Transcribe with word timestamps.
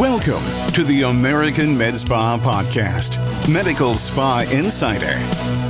Welcome 0.00 0.72
to 0.72 0.82
the 0.82 1.02
American 1.02 1.76
Med 1.76 1.94
Spa 1.94 2.38
Podcast, 2.38 3.18
Medical 3.46 3.92
Spa 3.92 4.46
Insider. 4.50 5.18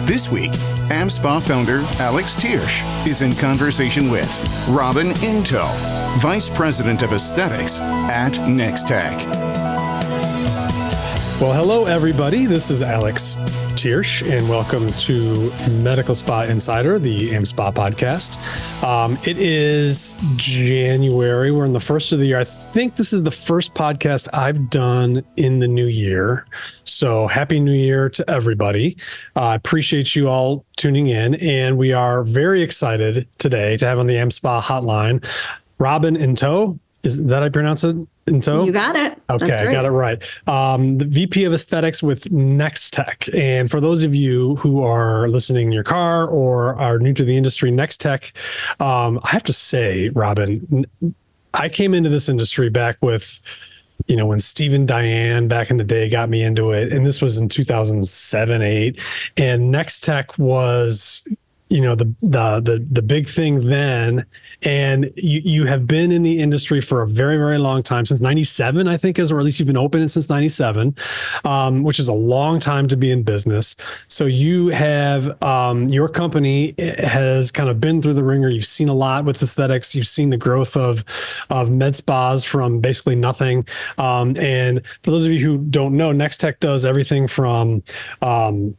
This 0.06 0.30
week, 0.30 0.52
AmSpa 0.88 1.42
founder 1.42 1.80
Alex 1.98 2.36
Thiersch 2.36 2.80
is 3.08 3.22
in 3.22 3.34
conversation 3.34 4.08
with 4.08 4.30
Robin 4.68 5.08
Ntoh, 5.14 6.20
Vice 6.20 6.48
President 6.48 7.02
of 7.02 7.12
Aesthetics 7.12 7.80
at 7.80 8.34
Nextech. 8.34 9.26
Well, 11.40 11.52
hello, 11.52 11.86
everybody. 11.86 12.46
This 12.46 12.70
is 12.70 12.82
Alex 12.82 13.36
Thiersch, 13.80 14.30
and 14.30 14.46
welcome 14.46 14.86
to 14.92 15.50
Medical 15.70 16.14
Spa 16.14 16.42
Insider, 16.42 16.98
the 16.98 17.30
AmSpa 17.30 17.72
podcast. 17.72 18.36
Um, 18.84 19.18
it 19.24 19.38
is 19.38 20.16
January. 20.36 21.50
We're 21.50 21.64
in 21.64 21.72
the 21.72 21.80
first 21.80 22.12
of 22.12 22.18
the 22.18 22.26
year. 22.26 22.38
I 22.38 22.44
think 22.44 22.96
this 22.96 23.14
is 23.14 23.22
the 23.22 23.30
first 23.30 23.72
podcast 23.72 24.28
I've 24.34 24.68
done 24.68 25.24
in 25.38 25.60
the 25.60 25.66
new 25.68 25.86
year. 25.86 26.46
So, 26.84 27.26
Happy 27.26 27.58
New 27.58 27.72
Year 27.72 28.10
to 28.10 28.30
everybody. 28.30 28.98
Uh, 29.34 29.40
I 29.40 29.54
appreciate 29.54 30.14
you 30.14 30.28
all 30.28 30.66
tuning 30.76 31.06
in, 31.06 31.36
and 31.36 31.78
we 31.78 31.94
are 31.94 32.22
very 32.22 32.62
excited 32.62 33.26
today 33.38 33.78
to 33.78 33.86
have 33.86 33.98
on 33.98 34.06
the 34.06 34.14
AmSpa 34.16 34.60
hotline 34.60 35.24
Robin 35.78 36.16
Ntoh. 36.16 36.78
Is 37.02 37.22
that 37.24 37.40
how 37.40 37.46
I 37.46 37.48
pronounce 37.48 37.82
it? 37.84 37.96
Ntoh? 38.26 38.66
You 38.66 38.72
got 38.72 38.94
it. 38.94 39.18
Okay, 39.30 39.50
right. 39.50 39.68
I 39.68 39.72
got 39.72 39.84
it 39.84 39.90
right. 39.90 40.22
Um, 40.46 40.98
the 40.98 41.06
VP 41.06 41.44
of 41.44 41.52
Aesthetics 41.52 42.02
with 42.02 42.24
Nextech. 42.24 43.34
And 43.34 43.70
for 43.70 43.80
those 43.80 44.02
of 44.02 44.14
you 44.14 44.56
who 44.56 44.82
are 44.82 45.28
listening 45.28 45.68
in 45.68 45.72
your 45.72 45.84
car 45.84 46.26
or 46.26 46.78
are 46.78 46.98
new 46.98 47.14
to 47.14 47.24
the 47.24 47.36
industry, 47.36 47.70
Nextech, 47.70 48.32
um, 48.80 49.18
I 49.24 49.30
have 49.30 49.42
to 49.44 49.52
say, 49.52 50.10
Robin, 50.10 50.86
I 51.54 51.68
came 51.68 51.94
into 51.94 52.10
this 52.10 52.28
industry 52.28 52.68
back 52.68 52.98
with 53.00 53.40
you 54.06 54.16
know, 54.16 54.26
when 54.26 54.40
Stephen 54.40 54.86
Diane 54.86 55.46
back 55.46 55.70
in 55.70 55.76
the 55.76 55.84
day 55.84 56.08
got 56.08 56.28
me 56.30 56.42
into 56.42 56.72
it, 56.72 56.90
and 56.90 57.06
this 57.06 57.20
was 57.20 57.36
in 57.36 57.48
2007, 57.48 58.62
eight, 58.62 58.98
and 59.36 59.72
Nextech 59.72 60.38
was 60.38 61.22
you 61.70 61.80
know 61.80 61.94
the 61.94 62.12
the 62.20 62.60
the 62.60 62.86
the 62.90 63.02
big 63.02 63.26
thing 63.26 63.60
then 63.68 64.26
and 64.62 65.10
you 65.16 65.40
you 65.44 65.66
have 65.66 65.86
been 65.86 66.12
in 66.12 66.22
the 66.22 66.40
industry 66.40 66.80
for 66.80 67.02
a 67.02 67.08
very 67.08 67.36
very 67.36 67.58
long 67.58 67.82
time 67.82 68.04
since 68.04 68.20
97 68.20 68.88
i 68.88 68.96
think 68.96 69.18
is 69.18 69.32
or 69.32 69.38
at 69.38 69.44
least 69.44 69.58
you've 69.58 69.66
been 69.66 69.76
open 69.76 70.08
since 70.08 70.28
97 70.28 70.94
um, 71.44 71.82
which 71.82 71.98
is 71.98 72.08
a 72.08 72.12
long 72.12 72.60
time 72.60 72.88
to 72.88 72.96
be 72.96 73.10
in 73.10 73.22
business. 73.22 73.76
So 74.08 74.26
you 74.26 74.68
have 74.68 75.42
um, 75.42 75.88
your 75.88 76.08
company 76.08 76.74
has 76.98 77.50
kind 77.50 77.68
of 77.68 77.80
been 77.80 78.02
through 78.02 78.14
the 78.14 78.24
ringer. 78.24 78.48
You've 78.48 78.66
seen 78.66 78.88
a 78.88 78.94
lot 78.94 79.24
with 79.24 79.42
aesthetics. 79.42 79.94
You've 79.94 80.06
seen 80.06 80.30
the 80.30 80.36
growth 80.36 80.76
of 80.76 81.04
of 81.50 81.70
med 81.70 81.96
spas 81.96 82.44
from 82.44 82.80
basically 82.80 83.16
nothing. 83.16 83.66
Um, 83.98 84.36
and 84.36 84.84
for 85.02 85.10
those 85.10 85.26
of 85.26 85.32
you 85.32 85.40
who 85.40 85.58
don't 85.58 85.96
know 85.96 86.12
nextech 86.12 86.60
does 86.60 86.84
everything 86.84 87.26
from 87.26 87.82
um, 88.22 88.76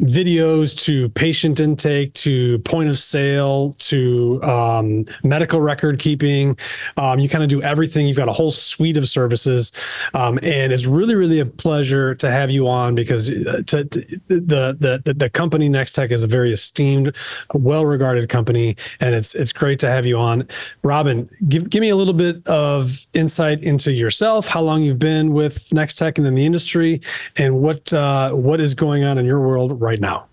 videos 0.00 0.76
to 0.84 1.08
patient 1.10 1.60
intake 1.60 2.12
to 2.14 2.58
point 2.60 2.88
of 2.88 2.98
sale 2.98 3.72
to 3.74 4.42
um, 4.42 5.04
medical 5.22 5.60
record 5.60 5.98
keeping. 5.98 6.56
Um, 6.96 7.18
you 7.18 7.28
kind 7.28 7.44
of 7.44 7.50
do 7.50 7.62
everything. 7.62 8.06
You've 8.06 8.16
got 8.16 8.28
a 8.28 8.32
whole 8.32 8.50
suite 8.50 8.96
of 8.96 9.08
services, 9.08 9.72
um, 10.14 10.38
and 10.42 10.72
it's 10.72 10.86
really, 10.86 11.14
really 11.14 11.40
a 11.40 11.46
pleasure 11.46 12.14
to 12.16 12.30
have 12.30 12.50
you 12.50 12.68
on 12.68 12.94
because 12.94 13.30
uh, 13.30 13.62
to, 13.66 13.84
to, 13.84 14.20
the, 14.28 15.02
the 15.04 15.14
the 15.14 15.30
company 15.30 15.68
Nextech 15.68 16.10
is 16.10 16.22
a 16.22 16.26
very 16.26 16.52
esteemed, 16.52 17.16
well-regarded 17.54 18.28
company, 18.28 18.76
and 19.00 19.14
it's 19.14 19.34
it's 19.34 19.52
great 19.52 19.78
to 19.80 19.90
have 19.90 20.06
you 20.06 20.18
on. 20.18 20.48
Robin, 20.82 21.28
give 21.48 21.70
give 21.70 21.80
me 21.80 21.90
a 21.90 21.96
little 21.96 22.14
bit 22.14 22.46
of 22.46 23.06
insight 23.14 23.60
into 23.60 23.92
yourself, 23.92 24.48
how 24.48 24.60
long 24.60 24.82
you've 24.82 24.98
been 24.98 25.32
with 25.32 25.68
Nextech 25.70 26.18
and 26.18 26.26
in 26.26 26.34
the 26.34 26.44
industry, 26.44 27.00
and 27.36 27.60
what 27.60 27.92
uh, 27.92 28.32
what 28.32 28.60
is 28.60 28.74
going 28.74 29.04
on 29.04 29.18
in 29.18 29.26
your 29.26 29.40
world 29.40 29.59
world 29.60 29.80
right 29.80 30.00
now? 30.00 30.26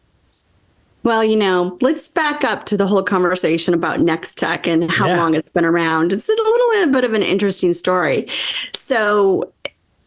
Well, 1.03 1.23
you 1.23 1.35
know, 1.35 1.77
let's 1.81 2.07
back 2.07 2.43
up 2.43 2.65
to 2.65 2.75
the 2.75 2.85
whole 2.85 3.03
conversation 3.03 3.73
about 3.73 3.99
Nextech 3.99 4.67
and 4.67 4.91
how 4.91 5.07
yeah. 5.07 5.17
long 5.17 5.35
it's 5.35 5.47
been 5.47 5.63
around. 5.63 6.11
It's 6.11 6.27
a 6.27 6.31
little 6.33 6.91
bit 6.91 7.03
of 7.03 7.13
an 7.13 7.23
interesting 7.23 7.73
story. 7.73 8.27
So, 8.73 9.51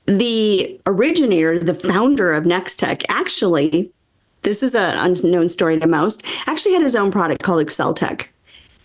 the 0.07 0.79
originator, 0.87 1.59
the 1.59 1.75
founder 1.75 2.35
of 2.35 2.45
Nextech, 2.45 3.05
actually, 3.09 3.91
this 4.43 4.63
is 4.63 4.75
an 4.75 4.97
unknown 4.99 5.49
story 5.49 5.79
to 5.79 5.87
most, 5.87 6.23
actually 6.47 6.73
had 6.73 6.83
his 6.83 6.97
own 6.97 7.11
product 7.11 7.43
called 7.43 7.65
ExcelTech. 7.65 8.27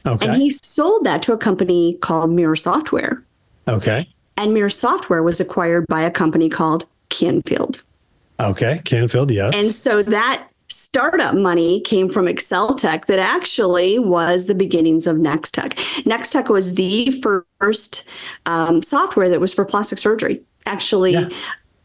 Okay. 0.05 0.27
And 0.27 0.35
he 0.35 0.51
sold 0.51 1.03
that 1.03 1.21
to 1.23 1.33
a 1.33 1.37
company 1.37 1.95
called 1.95 2.29
Mirror 2.29 2.57
Software. 2.57 3.23
Okay. 3.67 4.07
And 4.37 4.53
Mirror 4.53 4.69
Software 4.69 5.23
was 5.23 5.39
acquired 5.39 5.87
by 5.87 6.01
a 6.01 6.11
company 6.11 6.47
called 6.47 6.85
Canfield. 7.09 7.83
Okay, 8.39 8.79
Canfield, 8.83 9.31
yes. 9.31 9.55
And 9.55 9.71
so 9.71 10.03
that 10.03 10.49
startup 10.67 11.35
money 11.35 11.81
came 11.81 12.09
from 12.09 12.27
Excel 12.27 12.75
Tech 12.75 13.05
that 13.05 13.19
actually 13.19 13.99
was 13.99 14.47
the 14.47 14.55
beginnings 14.55 15.07
of 15.07 15.17
Nextech. 15.17 15.73
Nextech 16.03 16.49
was 16.49 16.75
the 16.75 17.11
first 17.59 18.05
um, 18.45 18.81
software 18.81 19.29
that 19.29 19.39
was 19.39 19.53
for 19.53 19.65
plastic 19.65 19.99
surgery. 19.99 20.41
Actually, 20.65 21.13
yeah. 21.13 21.29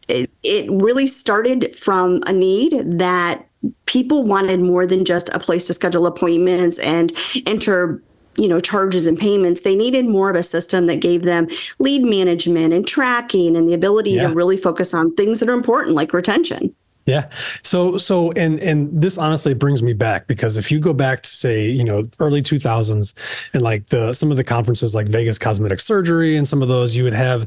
it, 0.08 0.30
it 0.42 0.70
really 0.70 1.06
started 1.06 1.74
from 1.76 2.22
a 2.26 2.32
need 2.32 2.72
that 2.84 3.46
people 3.86 4.24
wanted 4.24 4.60
more 4.60 4.86
than 4.86 5.04
just 5.04 5.28
a 5.30 5.38
place 5.38 5.66
to 5.66 5.74
schedule 5.74 6.06
appointments 6.06 6.78
and 6.78 7.12
enter 7.46 8.02
you 8.40 8.48
know 8.48 8.60
charges 8.60 9.06
and 9.06 9.18
payments 9.18 9.60
they 9.60 9.76
needed 9.76 10.06
more 10.06 10.30
of 10.30 10.36
a 10.36 10.42
system 10.42 10.86
that 10.86 10.96
gave 10.96 11.22
them 11.22 11.48
lead 11.78 12.02
management 12.02 12.72
and 12.72 12.86
tracking 12.86 13.56
and 13.56 13.68
the 13.68 13.74
ability 13.74 14.12
yeah. 14.12 14.26
to 14.26 14.34
really 14.34 14.56
focus 14.56 14.94
on 14.94 15.14
things 15.14 15.40
that 15.40 15.48
are 15.48 15.54
important 15.54 15.94
like 15.94 16.12
retention 16.12 16.74
yeah. 17.06 17.28
So 17.62 17.96
so 17.96 18.30
and 18.32 18.60
and 18.60 18.88
this 19.02 19.18
honestly 19.18 19.52
brings 19.52 19.82
me 19.82 19.94
back 19.94 20.28
because 20.28 20.56
if 20.56 20.70
you 20.70 20.78
go 20.78 20.92
back 20.92 21.22
to 21.24 21.30
say, 21.30 21.68
you 21.68 21.82
know, 21.82 22.04
early 22.20 22.40
2000s 22.40 23.14
and 23.52 23.62
like 23.62 23.88
the 23.88 24.12
some 24.12 24.30
of 24.30 24.36
the 24.36 24.44
conferences 24.44 24.94
like 24.94 25.08
Vegas 25.08 25.38
Cosmetic 25.38 25.80
Surgery 25.80 26.36
and 26.36 26.46
some 26.46 26.62
of 26.62 26.68
those 26.68 26.94
you 26.94 27.02
would 27.02 27.14
have 27.14 27.46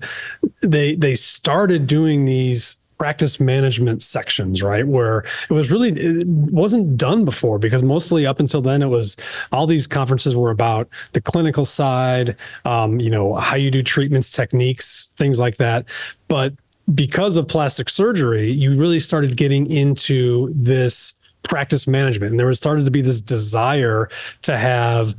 they 0.62 0.96
they 0.96 1.16
started 1.16 1.88
doing 1.88 2.26
these 2.26 2.76
practice 3.04 3.38
management 3.38 4.02
sections, 4.02 4.64
right? 4.64 4.88
Where 4.88 5.26
it 5.50 5.52
was 5.52 5.70
really 5.70 5.90
it 5.90 6.26
wasn't 6.26 6.96
done 6.96 7.26
before 7.26 7.60
because 7.60 7.84
mostly 7.84 8.26
up 8.26 8.40
until 8.40 8.62
then 8.62 8.82
it 8.82 8.88
was 8.88 9.18
all 9.52 9.68
these 9.68 9.88
conferences 9.88 10.38
were 10.38 10.52
about 10.52 10.88
the 11.12 11.20
clinical 11.20 11.66
side, 11.66 12.38
um, 12.64 13.02
you 13.02 13.10
know, 13.10 13.36
how 13.36 13.58
you 13.58 13.70
do 13.70 13.84
treatments, 13.84 14.30
techniques, 14.30 15.14
things 15.18 15.38
like 15.38 15.58
that. 15.58 15.84
But 16.30 16.54
because 16.96 17.36
of 17.36 17.46
plastic 17.46 17.90
surgery, 17.90 18.50
you 18.50 18.74
really 18.74 19.02
started 19.02 19.36
getting 19.36 19.70
into 19.70 20.54
this 20.56 21.14
practice 21.44 21.86
management, 21.88 22.32
and 22.32 22.40
there 22.40 22.48
was 22.48 22.58
started 22.58 22.86
to 22.86 22.92
be 22.92 23.02
this 23.02 23.20
desire 23.20 24.08
to 24.44 24.58
have 24.58 25.14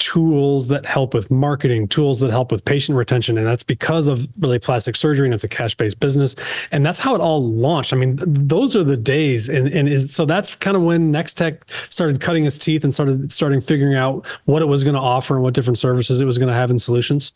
tools 0.00 0.68
that 0.68 0.86
help 0.86 1.12
with 1.14 1.30
marketing, 1.30 1.86
tools 1.86 2.20
that 2.20 2.30
help 2.30 2.50
with 2.50 2.64
patient 2.64 2.96
retention. 2.96 3.36
And 3.38 3.46
that's 3.46 3.62
because 3.62 4.06
of 4.06 4.26
really 4.40 4.58
plastic 4.58 4.96
surgery 4.96 5.26
and 5.26 5.34
it's 5.34 5.44
a 5.44 5.48
cash 5.48 5.76
based 5.76 6.00
business. 6.00 6.34
And 6.72 6.84
that's 6.84 6.98
how 6.98 7.14
it 7.14 7.20
all 7.20 7.46
launched. 7.46 7.92
I 7.92 7.96
mean, 7.96 8.18
those 8.20 8.74
are 8.74 8.82
the 8.82 8.96
days. 8.96 9.48
And, 9.48 9.68
and 9.68 9.88
is 9.88 10.12
so 10.12 10.24
that's 10.24 10.54
kind 10.56 10.76
of 10.76 10.82
when 10.82 11.12
Nextech 11.12 11.62
started 11.90 12.20
cutting 12.20 12.46
its 12.46 12.58
teeth 12.58 12.82
and 12.82 12.92
started 12.92 13.30
starting 13.30 13.60
figuring 13.60 13.94
out 13.94 14.26
what 14.46 14.62
it 14.62 14.66
was 14.66 14.82
going 14.82 14.94
to 14.96 15.00
offer 15.00 15.34
and 15.34 15.42
what 15.44 15.54
different 15.54 15.78
services 15.78 16.18
it 16.18 16.24
was 16.24 16.38
going 16.38 16.48
to 16.48 16.54
have 16.54 16.70
in 16.70 16.78
solutions. 16.78 17.32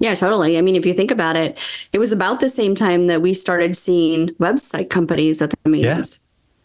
Yeah, 0.00 0.16
totally. 0.16 0.58
I 0.58 0.62
mean, 0.62 0.74
if 0.74 0.84
you 0.84 0.94
think 0.94 1.12
about 1.12 1.36
it, 1.36 1.56
it 1.92 2.00
was 2.00 2.10
about 2.10 2.40
the 2.40 2.48
same 2.48 2.74
time 2.74 3.06
that 3.06 3.22
we 3.22 3.32
started 3.34 3.76
seeing 3.76 4.30
website 4.40 4.90
companies 4.90 5.40
at 5.40 5.50
the 5.50 5.70
meetings. 5.70 6.18
Yeah 6.20 6.21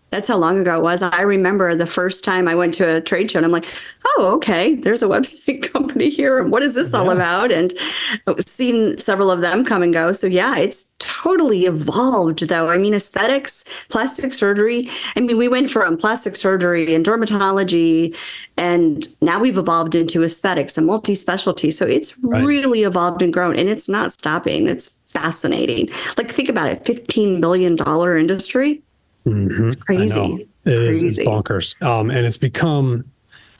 that's 0.09 0.29
how 0.29 0.37
long 0.37 0.57
ago 0.59 0.77
it 0.77 0.81
was. 0.81 1.01
I 1.01 1.21
remember 1.21 1.75
the 1.75 1.85
first 1.85 2.23
time 2.23 2.47
I 2.47 2.55
went 2.55 2.73
to 2.75 2.95
a 2.95 3.01
trade 3.01 3.29
show 3.29 3.39
and 3.39 3.45
I'm 3.45 3.51
like, 3.51 3.65
oh, 4.05 4.31
okay, 4.35 4.75
there's 4.75 5.03
a 5.03 5.07
website 5.07 5.71
company 5.73 6.09
here. 6.09 6.39
And 6.39 6.49
what 6.49 6.63
is 6.63 6.75
this 6.75 6.93
yeah. 6.93 6.99
all 6.99 7.09
about? 7.09 7.51
And 7.51 7.73
I've 8.25 8.41
seen 8.41 8.97
several 8.97 9.29
of 9.29 9.41
them 9.41 9.65
come 9.65 9.83
and 9.83 9.91
go. 9.91 10.13
So, 10.13 10.27
yeah, 10.27 10.57
it's 10.57 10.95
totally 10.99 11.65
evolved, 11.65 12.47
though. 12.47 12.69
I 12.69 12.77
mean, 12.77 12.93
aesthetics, 12.93 13.65
plastic 13.89 14.33
surgery. 14.33 14.89
I 15.17 15.19
mean, 15.19 15.37
we 15.37 15.49
went 15.49 15.69
from 15.69 15.97
plastic 15.97 16.37
surgery 16.37 16.95
and 16.95 17.05
dermatology, 17.05 18.15
and 18.55 19.07
now 19.21 19.39
we've 19.39 19.57
evolved 19.57 19.93
into 19.93 20.23
aesthetics 20.23 20.77
and 20.77 20.87
multi 20.87 21.15
specialty. 21.15 21.69
So, 21.69 21.85
it's 21.85 22.17
right. 22.19 22.45
really 22.45 22.83
evolved 22.83 23.21
and 23.21 23.33
grown, 23.33 23.57
and 23.57 23.67
it's 23.67 23.89
not 23.89 24.13
stopping. 24.13 24.67
It's 24.67 24.97
fascinating. 25.09 25.89
Like, 26.17 26.31
think 26.31 26.47
about 26.47 26.69
it 26.69 26.83
$15 26.85 27.41
billion 27.41 27.77
industry 28.19 28.81
Mm-hmm. 29.27 29.67
It's 29.67 29.75
crazy. 29.75 30.47
It 30.65 30.77
crazy. 30.77 31.07
Is, 31.07 31.17
it's 31.17 31.27
bonkers. 31.27 31.81
Um, 31.81 32.09
and 32.09 32.25
it's 32.25 32.37
become 32.37 33.03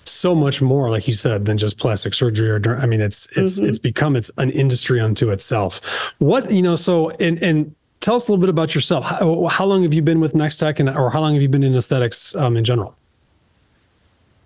so 0.05 0.33
much 0.33 0.61
more, 0.61 0.89
like 0.89 1.07
you 1.07 1.13
said, 1.13 1.45
than 1.45 1.57
just 1.57 1.77
plastic 1.77 2.13
surgery 2.13 2.49
or, 2.49 2.77
I 2.77 2.85
mean, 2.85 3.01
it's, 3.01 3.27
it's, 3.37 3.59
mm-hmm. 3.59 3.69
it's 3.69 3.77
become, 3.77 4.15
it's 4.15 4.31
an 4.37 4.49
industry 4.51 4.99
unto 4.99 5.31
itself. 5.31 5.81
What, 6.19 6.49
you 6.49 6.61
know, 6.61 6.75
so, 6.75 7.09
and, 7.19 7.41
and 7.43 7.75
tell 7.99 8.15
us 8.15 8.27
a 8.27 8.31
little 8.31 8.41
bit 8.41 8.49
about 8.49 8.73
yourself. 8.73 9.03
How, 9.03 9.47
how 9.47 9.65
long 9.65 9.83
have 9.83 9.93
you 9.93 10.01
been 10.01 10.21
with 10.21 10.33
Nextech 10.33 10.79
and, 10.79 10.89
or 10.89 11.09
how 11.09 11.19
long 11.19 11.33
have 11.33 11.41
you 11.41 11.49
been 11.49 11.63
in 11.63 11.75
aesthetics 11.75 12.33
um, 12.35 12.55
in 12.55 12.63
general? 12.63 12.95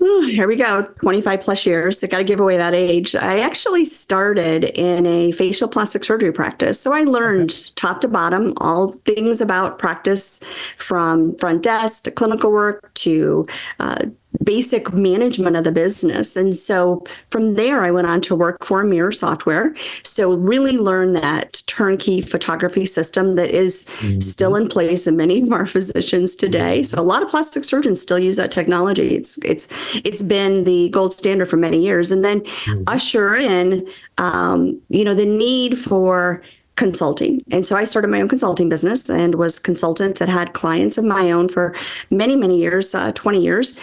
Here 0.02 0.48
we 0.48 0.56
go 0.56 0.84
25 1.02 1.42
plus 1.42 1.66
years. 1.66 2.04
I 2.04 2.08
got 2.08 2.18
to 2.18 2.24
give 2.24 2.40
away 2.40 2.58
that 2.58 2.74
age. 2.74 3.16
I 3.16 3.40
actually 3.42 3.86
started 3.86 4.64
in 4.64 5.06
a 5.06 5.32
facial 5.32 5.68
plastic 5.68 6.04
surgery 6.04 6.32
practice. 6.32 6.82
So 6.82 6.92
I 6.92 7.02
learned 7.04 7.52
okay. 7.52 7.74
top 7.76 8.02
to 8.02 8.08
bottom 8.08 8.54
all 8.58 8.94
things 9.06 9.42
about 9.42 9.78
practice 9.78 10.40
from 10.78 11.38
front 11.38 11.62
desk 11.62 12.06
to 12.06 12.12
clinical 12.12 12.52
work 12.52 12.92
to 12.96 13.46
uh, 13.80 14.06
basic 14.44 14.94
management 14.94 15.56
of 15.56 15.64
the 15.64 15.72
business. 15.72 16.36
And 16.36 16.56
so 16.56 17.04
from 17.30 17.56
there, 17.56 17.82
I 17.82 17.92
went 17.92 18.08
on 18.08 18.22
to 18.22 18.36
work 18.36 18.66
for 18.66 18.84
Mirror 18.84 19.12
Software. 19.12 19.76
So 20.04 20.34
really 20.34 20.78
learn 20.78 21.14
that 21.14 21.62
turnkey 21.68 22.22
photography 22.22 22.86
system 22.86 23.36
that 23.36 23.52
is 23.52 23.88
mm-hmm. 24.00 24.20
still 24.20 24.56
in 24.56 24.68
place 24.68 25.06
in 25.08 25.16
many 25.16 25.42
of 25.42 25.52
our 25.52 25.66
physicians 25.66 26.36
today. 26.36 26.80
Mm-hmm. 26.80 26.96
So 26.96 27.02
a 27.02 27.04
lot 27.04 27.24
of 27.24 27.30
plastic 27.30 27.64
surgeons 27.64 28.02
still 28.02 28.20
use 28.20 28.38
that 28.38 28.52
technology. 28.52 29.16
It's 29.16 29.38
it's 29.40 29.68
it's 29.94 30.22
been 30.22 30.64
the 30.64 30.90
gold 30.90 31.14
standard 31.14 31.50
for 31.50 31.58
many 31.58 31.84
years. 31.84 32.12
And 32.12 32.24
then 32.24 32.42
mm-hmm. 32.42 32.84
usher 32.88 33.36
in, 33.36 33.88
um, 34.18 34.82
you 34.90 35.04
know, 35.04 35.14
the 35.14 35.26
need 35.26 35.78
for 35.78 36.42
consulting. 36.76 37.42
And 37.52 37.66
so 37.66 37.76
I 37.76 37.84
started 37.84 38.08
my 38.08 38.22
own 38.22 38.28
consulting 38.28 38.70
business 38.70 39.10
and 39.10 39.36
was 39.36 39.60
consultant 39.60 40.18
that 40.18 40.30
had 40.30 40.54
clients 40.54 40.98
of 40.98 41.06
my 41.06 41.30
own 41.30 41.48
for 41.48 41.76
many, 42.10 42.36
many 42.36 42.58
years, 42.58 42.96
uh, 42.96 43.12
20 43.12 43.40
years. 43.40 43.80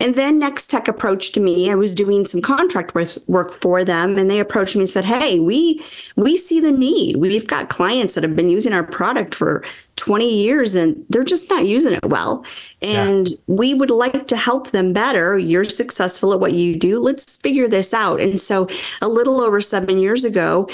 And 0.00 0.14
then 0.14 0.40
Nextech 0.40 0.86
approached 0.86 1.38
me. 1.38 1.70
I 1.70 1.74
was 1.74 1.94
doing 1.94 2.24
some 2.24 2.40
contract 2.40 2.94
work 3.26 3.52
for 3.52 3.84
them, 3.84 4.16
and 4.16 4.30
they 4.30 4.38
approached 4.38 4.76
me 4.76 4.82
and 4.82 4.88
said, 4.88 5.04
"Hey, 5.04 5.40
we 5.40 5.84
we 6.16 6.36
see 6.36 6.60
the 6.60 6.70
need. 6.70 7.16
We've 7.16 7.46
got 7.46 7.68
clients 7.68 8.14
that 8.14 8.22
have 8.22 8.36
been 8.36 8.48
using 8.48 8.72
our 8.72 8.84
product 8.84 9.34
for 9.34 9.64
20 9.96 10.32
years, 10.32 10.76
and 10.76 11.04
they're 11.10 11.24
just 11.24 11.50
not 11.50 11.66
using 11.66 11.92
it 11.92 12.04
well. 12.04 12.44
And 12.80 13.28
yeah. 13.28 13.36
we 13.48 13.74
would 13.74 13.90
like 13.90 14.28
to 14.28 14.36
help 14.36 14.70
them 14.70 14.92
better. 14.92 15.36
You're 15.36 15.64
successful 15.64 16.32
at 16.32 16.38
what 16.38 16.52
you 16.52 16.76
do. 16.76 17.00
Let's 17.00 17.36
figure 17.36 17.66
this 17.66 17.92
out." 17.92 18.20
And 18.20 18.40
so, 18.40 18.68
a 19.02 19.08
little 19.08 19.40
over 19.40 19.60
seven 19.60 19.98
years 19.98 20.24
ago, 20.24 20.68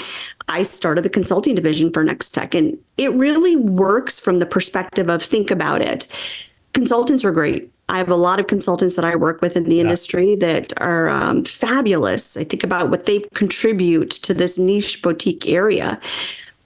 I 0.47 0.61
started 0.61 1.03
the 1.03 1.09
consulting 1.09 1.55
division 1.55 1.91
for 1.91 2.05
Nextech, 2.05 2.53
and 2.53 2.77
it 2.97 3.11
really 3.13 3.55
works 3.55 4.19
from 4.19 4.37
the 4.37 4.45
perspective 4.45 5.09
of 5.09 5.23
think 5.23 5.49
about 5.49 5.81
it. 5.81 6.07
Consultants 6.73 7.25
are 7.25 7.31
great 7.31 7.71
I 7.87 7.97
have 7.99 8.09
a 8.09 8.15
lot 8.15 8.39
of 8.39 8.47
consultants 8.47 8.95
that 8.95 9.05
I 9.05 9.15
work 9.15 9.41
with 9.41 9.55
in 9.55 9.65
the 9.65 9.75
yeah. 9.75 9.81
industry 9.81 10.35
that 10.37 10.73
are 10.81 11.07
um, 11.09 11.45
fabulous. 11.45 12.35
I 12.35 12.43
think 12.43 12.63
about 12.63 12.89
what 12.89 13.05
they 13.05 13.19
contribute 13.33 14.11
to 14.11 14.33
this 14.33 14.57
niche 14.57 15.01
boutique 15.01 15.47
area. 15.47 15.99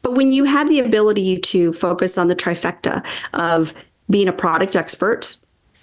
But 0.01 0.13
when 0.16 0.31
you 0.31 0.45
have 0.45 0.69
the 0.69 0.80
ability 0.80 1.39
to 1.39 1.74
focus 1.74 2.18
on 2.18 2.30
the 2.30 2.36
trifecta 2.36 3.06
of 3.33 3.74
being 4.10 4.27
a 4.27 4.33
product 4.33 4.75
expert, 4.75 5.38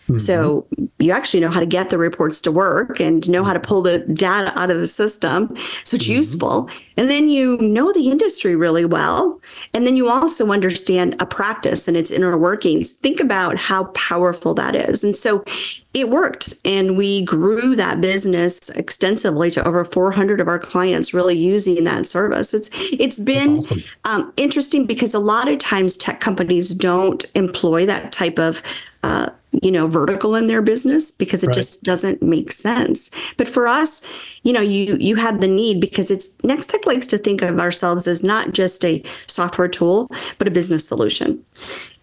Mm-hmm. 0.06 0.18
So 0.18 0.66
you 0.98 1.10
actually 1.10 1.40
know 1.40 1.50
how 1.50 1.60
to 1.60 1.66
get 1.66 1.90
the 1.90 1.98
reports 1.98 2.40
to 2.42 2.52
work 2.52 3.00
and 3.00 3.28
know 3.28 3.42
how 3.42 3.52
to 3.52 3.60
pull 3.60 3.82
the 3.82 3.98
data 4.00 4.56
out 4.58 4.70
of 4.70 4.78
the 4.78 4.86
system. 4.86 5.54
So 5.84 5.96
it's 5.96 6.04
mm-hmm. 6.04 6.12
useful. 6.12 6.70
And 6.96 7.10
then 7.10 7.28
you 7.28 7.58
know 7.58 7.92
the 7.92 8.08
industry 8.08 8.56
really 8.56 8.84
well. 8.84 9.40
And 9.74 9.86
then 9.86 9.96
you 9.96 10.08
also 10.08 10.52
understand 10.52 11.16
a 11.20 11.26
practice 11.26 11.88
and 11.88 11.96
its 11.96 12.10
inner 12.10 12.38
workings. 12.38 12.92
Think 12.92 13.20
about 13.20 13.58
how 13.58 13.84
powerful 13.86 14.54
that 14.54 14.74
is. 14.74 15.04
And 15.04 15.14
so 15.14 15.44
it 15.92 16.08
worked. 16.08 16.54
And 16.64 16.96
we 16.96 17.24
grew 17.24 17.74
that 17.74 18.00
business 18.00 18.70
extensively 18.70 19.50
to 19.52 19.66
over 19.66 19.84
400 19.84 20.40
of 20.40 20.48
our 20.48 20.58
clients 20.58 21.12
really 21.12 21.36
using 21.36 21.84
that 21.84 22.06
service. 22.06 22.54
It's 22.54 22.70
it's 22.72 23.18
been 23.18 23.58
awesome. 23.58 23.82
um, 24.04 24.32
interesting 24.36 24.86
because 24.86 25.14
a 25.14 25.18
lot 25.18 25.48
of 25.48 25.58
times 25.58 25.96
tech 25.96 26.20
companies 26.20 26.74
don't 26.74 27.24
employ 27.34 27.86
that 27.86 28.12
type 28.12 28.38
of 28.38 28.62
uh, 29.02 29.30
you 29.62 29.70
know 29.70 29.86
vertical 29.86 30.34
in 30.34 30.46
their 30.46 30.62
business 30.62 31.10
because 31.10 31.42
it 31.42 31.48
right. 31.48 31.56
just 31.56 31.82
doesn't 31.82 32.22
make 32.22 32.52
sense. 32.52 33.10
But 33.36 33.48
for 33.48 33.66
us 33.66 34.02
you 34.42 34.52
know 34.52 34.60
you 34.60 34.96
you 35.00 35.16
have 35.16 35.40
the 35.40 35.48
need 35.48 35.80
because 35.80 36.10
it's 36.10 36.36
Next 36.44 36.70
Nextech 36.70 36.86
likes 36.86 37.06
to 37.08 37.18
think 37.18 37.42
of 37.42 37.58
ourselves 37.58 38.06
as 38.06 38.22
not 38.22 38.52
just 38.52 38.84
a 38.84 39.02
software 39.26 39.68
tool 39.68 40.10
but 40.38 40.48
a 40.48 40.50
business 40.50 40.86
solution. 40.86 41.44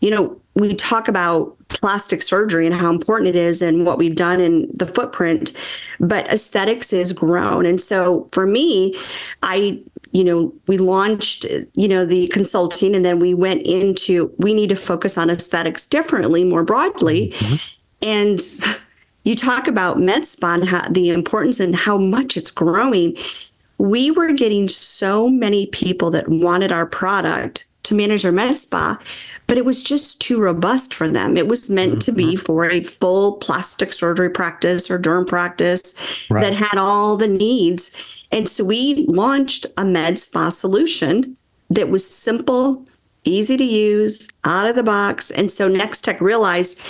You 0.02 0.12
know 0.12 0.42
we 0.56 0.76
talk 0.76 1.08
about 1.08 1.56
plastic 1.70 2.22
surgery 2.22 2.68
and 2.68 2.76
how 2.76 2.90
important 2.90 3.30
it 3.30 3.36
is 3.36 3.62
and 3.62 3.86
what 3.86 3.98
we've 3.98 4.16
done 4.16 4.40
in 4.40 4.70
the 4.74 4.86
footprint 4.86 5.54
but 6.00 6.28
aesthetics 6.28 6.94
is 6.94 7.14
grown. 7.14 7.66
And 7.66 7.80
so 7.80 8.28
for 8.32 8.46
me 8.46 8.96
i 9.42 9.82
you 10.14 10.24
know, 10.24 10.54
we 10.68 10.78
launched, 10.78 11.46
you 11.74 11.88
know, 11.88 12.06
the 12.06 12.28
consulting 12.28 12.96
and 12.96 13.04
then 13.04 13.20
we 13.20 13.34
went 13.34 13.64
into 13.64 14.32
we 14.38 14.54
need 14.54 14.70
to 14.70 14.76
focus 14.76 15.18
on 15.18 15.30
aesthetics 15.30 15.88
differently, 15.88 16.44
more 16.44 16.64
broadly. 16.64 17.32
Mm-hmm. 17.38 17.56
And 18.04 18.42
you 19.24 19.36
talk 19.36 19.68
about 19.68 20.00
med 20.00 20.26
spa 20.26 20.54
and 20.54 20.66
how, 20.66 20.88
the 20.88 21.10
importance 21.10 21.60
and 21.60 21.76
how 21.76 21.98
much 21.98 22.38
it's 22.38 22.52
growing. 22.52 23.18
We 23.80 24.12
were 24.12 24.32
getting 24.34 24.70
so 24.70 25.30
many 25.30 25.66
people 25.68 26.12
that 26.12 26.30
wanted 26.30 26.72
our 26.72 26.86
product 26.86 27.68
to 27.84 27.96
manage 27.96 28.22
their 28.22 28.32
med 28.32 28.56
spa, 28.56 29.00
but 29.48 29.58
it 29.58 29.66
was 29.66 29.84
just 29.84 30.22
too 30.22 30.40
robust 30.40 30.94
for 30.94 31.10
them. 31.10 31.38
It 31.38 31.48
was 31.48 31.70
meant 31.70 31.94
mm-hmm. 31.94 32.00
to 32.00 32.12
be 32.12 32.34
mm-hmm. 32.34 32.46
for 32.46 32.70
a 32.70 32.82
full 32.82 33.38
plastic 33.38 33.94
surgery 33.94 34.30
practice 34.30 34.92
or 34.92 35.00
derm 35.00 35.28
practice 35.28 35.96
right. 36.30 36.42
that 36.42 36.54
had 36.54 36.78
all 36.78 37.18
the 37.18 37.28
needs. 37.28 37.98
And 38.34 38.50
so 38.50 38.66
we 38.66 39.06
launched 39.08 39.68
a 39.78 39.86
med 39.86 40.18
spa 40.18 40.50
solution 40.50 41.38
that 41.70 41.90
was 41.90 42.06
simple, 42.08 42.86
easy 43.24 43.56
to 43.58 43.64
use, 43.64 44.28
out 44.44 44.68
of 44.68 44.76
the 44.76 44.84
box. 44.84 45.30
And 45.30 45.52
so 45.52 45.70
Nextech 45.70 46.20
realized 46.20 46.82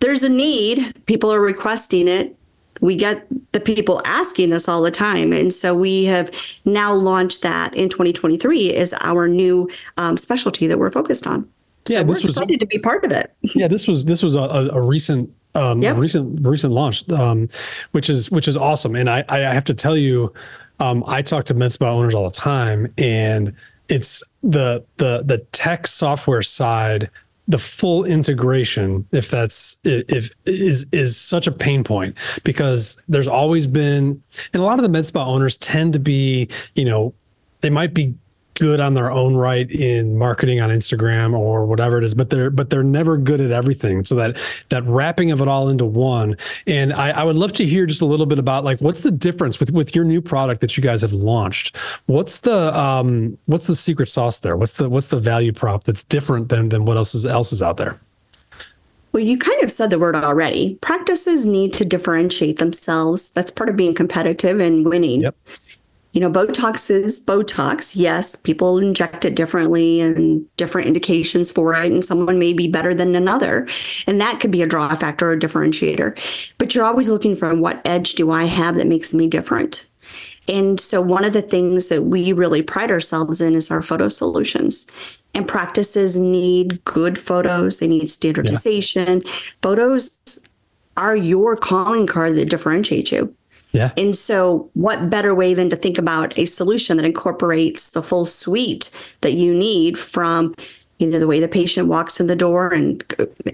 there's 0.00 0.22
a 0.22 0.30
need, 0.30 0.94
people 1.04 1.32
are 1.32 1.40
requesting 1.40 2.08
it. 2.08 2.34
We 2.80 2.96
get 2.96 3.26
the 3.52 3.60
people 3.60 4.00
asking 4.04 4.52
us 4.52 4.66
all 4.66 4.80
the 4.80 4.90
time. 4.90 5.32
And 5.32 5.52
so 5.52 5.74
we 5.74 6.04
have 6.04 6.30
now 6.64 6.94
launched 6.94 7.42
that 7.42 7.74
in 7.74 7.88
2023 7.88 8.74
as 8.74 8.94
our 9.00 9.28
new 9.28 9.68
um, 9.98 10.16
specialty 10.16 10.66
that 10.68 10.78
we're 10.78 10.90
focused 10.90 11.26
on. 11.26 11.46
So 11.86 11.94
yeah, 11.94 12.02
this 12.02 12.22
we're 12.22 12.30
excited 12.30 12.50
was, 12.50 12.58
to 12.60 12.66
be 12.66 12.78
part 12.78 13.04
of 13.04 13.12
it. 13.12 13.34
yeah, 13.42 13.68
this 13.68 13.88
was 13.88 14.04
this 14.04 14.22
was 14.22 14.36
a, 14.36 14.40
a 14.40 14.80
recent 14.80 15.34
um, 15.54 15.82
yep. 15.82 15.96
recent 15.96 16.46
recent 16.46 16.72
launch, 16.72 17.08
um, 17.10 17.48
which 17.92 18.08
is 18.08 18.30
which 18.30 18.46
is 18.46 18.56
awesome. 18.56 18.94
And 18.94 19.10
I 19.10 19.24
I 19.28 19.38
have 19.38 19.64
to 19.64 19.74
tell 19.74 19.96
you, 19.96 20.32
um, 20.80 21.04
I 21.06 21.22
talk 21.22 21.44
to 21.46 21.54
med 21.54 21.72
spa 21.72 21.90
owners 21.90 22.14
all 22.14 22.24
the 22.24 22.34
time, 22.34 22.92
and 22.98 23.54
it's 23.88 24.22
the 24.42 24.84
the 24.96 25.22
the 25.24 25.38
tech 25.52 25.86
software 25.86 26.42
side 26.42 27.10
the 27.48 27.58
full 27.58 28.04
integration 28.04 29.06
if 29.10 29.30
that's 29.30 29.78
if 29.84 30.30
is 30.44 30.84
is 30.92 31.16
such 31.16 31.46
a 31.46 31.52
pain 31.52 31.82
point 31.82 32.16
because 32.44 33.02
there's 33.08 33.26
always 33.26 33.66
been 33.66 34.22
and 34.52 34.62
a 34.62 34.64
lot 34.64 34.78
of 34.78 34.82
the 34.82 34.88
med 34.88 35.06
spa 35.06 35.24
owners 35.24 35.56
tend 35.56 35.94
to 35.94 35.98
be 35.98 36.46
you 36.74 36.84
know 36.84 37.14
they 37.62 37.70
might 37.70 37.94
be 37.94 38.14
good 38.58 38.80
on 38.80 38.94
their 38.94 39.10
own 39.10 39.36
right 39.36 39.70
in 39.70 40.18
marketing 40.18 40.60
on 40.60 40.70
Instagram 40.70 41.36
or 41.36 41.64
whatever 41.64 41.98
it 41.98 42.04
is, 42.04 42.14
but 42.14 42.30
they're 42.30 42.50
but 42.50 42.70
they're 42.70 42.82
never 42.82 43.16
good 43.16 43.40
at 43.40 43.50
everything. 43.50 44.04
So 44.04 44.14
that 44.16 44.36
that 44.68 44.84
wrapping 44.84 45.30
of 45.30 45.40
it 45.40 45.48
all 45.48 45.68
into 45.68 45.84
one. 45.84 46.36
And 46.66 46.92
I, 46.92 47.10
I 47.10 47.24
would 47.24 47.36
love 47.36 47.52
to 47.54 47.66
hear 47.66 47.86
just 47.86 48.02
a 48.02 48.06
little 48.06 48.26
bit 48.26 48.38
about 48.38 48.64
like 48.64 48.80
what's 48.80 49.02
the 49.02 49.10
difference 49.10 49.60
with 49.60 49.70
with 49.70 49.94
your 49.94 50.04
new 50.04 50.20
product 50.20 50.60
that 50.60 50.76
you 50.76 50.82
guys 50.82 51.02
have 51.02 51.12
launched. 51.12 51.76
What's 52.06 52.40
the 52.40 52.76
um 52.78 53.38
what's 53.46 53.66
the 53.66 53.76
secret 53.76 54.08
sauce 54.08 54.40
there? 54.40 54.56
What's 54.56 54.72
the 54.72 54.88
what's 54.88 55.08
the 55.08 55.18
value 55.18 55.52
prop 55.52 55.84
that's 55.84 56.04
different 56.04 56.48
than 56.48 56.68
than 56.68 56.84
what 56.84 56.96
else 56.96 57.14
is 57.14 57.24
else 57.24 57.52
is 57.52 57.62
out 57.62 57.76
there? 57.76 57.98
Well, 59.12 59.22
you 59.22 59.38
kind 59.38 59.62
of 59.62 59.70
said 59.70 59.88
the 59.88 59.98
word 59.98 60.14
already. 60.14 60.74
Practices 60.82 61.46
need 61.46 61.72
to 61.74 61.84
differentiate 61.84 62.58
themselves. 62.58 63.30
That's 63.30 63.50
part 63.50 63.70
of 63.70 63.76
being 63.76 63.94
competitive 63.94 64.60
and 64.60 64.84
winning. 64.84 65.22
Yep 65.22 65.36
you 66.12 66.20
know, 66.20 66.30
Botox 66.30 66.90
is 66.90 67.22
Botox. 67.24 67.94
Yes, 67.94 68.34
people 68.34 68.78
inject 68.78 69.24
it 69.24 69.34
differently 69.34 70.00
and 70.00 70.44
different 70.56 70.86
indications 70.86 71.50
for 71.50 71.74
it, 71.74 71.92
and 71.92 72.04
someone 72.04 72.38
may 72.38 72.52
be 72.52 72.66
better 72.66 72.94
than 72.94 73.14
another. 73.14 73.68
And 74.06 74.20
that 74.20 74.40
could 74.40 74.50
be 74.50 74.62
a 74.62 74.66
draw 74.66 74.94
factor 74.94 75.28
or 75.28 75.32
a 75.32 75.38
differentiator. 75.38 76.18
But 76.56 76.74
you're 76.74 76.86
always 76.86 77.08
looking 77.08 77.36
for 77.36 77.54
what 77.54 77.82
edge 77.84 78.14
do 78.14 78.30
I 78.30 78.44
have 78.44 78.76
that 78.76 78.86
makes 78.86 79.12
me 79.12 79.26
different? 79.26 79.88
And 80.48 80.80
so, 80.80 81.02
one 81.02 81.24
of 81.24 81.34
the 81.34 81.42
things 81.42 81.88
that 81.88 82.04
we 82.04 82.32
really 82.32 82.62
pride 82.62 82.90
ourselves 82.90 83.40
in 83.40 83.54
is 83.54 83.70
our 83.70 83.82
photo 83.82 84.08
solutions. 84.08 84.90
And 85.34 85.46
practices 85.46 86.18
need 86.18 86.82
good 86.84 87.18
photos, 87.18 87.78
they 87.78 87.86
need 87.86 88.10
standardization. 88.10 89.22
Yeah. 89.24 89.32
Photos 89.60 90.18
are 90.96 91.14
your 91.14 91.54
calling 91.54 92.06
card 92.06 92.34
that 92.36 92.48
differentiates 92.48 93.12
you. 93.12 93.34
Yeah. 93.72 93.92
And 93.96 94.16
so, 94.16 94.70
what 94.74 95.10
better 95.10 95.34
way 95.34 95.54
than 95.54 95.68
to 95.70 95.76
think 95.76 95.98
about 95.98 96.38
a 96.38 96.46
solution 96.46 96.96
that 96.96 97.06
incorporates 97.06 97.90
the 97.90 98.02
full 98.02 98.24
suite 98.24 98.90
that 99.20 99.32
you 99.32 99.54
need 99.54 99.98
from 99.98 100.54
you 100.98 101.06
know 101.06 101.18
the 101.18 101.26
way 101.26 101.38
the 101.38 101.48
patient 101.48 101.86
walks 101.86 102.18
in 102.18 102.26
the 102.26 102.34
door 102.34 102.72
and 102.72 103.04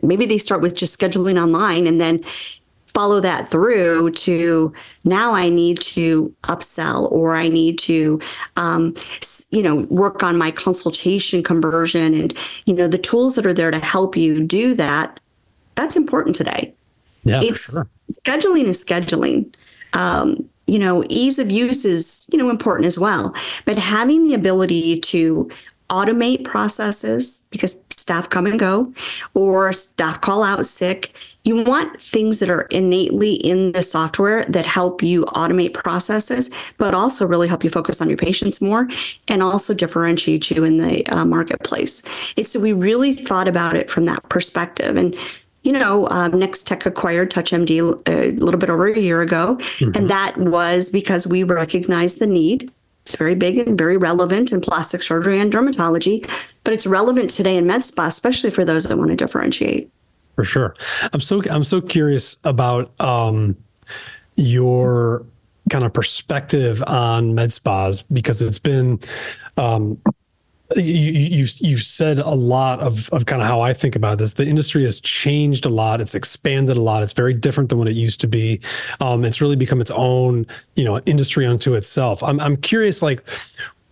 maybe 0.02 0.24
they 0.24 0.38
start 0.38 0.62
with 0.62 0.74
just 0.74 0.98
scheduling 0.98 1.40
online 1.40 1.86
and 1.86 2.00
then 2.00 2.24
follow 2.94 3.20
that 3.20 3.50
through 3.50 4.10
to 4.12 4.72
now 5.04 5.32
I 5.32 5.48
need 5.48 5.80
to 5.80 6.34
upsell 6.44 7.10
or 7.10 7.34
I 7.34 7.48
need 7.48 7.78
to, 7.80 8.20
um, 8.56 8.94
you 9.50 9.62
know, 9.62 9.76
work 9.90 10.22
on 10.22 10.38
my 10.38 10.52
consultation 10.52 11.42
conversion 11.42 12.14
and, 12.14 12.32
you 12.66 12.72
know, 12.72 12.86
the 12.86 12.98
tools 12.98 13.34
that 13.34 13.46
are 13.46 13.52
there 13.52 13.72
to 13.72 13.80
help 13.80 14.16
you 14.16 14.44
do 14.44 14.74
that. 14.74 15.18
That's 15.74 15.96
important 15.96 16.36
today. 16.36 16.72
Yeah, 17.24 17.40
it's 17.42 17.72
sure. 17.72 17.88
scheduling 18.12 18.66
is 18.66 18.82
scheduling. 18.82 19.52
Um, 19.94 20.48
you 20.66 20.78
know, 20.78 21.04
ease 21.08 21.38
of 21.38 21.50
use 21.50 21.84
is, 21.84 22.28
you 22.32 22.38
know, 22.38 22.48
important 22.48 22.86
as 22.86 22.98
well. 22.98 23.34
But 23.64 23.78
having 23.78 24.28
the 24.28 24.34
ability 24.34 25.00
to 25.00 25.50
automate 25.90 26.44
processes 26.44 27.46
because 27.50 27.80
staff 28.04 28.28
come 28.28 28.44
and 28.46 28.58
go 28.58 28.92
or 29.32 29.72
staff 29.72 30.20
call 30.20 30.42
out 30.42 30.66
sick. 30.66 31.14
You 31.44 31.62
want 31.62 31.98
things 31.98 32.38
that 32.40 32.50
are 32.50 32.62
innately 32.70 33.32
in 33.34 33.72
the 33.72 33.82
software 33.82 34.44
that 34.44 34.66
help 34.66 35.02
you 35.02 35.24
automate 35.26 35.72
processes, 35.72 36.50
but 36.76 36.92
also 36.92 37.26
really 37.26 37.48
help 37.48 37.64
you 37.64 37.70
focus 37.70 38.02
on 38.02 38.08
your 38.10 38.18
patients 38.18 38.60
more 38.60 38.88
and 39.28 39.42
also 39.42 39.72
differentiate 39.72 40.50
you 40.50 40.64
in 40.64 40.76
the 40.76 41.06
uh, 41.06 41.24
marketplace. 41.24 42.02
And 42.36 42.46
so 42.46 42.60
we 42.60 42.74
really 42.74 43.14
thought 43.14 43.48
about 43.48 43.74
it 43.74 43.90
from 43.90 44.04
that 44.04 44.22
perspective. 44.28 44.96
And 44.98 45.16
you 45.64 45.72
know, 45.72 46.08
um, 46.10 46.32
Nextech 46.32 46.86
acquired 46.86 47.30
TouchMD 47.30 48.08
a 48.08 48.32
little 48.32 48.60
bit 48.60 48.70
over 48.70 48.86
a 48.86 48.98
year 48.98 49.22
ago, 49.22 49.56
mm-hmm. 49.56 49.96
and 49.96 50.08
that 50.10 50.36
was 50.36 50.90
because 50.90 51.26
we 51.26 51.42
recognized 51.42 52.20
the 52.20 52.26
need 52.26 52.70
it's 53.04 53.16
very 53.16 53.34
big 53.34 53.58
and 53.58 53.76
very 53.76 53.98
relevant 53.98 54.50
in 54.50 54.62
plastic 54.62 55.02
surgery 55.02 55.38
and 55.38 55.52
dermatology, 55.52 56.26
but 56.64 56.72
it's 56.72 56.86
relevant 56.86 57.28
today 57.28 57.56
in 57.56 57.66
med 57.66 57.84
spa, 57.84 58.06
especially 58.06 58.50
for 58.50 58.64
those 58.64 58.84
that 58.84 58.96
want 58.96 59.10
to 59.10 59.16
differentiate. 59.16 59.90
For 60.36 60.44
sure. 60.44 60.74
I'm 61.12 61.20
so 61.20 61.42
I'm 61.50 61.64
so 61.64 61.82
curious 61.82 62.38
about 62.44 62.98
um, 63.02 63.56
your 64.36 65.26
kind 65.68 65.84
of 65.84 65.92
perspective 65.92 66.82
on 66.86 67.34
med 67.34 67.52
spas 67.52 68.02
because 68.04 68.40
it's 68.40 68.58
been 68.58 68.98
um, 69.58 70.00
you, 70.76 70.82
you've 70.82 71.52
you've 71.60 71.82
said 71.82 72.18
a 72.18 72.30
lot 72.30 72.80
of 72.80 73.08
of 73.10 73.26
kind 73.26 73.42
of 73.42 73.48
how 73.48 73.60
I 73.60 73.74
think 73.74 73.96
about 73.96 74.18
this. 74.18 74.34
The 74.34 74.46
industry 74.46 74.82
has 74.84 74.98
changed 75.00 75.66
a 75.66 75.68
lot. 75.68 76.00
It's 76.00 76.14
expanded 76.14 76.76
a 76.76 76.80
lot. 76.80 77.02
It's 77.02 77.12
very 77.12 77.34
different 77.34 77.68
than 77.68 77.78
what 77.78 77.88
it 77.88 77.96
used 77.96 78.20
to 78.22 78.26
be. 78.26 78.60
Um, 79.00 79.24
it's 79.24 79.40
really 79.40 79.56
become 79.56 79.80
its 79.80 79.90
own, 79.90 80.46
you 80.74 80.84
know, 80.84 81.00
industry 81.00 81.46
unto 81.46 81.74
itself. 81.74 82.22
I'm 82.22 82.40
I'm 82.40 82.56
curious, 82.56 83.02
like 83.02 83.28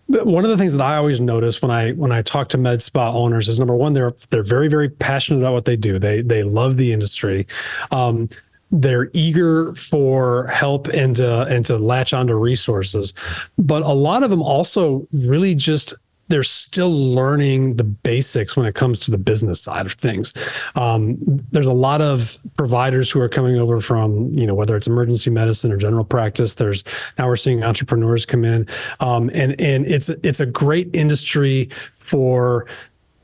one 0.07 0.45
of 0.45 0.50
the 0.50 0.57
things 0.57 0.73
that 0.73 0.83
I 0.83 0.97
always 0.97 1.21
notice 1.21 1.61
when 1.61 1.71
I 1.71 1.93
when 1.93 2.11
I 2.11 2.23
talk 2.23 2.49
to 2.50 2.59
med 2.59 2.83
spa 2.83 3.12
owners 3.12 3.49
is 3.49 3.59
number 3.59 3.76
one, 3.76 3.93
they're 3.93 4.14
they're 4.31 4.43
very 4.43 4.69
very 4.69 4.88
passionate 4.88 5.41
about 5.41 5.52
what 5.52 5.67
they 5.67 5.76
do. 5.76 5.99
They 5.99 6.23
they 6.23 6.43
love 6.43 6.76
the 6.76 6.93
industry. 6.93 7.47
Um, 7.91 8.29
they're 8.75 9.11
eager 9.12 9.75
for 9.75 10.47
help 10.47 10.88
and 10.88 11.14
to, 11.17 11.43
and 11.43 11.67
to 11.67 11.76
latch 11.76 12.14
onto 12.14 12.33
resources, 12.35 13.12
but 13.59 13.83
a 13.83 13.93
lot 13.93 14.23
of 14.23 14.31
them 14.31 14.41
also 14.41 15.07
really 15.12 15.55
just 15.55 15.93
they're 16.33 16.43
still 16.43 16.91
learning 16.91 17.77
the 17.77 17.85
basics 17.85 18.57
when 18.57 18.65
it 18.65 18.75
comes 18.75 18.99
to 18.99 19.11
the 19.11 19.19
business 19.19 19.61
side 19.61 19.85
of 19.85 19.93
things. 19.93 20.33
Um, 20.77 21.19
there's 21.51 21.67
a 21.67 21.75
lot 21.75 22.01
of 22.01 22.39
providers 22.57 23.11
who 23.11 23.21
are 23.21 23.29
coming 23.29 23.59
over 23.59 23.81
from, 23.81 24.33
you 24.33 24.47
know, 24.47 24.55
whether 24.55 24.75
it's 24.75 24.87
emergency 24.87 25.29
medicine 25.29 25.71
or 25.71 25.77
general 25.77 26.05
practice. 26.05 26.55
There's 26.55 26.85
now 27.19 27.29
we're 27.29 27.37
seeing 27.37 27.62
entrepreneurs 27.62 28.25
come 28.25 28.47
in, 28.47 28.67
um, 29.01 29.31
and 29.35 29.61
and 29.61 29.87
it's 29.87 30.09
it's 30.09 30.41
a 30.41 30.47
great 30.47 30.89
industry 30.95 31.69
for 31.97 32.67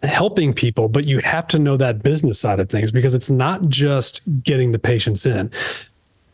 helping 0.03 0.53
people, 0.53 0.89
but 0.91 1.07
you 1.07 1.19
have 1.21 1.47
to 1.49 1.59
know 1.59 1.79
that 1.79 2.03
business 2.03 2.39
side 2.39 2.61
of 2.61 2.69
things 2.69 2.91
because 2.93 3.15
it's 3.15 3.31
not 3.31 3.71
just 3.71 4.21
getting 4.43 4.73
the 4.73 4.79
patients 4.79 5.25
in. 5.25 5.51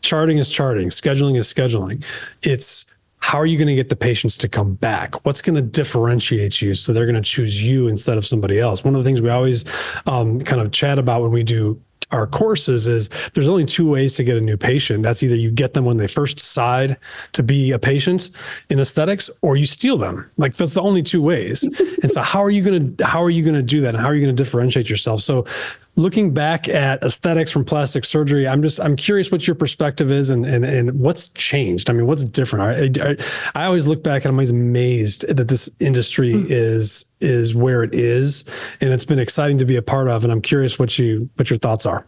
Charting 0.01 0.39
is 0.39 0.49
charting, 0.49 0.89
scheduling 0.89 1.37
is 1.37 1.51
scheduling. 1.51 2.03
It's 2.43 2.85
how 3.25 3.39
are 3.39 3.47
you 3.47 3.57
going 3.57 3.67
to 3.67 3.73
get 3.73 3.89
the 3.89 3.95
patients 3.95 4.37
to 4.37 4.47
come 4.47 4.75
back? 4.75 5.25
What's 5.25 5.41
going 5.41 5.55
to 5.55 5.61
differentiate 5.63 6.61
you 6.61 6.75
so 6.75 6.93
they're 6.93 7.07
going 7.07 7.15
to 7.15 7.27
choose 7.27 7.61
you 7.61 7.87
instead 7.87 8.19
of 8.19 8.25
somebody 8.25 8.59
else? 8.59 8.83
One 8.83 8.93
of 8.93 9.03
the 9.03 9.07
things 9.07 9.19
we 9.19 9.31
always 9.31 9.65
um, 10.05 10.39
kind 10.41 10.61
of 10.61 10.71
chat 10.71 10.99
about 10.99 11.23
when 11.23 11.31
we 11.31 11.41
do 11.41 11.81
our 12.11 12.27
courses 12.27 12.87
is 12.87 13.09
there's 13.33 13.49
only 13.49 13.65
two 13.65 13.89
ways 13.89 14.13
to 14.13 14.23
get 14.23 14.37
a 14.37 14.41
new 14.41 14.57
patient. 14.57 15.01
That's 15.01 15.23
either 15.23 15.35
you 15.35 15.49
get 15.49 15.73
them 15.73 15.85
when 15.85 15.97
they 15.97 16.05
first 16.05 16.37
decide 16.37 16.97
to 17.31 17.41
be 17.41 17.71
a 17.71 17.79
patient 17.79 18.29
in 18.69 18.79
aesthetics 18.79 19.27
or 19.41 19.57
you 19.57 19.65
steal 19.65 19.97
them. 19.97 20.29
Like 20.37 20.55
that's 20.55 20.75
the 20.75 20.83
only 20.83 21.01
two 21.01 21.23
ways. 21.23 21.63
and 22.03 22.11
so 22.11 22.21
how 22.21 22.43
are 22.43 22.51
you 22.51 22.61
going 22.61 22.95
to 22.95 23.05
how 23.07 23.23
are 23.23 23.31
you 23.31 23.41
going 23.41 23.55
to 23.55 23.63
do 23.63 23.81
that 23.81 23.95
and 23.95 23.97
how 23.97 24.07
are 24.07 24.13
you 24.13 24.23
going 24.23 24.35
to 24.35 24.43
differentiate 24.43 24.87
yourself? 24.87 25.21
So 25.21 25.45
looking 25.95 26.33
back 26.33 26.67
at 26.67 27.01
aesthetics 27.03 27.51
from 27.51 27.63
plastic 27.63 28.05
surgery, 28.05 28.47
I'm 28.47 28.61
just 28.61 28.79
I'm 28.79 28.95
curious 28.95 29.31
what 29.31 29.47
your 29.47 29.55
perspective 29.55 30.11
is 30.11 30.29
and 30.29 30.45
and 30.45 30.65
and 30.65 30.99
what's 30.99 31.29
changed. 31.29 31.89
I 31.89 31.93
mean, 31.93 32.07
what's 32.07 32.25
different? 32.25 32.99
I, 32.99 33.09
I, 33.09 33.15
I 33.55 33.65
always 33.65 33.87
look 33.87 34.03
back 34.03 34.23
and 34.23 34.29
I'm 34.29 34.35
always 34.35 34.51
amazed 34.51 35.27
that 35.27 35.47
this 35.47 35.69
industry 35.79 36.33
mm. 36.33 36.47
is 36.49 37.05
is 37.21 37.55
where 37.55 37.83
it 37.83 37.93
is, 37.93 38.45
and 38.81 38.91
it's 38.93 39.05
been 39.05 39.19
exciting 39.19 39.57
to 39.59 39.65
be 39.65 39.75
a 39.75 39.81
part 39.81 40.09
of. 40.09 40.23
And 40.23 40.31
I'm 40.31 40.41
curious 40.41 40.77
what 40.77 40.97
you 40.99 41.29
what 41.35 41.49
your 41.49 41.57
thoughts 41.57 41.85
are. 41.85 42.05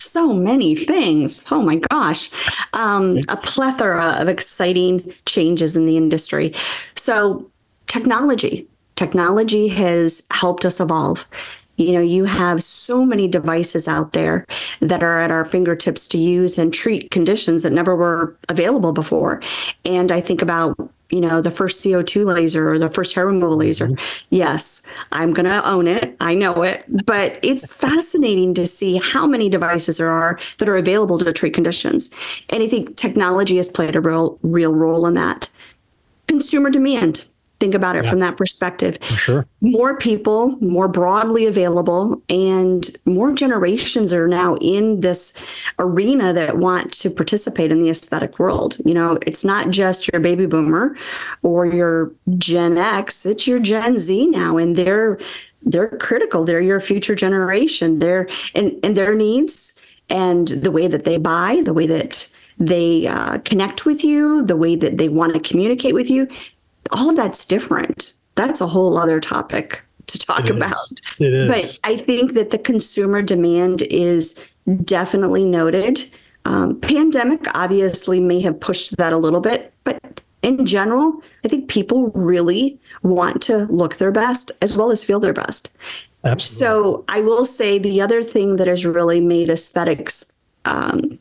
So 0.00 0.32
many 0.32 0.74
things. 0.74 1.44
Oh 1.50 1.62
my 1.62 1.76
gosh, 1.76 2.30
um, 2.72 3.18
a 3.28 3.36
plethora 3.36 4.16
of 4.18 4.28
exciting 4.28 5.12
changes 5.26 5.76
in 5.76 5.86
the 5.86 5.96
industry. 5.96 6.54
So 6.94 7.50
technology 7.86 8.66
technology 8.96 9.68
has 9.68 10.26
helped 10.32 10.64
us 10.64 10.80
evolve 10.80 11.26
you 11.78 11.92
know, 11.92 12.00
you 12.00 12.24
have 12.24 12.62
so 12.62 13.06
many 13.06 13.28
devices 13.28 13.88
out 13.88 14.12
there 14.12 14.46
that 14.80 15.02
are 15.02 15.20
at 15.20 15.30
our 15.30 15.44
fingertips 15.44 16.08
to 16.08 16.18
use 16.18 16.58
and 16.58 16.74
treat 16.74 17.10
conditions 17.10 17.62
that 17.62 17.72
never 17.72 17.96
were 17.96 18.36
available 18.48 18.92
before. 18.92 19.40
And 19.84 20.12
I 20.12 20.20
think 20.20 20.42
about 20.42 20.76
you 21.10 21.22
know, 21.22 21.40
the 21.40 21.50
first 21.50 21.82
CO2 21.82 22.26
laser 22.26 22.70
or 22.70 22.78
the 22.78 22.90
first 22.90 23.14
hair 23.14 23.26
removal 23.26 23.56
laser. 23.56 23.86
Mm-hmm. 23.86 24.24
Yes, 24.30 24.82
I'm 25.12 25.32
going 25.32 25.46
to 25.46 25.66
own 25.66 25.88
it. 25.88 26.14
I 26.20 26.34
know 26.34 26.62
it. 26.62 26.84
But 27.06 27.38
it's 27.42 27.72
fascinating 27.72 28.52
to 28.54 28.66
see 28.66 29.00
how 29.02 29.26
many 29.26 29.48
devices 29.48 29.96
there 29.96 30.10
are 30.10 30.38
that 30.58 30.68
are 30.68 30.76
available 30.76 31.18
to 31.18 31.32
treat 31.32 31.54
conditions. 31.54 32.12
And 32.50 32.62
I 32.62 32.68
think 32.68 32.96
technology 32.96 33.56
has 33.56 33.68
played 33.68 33.96
a 33.96 34.02
real, 34.02 34.38
real 34.42 34.74
role 34.74 35.06
in 35.06 35.14
that. 35.14 35.50
Consumer 36.26 36.68
demand 36.68 37.26
think 37.60 37.74
about 37.74 37.96
it 37.96 38.04
yeah. 38.04 38.10
from 38.10 38.20
that 38.20 38.36
perspective. 38.36 38.98
Sure. 39.02 39.46
More 39.60 39.96
people, 39.96 40.56
more 40.60 40.88
broadly 40.88 41.46
available, 41.46 42.22
and 42.28 42.88
more 43.04 43.32
generations 43.32 44.12
are 44.12 44.28
now 44.28 44.56
in 44.60 45.00
this 45.00 45.34
arena 45.78 46.32
that 46.32 46.58
want 46.58 46.92
to 46.92 47.10
participate 47.10 47.72
in 47.72 47.82
the 47.82 47.90
aesthetic 47.90 48.38
world. 48.38 48.76
You 48.84 48.94
know, 48.94 49.18
it's 49.26 49.44
not 49.44 49.70
just 49.70 50.10
your 50.12 50.20
baby 50.20 50.46
boomer 50.46 50.96
or 51.42 51.66
your 51.66 52.12
Gen 52.36 52.78
X, 52.78 53.26
it's 53.26 53.46
your 53.46 53.58
Gen 53.58 53.98
Z 53.98 54.26
now, 54.28 54.56
and 54.56 54.76
they're 54.76 55.18
they're 55.62 55.88
critical. 55.98 56.44
They're 56.44 56.60
your 56.60 56.80
future 56.80 57.16
generation. 57.16 57.98
They're 57.98 58.28
and, 58.54 58.78
and 58.84 58.96
their 58.96 59.14
needs 59.14 59.82
and 60.08 60.48
the 60.48 60.70
way 60.70 60.86
that 60.86 61.04
they 61.04 61.18
buy, 61.18 61.62
the 61.64 61.74
way 61.74 61.86
that 61.86 62.30
they 62.58 63.06
uh, 63.06 63.38
connect 63.38 63.84
with 63.84 64.04
you, 64.04 64.42
the 64.42 64.56
way 64.56 64.76
that 64.76 64.98
they 64.98 65.08
want 65.08 65.34
to 65.34 65.40
communicate 65.40 65.94
with 65.94 66.10
you 66.10 66.28
all 66.92 67.10
of 67.10 67.16
that's 67.16 67.44
different. 67.44 68.14
That's 68.34 68.60
a 68.60 68.66
whole 68.66 68.98
other 68.98 69.20
topic 69.20 69.82
to 70.06 70.18
talk 70.18 70.44
it 70.44 70.50
about. 70.50 70.72
Is. 70.72 70.92
It 71.18 71.32
is. 71.32 71.48
But 71.48 71.90
I 71.90 72.02
think 72.04 72.34
that 72.34 72.50
the 72.50 72.58
consumer 72.58 73.22
demand 73.22 73.82
is 73.82 74.42
definitely 74.84 75.44
noted. 75.44 76.10
Um, 76.44 76.80
pandemic 76.80 77.46
obviously 77.54 78.20
may 78.20 78.40
have 78.40 78.58
pushed 78.58 78.96
that 78.96 79.12
a 79.12 79.18
little 79.18 79.40
bit, 79.40 79.72
but 79.84 80.20
in 80.42 80.64
general, 80.66 81.22
I 81.44 81.48
think 81.48 81.68
people 81.68 82.10
really 82.10 82.78
want 83.02 83.42
to 83.42 83.66
look 83.66 83.96
their 83.96 84.12
best 84.12 84.52
as 84.62 84.76
well 84.76 84.90
as 84.90 85.04
feel 85.04 85.20
their 85.20 85.32
best. 85.32 85.76
Absolutely. 86.24 86.66
So 86.66 87.04
I 87.08 87.20
will 87.20 87.44
say 87.44 87.78
the 87.78 88.00
other 88.00 88.22
thing 88.22 88.56
that 88.56 88.66
has 88.66 88.86
really 88.86 89.20
made 89.20 89.50
aesthetics 89.50 90.32
um, 90.64 91.18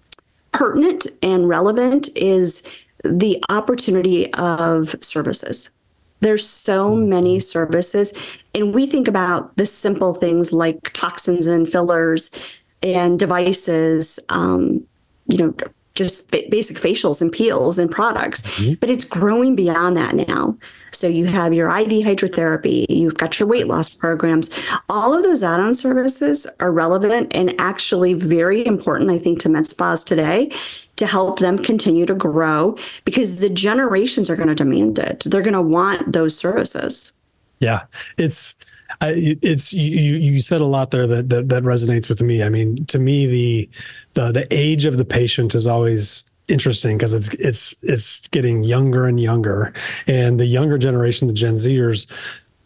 pertinent 0.52 1.08
and 1.22 1.48
relevant 1.48 2.10
is 2.16 2.64
the 3.04 3.44
opportunity 3.50 4.32
of 4.34 4.96
services. 5.02 5.72
There's 6.20 6.48
so 6.48 6.92
mm-hmm. 6.92 7.10
many 7.10 7.40
services, 7.40 8.14
and 8.56 8.74
we 8.74 8.88
think 8.88 9.08
about 9.08 9.56
the 9.58 9.66
simple 9.66 10.14
things 10.14 10.52
like 10.52 10.92
toxins 10.94 11.46
and 11.46 11.70
fillers 11.70 12.32
and 12.82 13.20
devices, 13.20 14.20
um, 14.30 14.86
you 15.28 15.38
know, 15.38 15.54
just 15.98 16.32
basic 16.32 16.78
facials 16.78 17.22
and 17.22 17.32
peels 17.32 17.80
and 17.80 17.90
products, 17.90 18.42
mm-hmm. 18.42 18.76
but 18.76 18.90
it's 18.90 19.04
growing 19.04 19.56
beyond 19.56 19.98
that 19.98 20.16
now. 20.16 20.56
So 20.92 21.08
you 21.08 21.26
have 21.26 21.54
your 21.54 21.70
IV 21.70 21.90
hydrotherapy, 22.06 22.86
you've 22.90 23.18
got 23.18 23.40
your 23.40 23.48
weight 23.48 23.68
loss 23.68 23.90
programs. 23.90 24.50
All 24.90 25.14
of 25.14 25.24
those 25.24 25.44
add-on 25.44 25.74
services 25.74 26.48
are 26.60 26.72
relevant 26.72 27.36
and 27.36 27.54
actually 27.60 28.14
very 28.14 28.66
important, 28.66 29.10
I 29.10 29.18
think, 29.18 29.40
to 29.40 29.50
med 29.50 29.68
spas 29.68 30.04
today 30.04 30.52
to 30.96 31.06
help 31.06 31.40
them 31.40 31.58
continue 31.58 32.06
to 32.06 32.16
grow 32.16 32.78
because 33.06 33.40
the 33.40 33.50
generations 33.50 34.30
are 34.30 34.36
going 34.36 34.48
to 34.48 34.56
demand 34.56 35.00
it. 35.00 35.24
They're 35.26 35.42
going 35.42 35.54
to 35.54 35.62
want 35.62 36.14
those 36.14 36.38
services. 36.38 37.14
Yeah, 37.60 37.82
it's 38.18 38.56
it's 39.02 39.74
you 39.74 40.16
you 40.16 40.42
said 40.42 40.62
a 40.62 40.66
lot 40.66 40.92
there 40.92 41.08
that, 41.08 41.30
that 41.30 41.50
that 41.50 41.64
resonates 41.64 42.10
with 42.10 42.22
me. 42.22 42.44
I 42.44 42.50
mean, 42.50 42.86
to 42.88 43.00
me 43.00 43.28
the 43.28 43.70
the 44.14 44.32
the 44.32 44.48
age 44.52 44.86
of 44.86 44.98
the 44.98 45.06
patient 45.06 45.56
is 45.56 45.68
always 45.68 46.30
interesting 46.48 46.98
because 46.98 47.14
it's 47.14 47.30
it's 47.36 47.76
it's 47.84 48.28
getting 48.30 48.64
younger 48.64 49.06
and 49.06 49.20
younger 49.20 49.74
and 50.08 50.40
the 50.40 50.46
younger 50.46 50.78
generation 50.78 51.28
the 51.28 51.34
gen 51.34 51.56
zers 51.56 52.10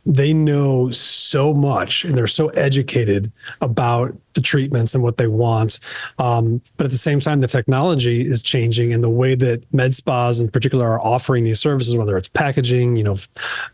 they 0.06 0.34
know 0.34 0.92
so 0.92 1.54
much 1.54 2.06
and 2.06 2.16
they're 2.16 2.28
so 2.28 2.50
educated 2.50 3.32
about 3.62 4.16
the 4.34 4.42
treatments 4.42 4.94
and 4.94 5.04
what 5.04 5.18
they 5.18 5.28
want. 5.28 5.80
Um, 6.20 6.62
but 6.78 6.86
at 6.86 6.92
the 6.92 6.98
same 6.98 7.20
time, 7.20 7.42
the 7.42 7.48
technology 7.48 8.28
is 8.28 8.42
changing 8.42 8.94
and 8.94 9.04
the 9.04 9.10
way 9.10 9.36
that 9.36 9.64
med 9.74 9.94
spas 9.96 10.40
in 10.40 10.50
particular 10.50 10.88
are 10.90 11.02
offering 11.02 11.44
these 11.44 11.60
services, 11.60 11.96
whether 11.96 12.18
it's 12.18 12.30
packaging, 12.30 12.96
you 12.96 13.04
know, 13.04 13.18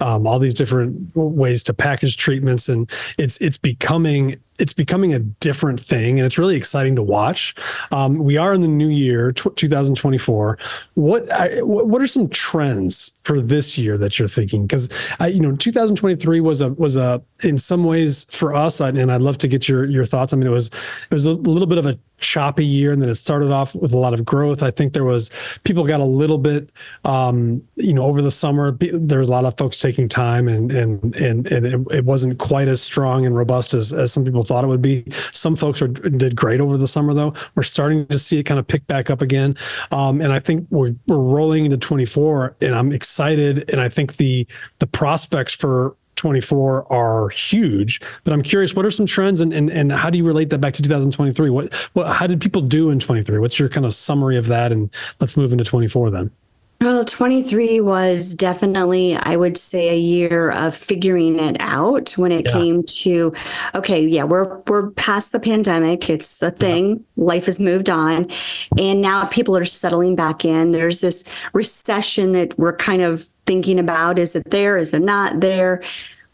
um, 0.02 0.28
all 0.28 0.40
these 0.40 0.54
different 0.54 1.16
ways 1.16 1.64
to 1.64 1.74
package 1.74 2.18
treatments, 2.18 2.70
and 2.70 2.92
it's 3.18 3.38
it's 3.40 3.58
becoming 3.58 4.38
it's 4.60 4.74
becoming 4.74 5.14
a 5.14 5.20
different 5.20 5.80
thing 5.80 6.20
and 6.20 6.26
it's 6.26 6.38
really 6.38 6.56
exciting 6.56 6.96
to 6.96 7.04
watch. 7.04 7.54
Um, 7.92 8.18
we 8.18 8.38
are 8.38 8.54
in 8.54 8.62
the 8.62 8.68
new 8.68 8.88
year, 8.88 9.32
t- 9.32 9.50
2024. 9.56 10.58
What 10.96 11.32
I, 11.32 11.62
what 11.62 12.02
are 12.02 12.08
some 12.08 12.28
trends 12.30 13.12
for 13.24 13.42
this 13.42 13.78
year 13.78 13.98
that 13.98 14.18
you're 14.18 14.28
thinking? 14.28 14.66
Because 14.66 14.90
you 15.22 15.40
know, 15.40 15.56
2023 15.56 16.42
was 16.42 16.62
a 16.62 16.70
was 16.70 16.96
a 16.96 17.22
in 17.44 17.58
some 17.58 17.84
ways 17.84 18.26
for 18.32 18.56
us, 18.56 18.80
and 18.80 19.12
I'd 19.12 19.22
love 19.22 19.38
to 19.40 19.48
get 19.48 19.70
your 19.70 19.86
your 19.86 20.06
thoughts. 20.06 20.34
I 20.34 20.38
mean, 20.38 20.47
it 20.48 20.51
was 20.51 20.68
it 20.68 21.13
was 21.13 21.25
a 21.25 21.34
little 21.34 21.68
bit 21.68 21.77
of 21.77 21.86
a 21.86 21.98
choppy 22.20 22.66
year 22.66 22.92
and 22.92 23.01
then 23.01 23.10
it 23.10 23.16
started 23.16 23.51
off 23.51 23.75
with 23.75 23.94
a 23.94 23.98
lot 23.98 24.13
of 24.13 24.25
growth. 24.25 24.63
I 24.63 24.72
think 24.72 24.94
there 24.94 25.04
was 25.04 25.30
people 25.63 25.86
got 25.86 26.00
a 26.00 26.06
little 26.06 26.39
bit 26.39 26.72
um, 27.06 27.62
you 27.75 27.94
know 27.94 28.04
over 28.04 28.22
the 28.22 28.32
summer 28.32 28.72
there 28.72 29.20
was 29.20 29.27
a 29.27 29.32
lot 29.32 29.46
of 29.46 29.56
folks 29.58 29.77
taking 29.77 30.08
time 30.08 30.48
and 30.48 30.72
and 30.72 31.16
and, 31.16 31.48
and 31.48 31.66
it, 31.66 31.82
it, 31.92 32.06
wasn't 32.06 32.39
quite 32.39 32.68
as 32.68 32.82
strong 32.82 33.25
and 33.25 33.36
robust 33.36 33.74
as, 33.74 33.92
as 33.94 34.12
some 34.12 34.24
people 34.24 34.44
thought 34.44 34.63
it 34.63 34.68
would 34.68 34.82
be. 34.82 35.04
Some 35.32 35.56
folks 35.56 35.82
are, 35.82 35.88
did 35.88 36.36
great 36.36 36.62
over 36.62 36.77
the 36.77 36.88
summer 36.88 37.13
though. 37.13 37.34
We're 37.56 37.63
starting 37.63 38.08
to 38.08 38.18
see 38.18 38.39
it 38.39 38.44
kind 38.44 38.60
of 38.60 38.66
pick 38.66 38.88
back 38.88 39.10
up 39.10 39.22
again. 39.22 39.56
Um, 39.92 40.22
and 40.22 40.32
i 40.32 40.39
think 40.39 40.68
we're, 40.70 40.96
we're 41.08 41.18
rolling 41.18 41.66
into 41.66 41.77
24 41.77 42.56
and 42.62 42.75
i'm 42.75 42.92
excited 42.92 43.70
and 43.70 43.82
i 43.82 43.89
think 43.89 44.16
the 44.16 44.48
the 44.80 44.88
prospects 44.88 45.54
for 45.54 45.96
24 46.17 46.91
are 46.91 47.29
huge. 47.29 48.01
But 48.24 48.33
I'm 48.33 48.41
curious, 48.41 48.74
what 48.74 48.86
are 48.86 48.91
some 48.91 49.05
trends 49.05 49.39
and, 49.39 49.53
and, 49.53 49.69
and 49.69 49.91
how 49.91 50.09
do 50.09 50.17
you 50.17 50.25
relate 50.25 50.50
that 50.50 50.59
back 50.59 50.74
to 50.74 50.81
2023? 50.81 51.50
What, 51.50 51.74
what, 51.93 52.07
how 52.13 52.27
did 52.27 52.41
people 52.41 52.62
do 52.62 52.89
in 52.89 53.00
23? 53.00 53.39
What's 53.39 53.57
your 53.57 53.69
kind 53.69 53.86
of 53.86 53.93
summary 53.93 54.38
of 54.38 54.47
that? 54.47 54.71
And 54.71 54.93
let's 55.19 55.38
move 55.38 55.51
into 55.51 55.63
24 55.63 56.12
then. 56.12 56.31
Well, 56.79 57.05
23 57.05 57.81
was 57.81 58.36
definitely, 58.36 59.15
I 59.15 59.36
would 59.36 59.57
say, 59.57 59.89
a 59.89 59.98
year 59.98 60.51
of 60.51 60.75
figuring 60.75 61.39
it 61.39 61.57
out 61.60 62.12
when 62.12 62.31
it 62.31 62.46
yeah. 62.46 62.51
came 62.51 62.84
to, 62.84 63.34
okay, 63.74 64.05
yeah, 64.05 64.24
we're 64.24 64.60
we're 64.67 64.91
past 64.91 65.31
the 65.31 65.39
pandemic. 65.39 66.07
It's 66.07 66.38
the 66.38 66.51
thing. 66.51 66.89
Yeah. 66.89 67.25
Life 67.25 67.46
has 67.48 67.60
moved 67.60 67.89
on. 67.89 68.29
And 68.77 69.01
now 69.01 69.25
people 69.25 69.57
are 69.57 69.65
settling 69.65 70.15
back 70.15 70.46
in. 70.46 70.72
There's 70.72 71.01
this 71.01 71.24
recession 71.53 72.34
that 72.34 72.57
we're 72.60 72.75
kind 72.75 73.01
of 73.01 73.27
thinking 73.48 73.79
about. 73.79 74.19
Is 74.19 74.36
it 74.36 74.51
there? 74.51 74.77
Is 74.77 74.93
it 74.93 75.01
not 75.01 75.39
there? 75.39 75.81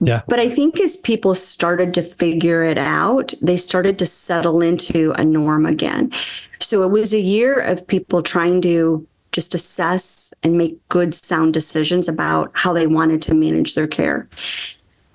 Yeah. 0.01 0.23
But 0.27 0.41
I 0.41 0.49
think 0.49 0.77
as 0.81 0.97
people 0.97 1.35
started 1.35 1.93
to 1.93 2.01
figure 2.01 2.63
it 2.63 2.77
out, 2.77 3.33
they 3.41 3.55
started 3.55 3.97
to 3.99 4.05
settle 4.05 4.61
into 4.61 5.13
a 5.17 5.23
norm 5.23 5.65
again. 5.65 6.11
So 6.59 6.83
it 6.83 6.91
was 6.91 7.13
a 7.13 7.19
year 7.19 7.61
of 7.61 7.87
people 7.87 8.21
trying 8.21 8.61
to 8.63 9.07
just 9.33 9.53
assess 9.53 10.33
and 10.43 10.57
make 10.57 10.87
good, 10.87 11.13
sound 11.13 11.53
decisions 11.53 12.07
about 12.07 12.51
how 12.53 12.71
they 12.71 12.87
wanted 12.87 13.21
to 13.23 13.33
manage 13.33 13.75
their 13.75 13.87
care. 13.87 14.29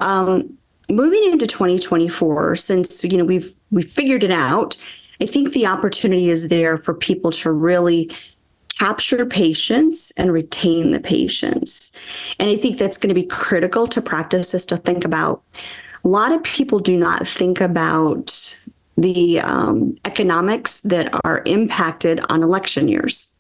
Um, 0.01 0.59
moving 0.91 1.25
into 1.25 1.47
2024, 1.47 2.57
since 2.57 3.03
you 3.05 3.17
know 3.17 3.25
we've 3.25 3.55
we've 3.71 3.91
figured 3.91 4.25
it 4.25 4.31
out, 4.31 4.77
I 5.21 5.27
think 5.27 5.53
the 5.53 5.67
opportunity 5.67 6.29
is 6.29 6.49
there 6.49 6.77
for 6.77 6.93
people 6.93 7.31
to 7.33 7.51
really 7.51 8.11
capture 8.79 9.27
patients 9.27 10.13
and 10.13 10.33
retain 10.33 10.93
the 10.93 11.01
patients. 11.01 11.97
And 12.39 12.49
I 12.49 12.57
think 12.57 12.79
that's 12.79 12.97
going 12.97 13.09
to 13.09 13.15
be 13.15 13.27
critical 13.27 13.89
to 13.89 14.01
practices 14.01 14.65
to 14.67 14.77
think 14.77 15.05
about. 15.05 15.43
A 16.05 16.09
lot 16.09 16.31
of 16.31 16.43
people 16.45 16.79
do 16.79 16.97
not 16.97 17.27
think 17.27 17.61
about 17.61 18.57
the 18.97 19.41
um, 19.41 19.97
economics 20.05 20.81
that 20.83 21.13
are 21.25 21.43
impacted 21.45 22.21
on 22.29 22.43
election 22.43 22.87
years 22.89 23.38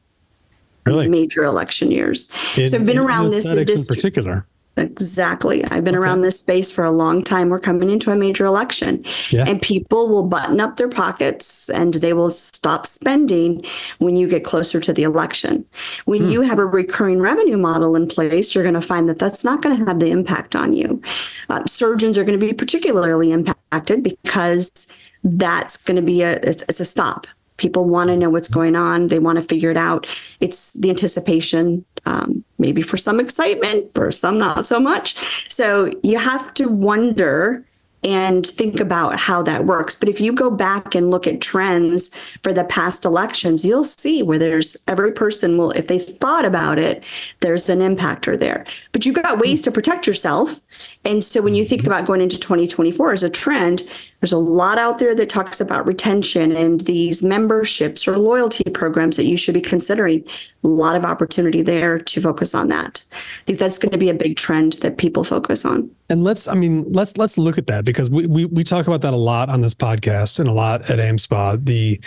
really? 0.88 1.08
major 1.08 1.44
election 1.44 1.90
years. 1.90 2.30
In, 2.56 2.68
so 2.68 2.78
I've 2.78 2.86
been 2.86 2.98
around 2.98 3.30
this 3.30 3.44
in 3.44 3.84
particular. 3.84 4.46
Exactly. 4.78 5.64
I've 5.64 5.84
been 5.84 5.96
okay. 5.96 6.02
around 6.02 6.22
this 6.22 6.38
space 6.38 6.70
for 6.70 6.84
a 6.84 6.90
long 6.90 7.22
time. 7.22 7.48
We're 7.48 7.58
coming 7.58 7.90
into 7.90 8.10
a 8.10 8.16
major 8.16 8.46
election, 8.46 9.04
yeah. 9.30 9.44
and 9.46 9.60
people 9.60 10.08
will 10.08 10.22
button 10.22 10.60
up 10.60 10.76
their 10.76 10.88
pockets 10.88 11.68
and 11.68 11.94
they 11.94 12.12
will 12.12 12.30
stop 12.30 12.86
spending 12.86 13.64
when 13.98 14.16
you 14.16 14.28
get 14.28 14.44
closer 14.44 14.80
to 14.80 14.92
the 14.92 15.02
election. 15.02 15.64
When 16.04 16.24
hmm. 16.24 16.30
you 16.30 16.40
have 16.42 16.58
a 16.58 16.66
recurring 16.66 17.20
revenue 17.20 17.56
model 17.56 17.96
in 17.96 18.08
place, 18.08 18.54
you're 18.54 18.64
going 18.64 18.74
to 18.74 18.80
find 18.80 19.08
that 19.08 19.18
that's 19.18 19.44
not 19.44 19.62
going 19.62 19.76
to 19.76 19.84
have 19.84 19.98
the 19.98 20.10
impact 20.10 20.54
on 20.54 20.72
you. 20.72 21.02
Uh, 21.48 21.64
surgeons 21.66 22.16
are 22.16 22.24
going 22.24 22.38
to 22.38 22.46
be 22.46 22.52
particularly 22.52 23.32
impacted 23.32 24.02
because 24.02 24.92
that's 25.24 25.82
going 25.82 25.96
to 25.96 26.02
be 26.02 26.22
a 26.22 26.34
it's, 26.44 26.62
it's 26.68 26.80
a 26.80 26.84
stop 26.84 27.26
people 27.58 27.84
want 27.84 28.08
to 28.08 28.16
know 28.16 28.30
what's 28.30 28.48
going 28.48 28.74
on 28.74 29.08
they 29.08 29.18
want 29.18 29.36
to 29.36 29.42
figure 29.42 29.70
it 29.70 29.76
out 29.76 30.06
it's 30.40 30.72
the 30.74 30.90
anticipation 30.90 31.84
um, 32.06 32.42
maybe 32.58 32.80
for 32.80 32.96
some 32.96 33.20
excitement 33.20 33.92
for 33.94 34.10
some 34.10 34.38
not 34.38 34.66
so 34.66 34.80
much 34.80 35.14
so 35.48 35.92
you 36.02 36.18
have 36.18 36.52
to 36.54 36.68
wonder 36.68 37.64
and 38.04 38.46
think 38.46 38.78
about 38.78 39.18
how 39.18 39.42
that 39.42 39.66
works. 39.66 39.94
But 39.94 40.08
if 40.08 40.20
you 40.20 40.32
go 40.32 40.50
back 40.50 40.94
and 40.94 41.10
look 41.10 41.26
at 41.26 41.40
trends 41.40 42.14
for 42.42 42.52
the 42.52 42.64
past 42.64 43.04
elections, 43.04 43.64
you'll 43.64 43.84
see 43.84 44.22
where 44.22 44.38
there's 44.38 44.76
every 44.86 45.12
person 45.12 45.58
will, 45.58 45.72
if 45.72 45.88
they 45.88 45.98
thought 45.98 46.44
about 46.44 46.78
it, 46.78 47.02
there's 47.40 47.68
an 47.68 47.80
impactor 47.80 48.38
there. 48.38 48.64
But 48.92 49.04
you've 49.04 49.20
got 49.20 49.38
ways 49.38 49.62
to 49.62 49.72
protect 49.72 50.06
yourself. 50.06 50.60
And 51.04 51.22
so 51.22 51.40
when 51.40 51.54
you 51.54 51.64
think 51.64 51.82
mm-hmm. 51.82 51.92
about 51.92 52.06
going 52.06 52.20
into 52.20 52.38
2024 52.38 53.12
as 53.12 53.22
a 53.22 53.30
trend, 53.30 53.82
there's 54.20 54.32
a 54.32 54.38
lot 54.38 54.78
out 54.78 54.98
there 54.98 55.14
that 55.14 55.28
talks 55.28 55.60
about 55.60 55.86
retention 55.86 56.56
and 56.56 56.80
these 56.82 57.22
memberships 57.22 58.08
or 58.08 58.18
loyalty 58.18 58.64
programs 58.64 59.16
that 59.16 59.24
you 59.24 59.36
should 59.36 59.54
be 59.54 59.60
considering. 59.60 60.24
A 60.64 60.68
lot 60.68 60.96
of 60.96 61.04
opportunity 61.04 61.62
there 61.62 62.00
to 62.00 62.20
focus 62.20 62.54
on 62.54 62.68
that. 62.68 63.04
I 63.12 63.44
think 63.46 63.58
that's 63.60 63.78
going 63.78 63.92
to 63.92 63.98
be 63.98 64.10
a 64.10 64.14
big 64.14 64.36
trend 64.36 64.74
that 64.74 64.98
people 64.98 65.22
focus 65.22 65.64
on. 65.64 65.88
And 66.08 66.24
let's, 66.24 66.48
I 66.48 66.54
mean, 66.54 66.84
let's 66.92 67.16
let's 67.16 67.38
look 67.38 67.58
at 67.58 67.68
that 67.68 67.84
because 67.84 68.10
we 68.10 68.26
we 68.26 68.46
we 68.46 68.64
talk 68.64 68.88
about 68.88 69.02
that 69.02 69.14
a 69.14 69.16
lot 69.18 69.50
on 69.50 69.60
this 69.60 69.74
podcast 69.74 70.40
and 70.40 70.48
a 70.48 70.52
lot 70.52 70.90
at 70.90 70.98
AmSpa. 70.98 71.64
The 71.64 72.00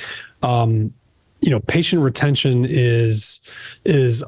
um, 0.43 0.93
you 1.41 1.49
know, 1.49 1.59
patient 1.61 2.01
retention 2.01 2.65
is 2.65 3.39
is 3.85 4.23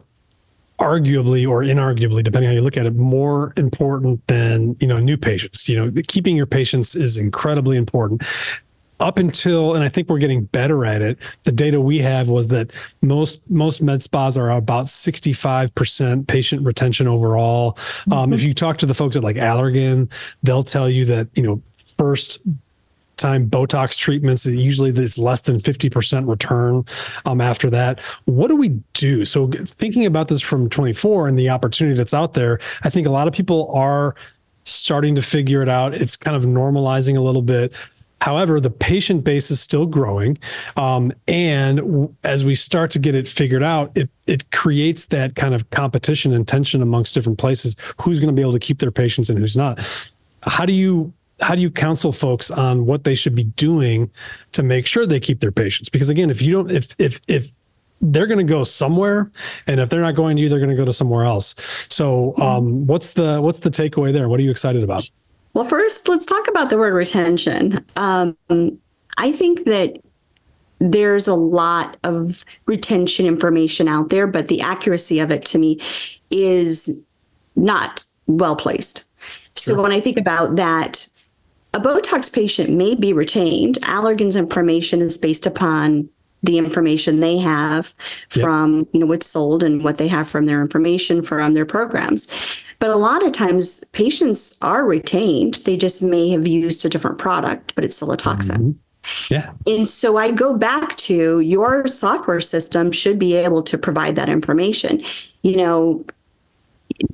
arguably 0.84 1.48
or 1.48 1.64
inarguably, 1.64 2.24
depending 2.24 2.50
how 2.50 2.54
you 2.54 2.62
look 2.62 2.78
at 2.78 2.86
it, 2.86 2.96
more 2.96 3.54
important 3.58 4.26
than 4.28 4.76
you 4.80 4.88
know 4.88 5.00
new 5.00 5.18
patients. 5.18 5.70
You 5.70 5.78
know, 5.78 6.02
keeping 6.08 6.36
your 6.36 6.46
patients 6.46 6.96
is 6.96 7.18
incredibly 7.18 7.78
important. 7.78 8.24
Up 9.00 9.20
until, 9.20 9.74
and 9.74 9.84
I 9.84 9.90
think 9.90 10.08
we're 10.08 10.20
getting 10.20 10.46
better 10.46 10.86
at 10.86 11.02
it. 11.02 11.18
The 11.44 11.52
data 11.52 11.82
we 11.82 11.98
have 12.00 12.30
was 12.30 12.50
that 12.50 12.72
most 13.02 13.42
most 13.50 13.82
med 13.82 14.04
spas 14.04 14.38
are 14.38 14.52
about 14.52 14.88
sixty 14.88 15.34
five 15.34 15.74
percent 15.76 16.28
patient 16.28 16.66
retention 16.66 17.08
overall. 17.08 17.78
Um, 17.78 17.84
mm-hmm. 17.84 18.14
Um, 18.14 18.34
if 18.34 18.44
you 18.44 18.54
talk 18.54 18.78
to 18.78 18.86
the 18.86 18.94
folks 18.94 19.16
at 19.16 19.24
like 19.24 19.38
Allergan, 19.38 20.12
they'll 20.44 20.64
tell 20.64 20.90
you 20.90 21.06
that 21.06 21.28
you 21.34 21.44
know 21.44 21.62
first 21.98 22.40
time 23.24 23.50
Botox 23.50 23.98
treatments. 23.98 24.46
Usually 24.46 24.92
it's 24.92 25.18
less 25.18 25.42
than 25.42 25.60
50% 25.60 26.30
return 26.30 26.86
um, 27.26 27.42
after 27.42 27.70
that. 27.70 28.00
What 28.26 28.50
do 28.50 28.56
we 28.56 28.70
do? 28.94 29.26
So 29.26 29.48
thinking 29.48 30.06
about 30.06 30.28
this 30.28 30.42
from 30.42 30.70
24 30.70 31.28
and 31.30 31.40
the 31.40 31.50
opportunity 31.50 31.98
that's 31.98 32.14
out 32.14 32.34
there, 32.34 32.60
I 32.84 32.90
think 32.90 33.08
a 33.08 33.12
lot 33.12 33.28
of 33.28 33.34
people 33.34 33.72
are 33.74 34.16
starting 34.64 35.16
to 35.16 35.22
figure 35.22 35.62
it 35.62 35.70
out. 35.70 35.94
It's 35.94 36.16
kind 36.16 36.36
of 36.36 36.44
normalizing 36.44 37.18
a 37.18 37.22
little 37.22 37.42
bit. 37.42 37.74
However, 38.22 38.62
the 38.62 38.70
patient 38.70 39.26
base 39.26 39.52
is 39.52 39.60
still 39.60 39.86
growing, 39.86 40.38
um, 40.78 41.12
and 41.28 41.80
w- 41.80 42.16
as 42.24 42.46
we 42.46 42.56
start 42.56 42.90
to 42.92 43.00
get 43.00 43.16
it 43.16 43.28
figured 43.28 43.64
out, 43.64 43.92
it 43.96 44.10
it 44.28 44.50
creates 44.52 45.08
that 45.08 45.36
kind 45.36 45.54
of 45.54 45.70
competition 45.72 46.32
and 46.32 46.48
tension 46.48 46.82
amongst 46.82 47.14
different 47.14 47.38
places. 47.38 47.76
Who's 48.00 48.22
going 48.22 48.34
to 48.34 48.34
be 48.34 48.42
able 48.42 48.54
to 48.54 48.60
keep 48.60 48.80
their 48.80 48.92
patients 48.92 49.30
and 49.30 49.38
who's 49.38 49.58
not? 49.58 49.86
How 50.44 50.66
do 50.66 50.72
you 50.72 51.12
how 51.42 51.56
do 51.56 51.62
you 51.62 51.72
counsel 51.72 52.12
folks 52.12 52.52
on 52.52 52.86
what 52.86 53.04
they 53.04 53.16
should 53.16 53.36
be 53.36 53.44
doing 53.44 54.10
to 54.52 54.64
make 54.64 54.86
sure 54.88 55.06
they 55.06 55.20
keep 55.20 55.40
their 55.40 55.52
patients? 55.52 55.90
Because 55.90 56.10
again, 56.10 56.30
if 56.30 56.42
you 56.42 56.54
don't, 56.54 56.72
if 56.72 56.96
if 57.00 57.20
if 57.28 57.52
they're 58.02 58.28
going 58.28 58.46
to 58.46 58.52
go 58.52 58.64
somewhere, 58.64 59.32
and 59.68 59.80
if 59.80 59.90
they're 59.90 60.02
not 60.02 60.16
going 60.16 60.36
to 60.36 60.42
you, 60.42 60.50
they're 60.50 60.60
going 60.60 60.70
to 60.70 60.76
go 60.76 60.86
to 60.86 60.94
somewhere 60.94 61.26
else. 61.26 61.56
So, 61.90 62.36
um, 62.38 62.86
what's 62.86 63.14
the 63.14 63.42
what's 63.42 63.60
the 63.60 63.70
takeaway 63.70 64.12
there? 64.12 64.30
What 64.30 64.40
are 64.40 64.44
you 64.44 64.52
excited 64.52 64.84
about? 64.84 65.06
Well, 65.54 65.66
first, 65.66 66.08
let's 66.08 66.26
talk 66.26 66.48
about 66.48 66.70
the 66.70 66.78
word 66.78 66.94
retention. 66.94 67.86
Um, 67.96 68.36
I 69.18 69.32
think 69.32 69.66
that 69.66 69.98
there's 70.80 71.28
a 71.28 71.36
lot 71.36 71.98
of 72.04 72.44
retention 72.66 73.26
information 73.26 73.88
out 73.88 74.10
there, 74.10 74.28
but 74.28 74.48
the 74.48 74.62
accuracy 74.62 75.20
of 75.20 75.32
it 75.32 75.46
to 75.46 75.60
me 75.60 75.80
is 76.30 77.06
not 77.56 78.04
well 78.28 78.56
placed. 78.56 79.06
So 79.56 79.80
when 79.82 79.92
I 79.92 80.02
think 80.02 80.18
about 80.18 80.56
that, 80.56 81.08
a 81.74 81.80
Botox 81.80 82.32
patient 82.32 82.70
may 82.70 82.96
be 82.96 83.14
retained. 83.14 83.80
Allergan's 83.82 84.36
information 84.36 85.02
is 85.02 85.18
based 85.18 85.46
upon 85.46 86.10
the 86.44 86.58
information 86.58 87.22
they 87.22 87.38
have 87.38 87.96
from 88.28 88.86
you 88.92 89.00
know 89.00 89.06
what's 89.06 89.28
sold 89.28 89.64
and 89.64 89.82
what 89.82 89.98
they 89.98 90.10
have 90.10 90.28
from 90.28 90.46
their 90.46 90.62
information 90.62 91.22
from 91.22 91.54
their 91.54 91.66
programs 91.66 92.28
but 92.80 92.90
a 92.90 92.98
lot 92.98 93.26
of 93.26 93.32
times 93.32 93.82
patients 93.94 94.58
are 94.62 94.84
retained 94.86 95.54
they 95.64 95.78
just 95.78 96.04
may 96.04 96.30
have 96.32 96.46
used 96.46 96.84
a 96.86 96.90
different 96.90 97.18
product 97.18 97.74
but 97.76 97.86
it's 97.86 97.96
still 97.96 98.12
a 98.12 98.18
toxin 98.18 98.74
Mhm. 98.74 98.76
Yeah. 99.30 99.52
and 99.66 99.88
so 99.88 100.18
I 100.18 100.32
go 100.32 100.54
back 100.58 100.98
to 100.98 101.40
your 101.40 101.88
software 101.88 102.42
system 102.42 102.92
should 102.92 103.18
be 103.20 103.36
able 103.36 103.64
to 103.64 103.78
provide 103.78 104.18
that 104.18 104.28
information. 104.28 105.02
You 105.44 105.56
know, 105.58 106.06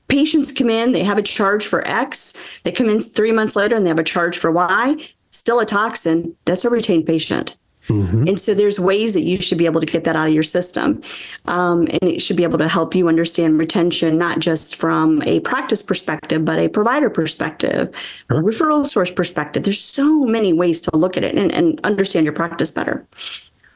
patients 0.07 0.51
come 0.51 0.69
in, 0.69 0.91
they 0.91 1.03
have 1.03 1.17
a 1.17 1.21
charge 1.23 1.67
for 1.67 1.87
X, 1.87 2.33
they 2.63 2.71
come 2.71 2.89
in 2.89 3.01
three 3.01 3.31
months 3.31 3.55
later 3.55 3.75
and 3.75 3.85
they 3.85 3.89
have 3.89 3.99
a 3.99 4.03
charge 4.03 4.37
for 4.37 4.51
Y, 4.51 4.95
still 5.31 5.59
a 5.59 5.65
toxin. 5.65 6.35
That's 6.45 6.65
a 6.65 6.69
retained 6.69 7.05
patient. 7.05 7.57
Mhm. 7.87 8.29
And 8.29 8.39
so 8.39 8.53
there's 8.53 8.79
ways 8.79 9.15
that 9.15 9.21
you 9.21 9.37
should 9.41 9.57
be 9.57 9.65
able 9.65 9.79
to 9.81 9.87
get 9.87 10.03
that 10.03 10.15
out 10.15 10.27
of 10.27 10.33
your 10.33 10.43
system. 10.43 11.01
Um, 11.47 11.87
and 11.89 12.03
it 12.03 12.21
should 12.21 12.37
be 12.37 12.43
able 12.43 12.59
to 12.59 12.67
help 12.67 12.93
you 12.93 13.07
understand 13.07 13.57
retention, 13.57 14.15
not 14.17 14.37
just 14.37 14.75
from 14.75 15.23
a 15.23 15.39
practice 15.39 15.81
perspective, 15.81 16.45
but 16.45 16.59
a 16.59 16.67
provider 16.67 17.09
perspective, 17.09 17.89
a 18.29 18.33
Sure. 18.35 18.43
referral 18.43 18.85
source 18.85 19.09
perspective. 19.09 19.63
There's 19.63 19.81
so 19.81 20.23
many 20.25 20.53
ways 20.53 20.81
to 20.81 20.95
look 20.95 21.17
at 21.17 21.23
it 21.23 21.35
and, 21.35 21.51
and 21.51 21.81
understand 21.83 22.25
your 22.25 22.33
practice 22.33 22.69
better. 22.69 23.07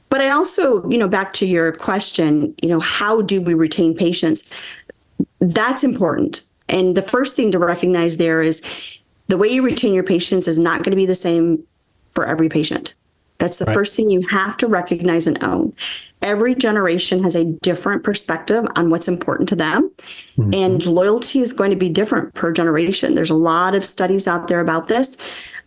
But 0.09 0.21
I 0.21 0.29
also, 0.29 0.87
you 0.87 0.99
know, 0.99 1.07
back 1.07 1.33
to 1.33 1.47
your 1.47 1.71
question, 1.71 2.53
you 2.61 2.69
know, 2.69 2.79
how 2.79 3.23
do 3.23 3.41
we 3.41 3.55
retain 3.55 3.95
patients? 3.95 4.47
That's 5.39 5.83
important. 5.83 6.47
And 6.69 6.95
the 6.95 7.01
first 7.01 7.35
thing 7.35 7.51
to 7.51 7.59
recognize 7.59 8.17
there 8.17 8.41
is 8.41 8.61
the 9.27 9.37
way 9.37 9.47
you 9.47 9.61
retain 9.61 9.93
your 9.93 10.03
patients 10.03 10.47
is 10.47 10.59
not 10.59 10.83
going 10.83 10.91
to 10.91 10.97
be 10.97 11.05
the 11.05 11.15
same 11.15 11.63
for 12.11 12.25
every 12.25 12.49
patient. 12.49 12.95
That's 13.39 13.57
the 13.57 13.65
Right. 13.65 13.73
first 13.73 13.95
thing 13.95 14.09
you 14.09 14.21
have 14.27 14.55
to 14.57 14.67
recognize 14.67 15.27
and 15.27 15.43
own. 15.43 15.73
Every 16.21 16.55
generation 16.55 17.23
has 17.23 17.35
a 17.35 17.43
different 17.43 18.03
perspective 18.03 18.65
on 18.75 18.89
what's 18.89 19.07
important 19.09 19.49
to 19.49 19.55
them. 19.55 19.91
Mm-hmm. 20.37 20.53
And 20.53 20.85
loyalty 20.85 21.41
is 21.41 21.51
going 21.51 21.71
to 21.71 21.75
be 21.75 21.89
different 21.89 22.33
per 22.35 22.53
generation. 22.53 23.15
There's 23.15 23.29
a 23.29 23.35
lot 23.35 23.75
of 23.75 23.83
studies 23.83 24.27
out 24.27 24.47
there 24.47 24.61
about 24.61 24.87
this. 24.87 25.17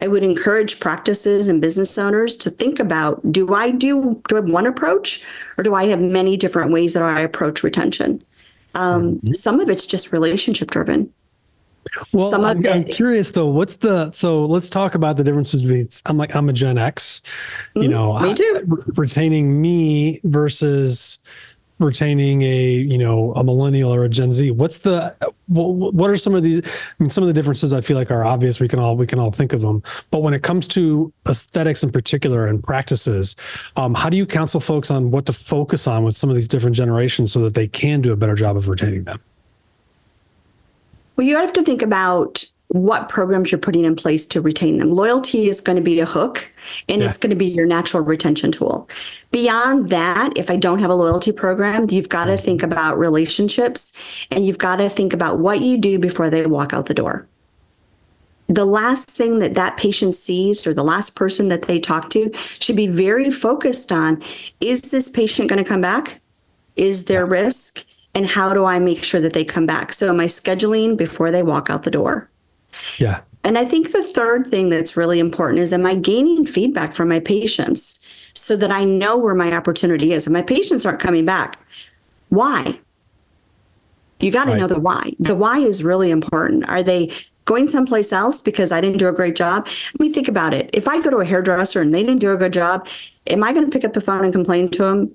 I 0.00 0.08
would 0.08 0.22
encourage 0.22 0.80
practices 0.80 1.48
and 1.48 1.60
business 1.60 1.96
owners 1.98 2.36
to 2.38 2.50
think 2.50 2.78
about 2.78 3.20
do 3.32 3.54
I 3.54 3.70
do 3.70 4.22
do 4.28 4.36
I 4.36 4.40
have 4.40 4.48
one 4.48 4.66
approach 4.66 5.22
or 5.58 5.64
do 5.64 5.74
I 5.74 5.86
have 5.86 6.00
many 6.00 6.36
different 6.36 6.70
ways 6.72 6.94
that 6.94 7.02
I 7.02 7.20
approach 7.20 7.62
retention? 7.62 8.22
Um, 8.76 9.20
Some 9.34 9.60
of 9.60 9.68
it's 9.70 9.86
just 9.86 10.12
relationship 10.12 10.70
driven. 10.70 11.12
Well, 12.12 12.30
Some 12.30 12.44
of 12.44 12.56
I'm, 12.58 12.66
I'm 12.66 12.84
curious 12.84 13.30
though. 13.30 13.46
What's 13.46 13.76
the 13.76 14.10
so? 14.10 14.44
Let's 14.44 14.68
talk 14.68 14.94
about 14.94 15.16
the 15.16 15.24
differences 15.24 15.62
between. 15.62 15.86
I'm 16.04 16.16
like 16.18 16.34
I'm 16.34 16.48
a 16.48 16.52
Gen 16.52 16.78
X, 16.78 17.22
you 17.74 17.88
know, 17.88 18.12
Mm-hmm. 18.12 18.24
me 18.24 18.34
too. 18.34 18.84
retaining 18.96 19.60
me 19.62 20.20
versus 20.24 21.20
retaining 21.78 22.42
a 22.42 22.70
you 22.70 22.98
know 22.98 23.32
a 23.34 23.44
millennial 23.44 23.92
or 23.92 24.04
a 24.04 24.08
Gen 24.08 24.32
Z. 24.32 24.50
What's 24.52 24.78
the 24.78 25.14
what, 25.46 26.10
are 26.10 26.16
some 26.16 26.34
of 26.34 26.42
these? 26.42 26.66
I 26.66 26.70
mean, 26.98 27.10
some 27.10 27.22
of 27.22 27.28
the 27.28 27.34
differences 27.34 27.72
I 27.72 27.80
feel 27.80 27.96
like 27.96 28.10
are 28.10 28.24
obvious. 28.24 28.60
We 28.60 28.68
can 28.68 28.78
all 28.78 28.96
we 28.96 29.06
can 29.06 29.18
all 29.18 29.30
think 29.30 29.52
of 29.52 29.60
them. 29.60 29.82
But 30.10 30.20
when 30.20 30.34
it 30.34 30.42
comes 30.42 30.66
to 30.68 31.12
aesthetics 31.28 31.82
in 31.82 31.90
particular 31.90 32.46
and 32.46 32.62
practices, 32.62 33.36
um, 33.76 33.94
how 33.94 34.08
do 34.08 34.16
you 34.16 34.26
counsel 34.26 34.60
folks 34.60 34.90
on 34.90 35.10
what 35.10 35.26
to 35.26 35.32
focus 35.32 35.86
on 35.86 36.04
with 36.04 36.16
some 36.16 36.30
of 36.30 36.36
these 36.36 36.48
different 36.48 36.76
generations 36.76 37.32
so 37.32 37.40
that 37.42 37.54
they 37.54 37.68
can 37.68 38.00
do 38.00 38.12
a 38.12 38.16
better 38.16 38.34
job 38.34 38.56
of 38.56 38.68
retaining 38.68 39.04
them? 39.04 39.20
Well, 41.16 41.26
you 41.26 41.36
have 41.36 41.52
to 41.54 41.62
think 41.62 41.82
about 41.82 42.44
what 42.82 43.08
programs 43.08 43.50
you're 43.50 43.58
putting 43.58 43.84
in 43.84 43.96
place 43.96 44.26
to 44.26 44.40
retain 44.40 44.78
them. 44.78 44.90
Loyalty 44.90 45.48
is 45.48 45.60
going 45.60 45.76
to 45.76 45.82
be 45.82 46.00
a 46.00 46.06
hook 46.06 46.50
and 46.88 47.00
Yeah. 47.00 47.08
it's 47.08 47.18
going 47.18 47.30
to 47.30 47.36
be 47.36 47.46
your 47.46 47.66
natural 47.66 48.02
retention 48.02 48.50
tool. 48.52 48.88
Beyond 49.30 49.88
that, 49.90 50.32
if 50.36 50.50
I 50.50 50.56
don't 50.56 50.80
have 50.80 50.90
a 50.90 50.94
loyalty 50.94 51.32
program, 51.32 51.86
you've 51.90 52.08
got 52.08 52.26
to 52.26 52.32
mm-hmm. 52.32 52.44
think 52.44 52.62
about 52.62 52.98
relationships 52.98 53.92
and 54.30 54.46
you've 54.46 54.58
got 54.58 54.76
to 54.76 54.88
think 54.88 55.12
about 55.12 55.38
what 55.38 55.60
you 55.60 55.78
do 55.78 55.98
before 55.98 56.30
they 56.30 56.44
walk 56.46 56.72
out 56.72 56.86
the 56.86 56.94
door. 56.94 57.26
The 58.48 58.64
last 58.64 59.10
thing 59.10 59.40
that 59.40 59.54
that 59.54 59.76
patient 59.76 60.14
sees 60.14 60.66
or 60.66 60.72
the 60.72 60.84
last 60.84 61.16
person 61.16 61.48
that 61.48 61.62
they 61.62 61.80
talk 61.80 62.10
to 62.10 62.30
should 62.60 62.76
be 62.76 62.86
very 62.86 63.30
focused 63.30 63.90
on 63.90 64.22
is 64.60 64.90
this 64.90 65.08
patient 65.08 65.48
going 65.48 65.62
to 65.62 65.68
come 65.68 65.80
back? 65.80 66.20
Is 66.76 67.06
there 67.06 67.26
risk? 67.26 67.84
And 68.14 68.26
how 68.26 68.54
do 68.54 68.64
I 68.64 68.78
make 68.78 69.02
sure 69.02 69.20
that 69.20 69.34
they 69.34 69.44
come 69.44 69.66
back? 69.66 69.92
So, 69.92 70.08
am 70.08 70.20
I 70.20 70.26
scheduling 70.26 70.96
before 70.96 71.30
they 71.30 71.42
walk 71.42 71.68
out 71.68 71.82
the 71.82 71.90
door? 71.90 72.30
Yeah. 72.98 73.20
And 73.44 73.56
I 73.56 73.64
think 73.64 73.92
the 73.92 74.02
third 74.02 74.48
thing 74.48 74.70
that's 74.70 74.96
really 74.96 75.18
important 75.20 75.60
is 75.60 75.72
am 75.72 75.86
I 75.86 75.94
gaining 75.94 76.46
feedback 76.46 76.94
from 76.94 77.08
my 77.08 77.20
patients 77.20 78.04
so 78.34 78.56
that 78.56 78.70
I 78.72 78.84
know 78.84 79.16
where 79.16 79.34
my 79.34 79.52
opportunity 79.52 80.12
is? 80.12 80.26
And 80.26 80.32
my 80.32 80.42
patients 80.42 80.84
aren't 80.84 81.00
coming 81.00 81.24
back. 81.24 81.58
Why? 82.28 82.78
You 84.20 84.30
got 84.32 84.44
to 84.44 84.52
Right. 84.52 84.60
know 84.60 84.66
the 84.66 84.80
why. 84.80 85.12
The 85.20 85.34
why 85.34 85.58
is 85.58 85.84
really 85.84 86.10
important. 86.10 86.68
Are 86.68 86.82
they 86.82 87.12
going 87.44 87.68
someplace 87.68 88.12
else 88.12 88.40
because 88.40 88.72
I 88.72 88.80
didn't 88.80 88.98
do 88.98 89.08
a 89.08 89.12
great 89.12 89.36
job? 89.36 89.66
I 89.68 90.02
mean, 90.02 90.12
think 90.12 90.26
about 90.26 90.52
it. 90.54 90.70
If 90.72 90.88
I 90.88 91.00
go 91.00 91.10
to 91.10 91.18
a 91.18 91.24
hairdresser 91.24 91.80
and 91.80 91.94
they 91.94 92.02
didn't 92.02 92.20
do 92.20 92.32
a 92.32 92.36
good 92.36 92.52
job, 92.52 92.88
am 93.28 93.44
I 93.44 93.52
going 93.52 93.64
to 93.64 93.70
pick 93.70 93.84
up 93.84 93.92
the 93.92 94.00
phone 94.00 94.24
and 94.24 94.32
complain 94.32 94.70
to 94.70 94.82
them? 94.82 95.14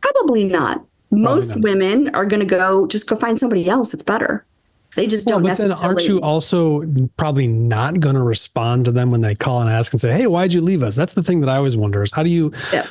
Probably 0.00 0.44
not. 0.44 0.84
Most 1.10 1.56
not. 1.56 1.62
women 1.64 2.14
are 2.14 2.26
going 2.26 2.40
to 2.40 2.46
go 2.46 2.86
just 2.86 3.08
go 3.08 3.16
find 3.16 3.38
somebody 3.40 3.68
else. 3.68 3.92
It's 3.94 4.02
better. 4.04 4.44
They 4.96 5.06
just 5.06 5.26
Well, 5.26 5.38
don't 5.40 5.48
but 5.48 5.58
then 5.58 5.72
aren't 5.82 6.08
you 6.08 6.20
also 6.22 6.82
probably 7.16 7.46
not 7.46 8.00
going 8.00 8.14
to 8.16 8.22
respond 8.22 8.86
to 8.86 8.92
them 8.92 9.10
when 9.10 9.20
they 9.20 9.34
call 9.34 9.60
and 9.60 9.70
ask 9.70 9.92
and 9.92 10.00
say, 10.00 10.12
"Hey, 10.12 10.26
why'd 10.26 10.52
you 10.52 10.60
leave 10.62 10.82
us?" 10.82 10.96
That's 10.96 11.12
the 11.12 11.22
thing 11.22 11.40
that 11.40 11.48
I 11.50 11.56
always 11.56 11.76
wonder 11.76 12.02
is 12.02 12.10
how 12.12 12.22
do 12.22 12.30
you 12.30 12.50
Yeah. 12.72 12.86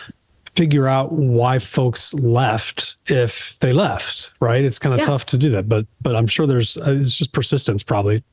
figure 0.55 0.87
out 0.87 1.11
why 1.11 1.59
folks 1.59 2.13
left 2.13 2.95
if 3.07 3.57
they 3.59 3.73
left? 3.73 4.33
Right? 4.39 4.63
It's 4.63 4.79
kind 4.79 4.93
of 4.93 4.99
Yeah. 4.99 5.07
tough 5.07 5.25
to 5.27 5.37
do 5.37 5.49
that, 5.51 5.67
but 5.67 5.85
but 6.01 6.15
I'm 6.15 6.27
sure 6.27 6.45
there's 6.47 6.77
uh, 6.77 6.91
it's 6.99 7.17
just 7.17 7.31
persistence 7.33 7.81
probably. 7.83 8.23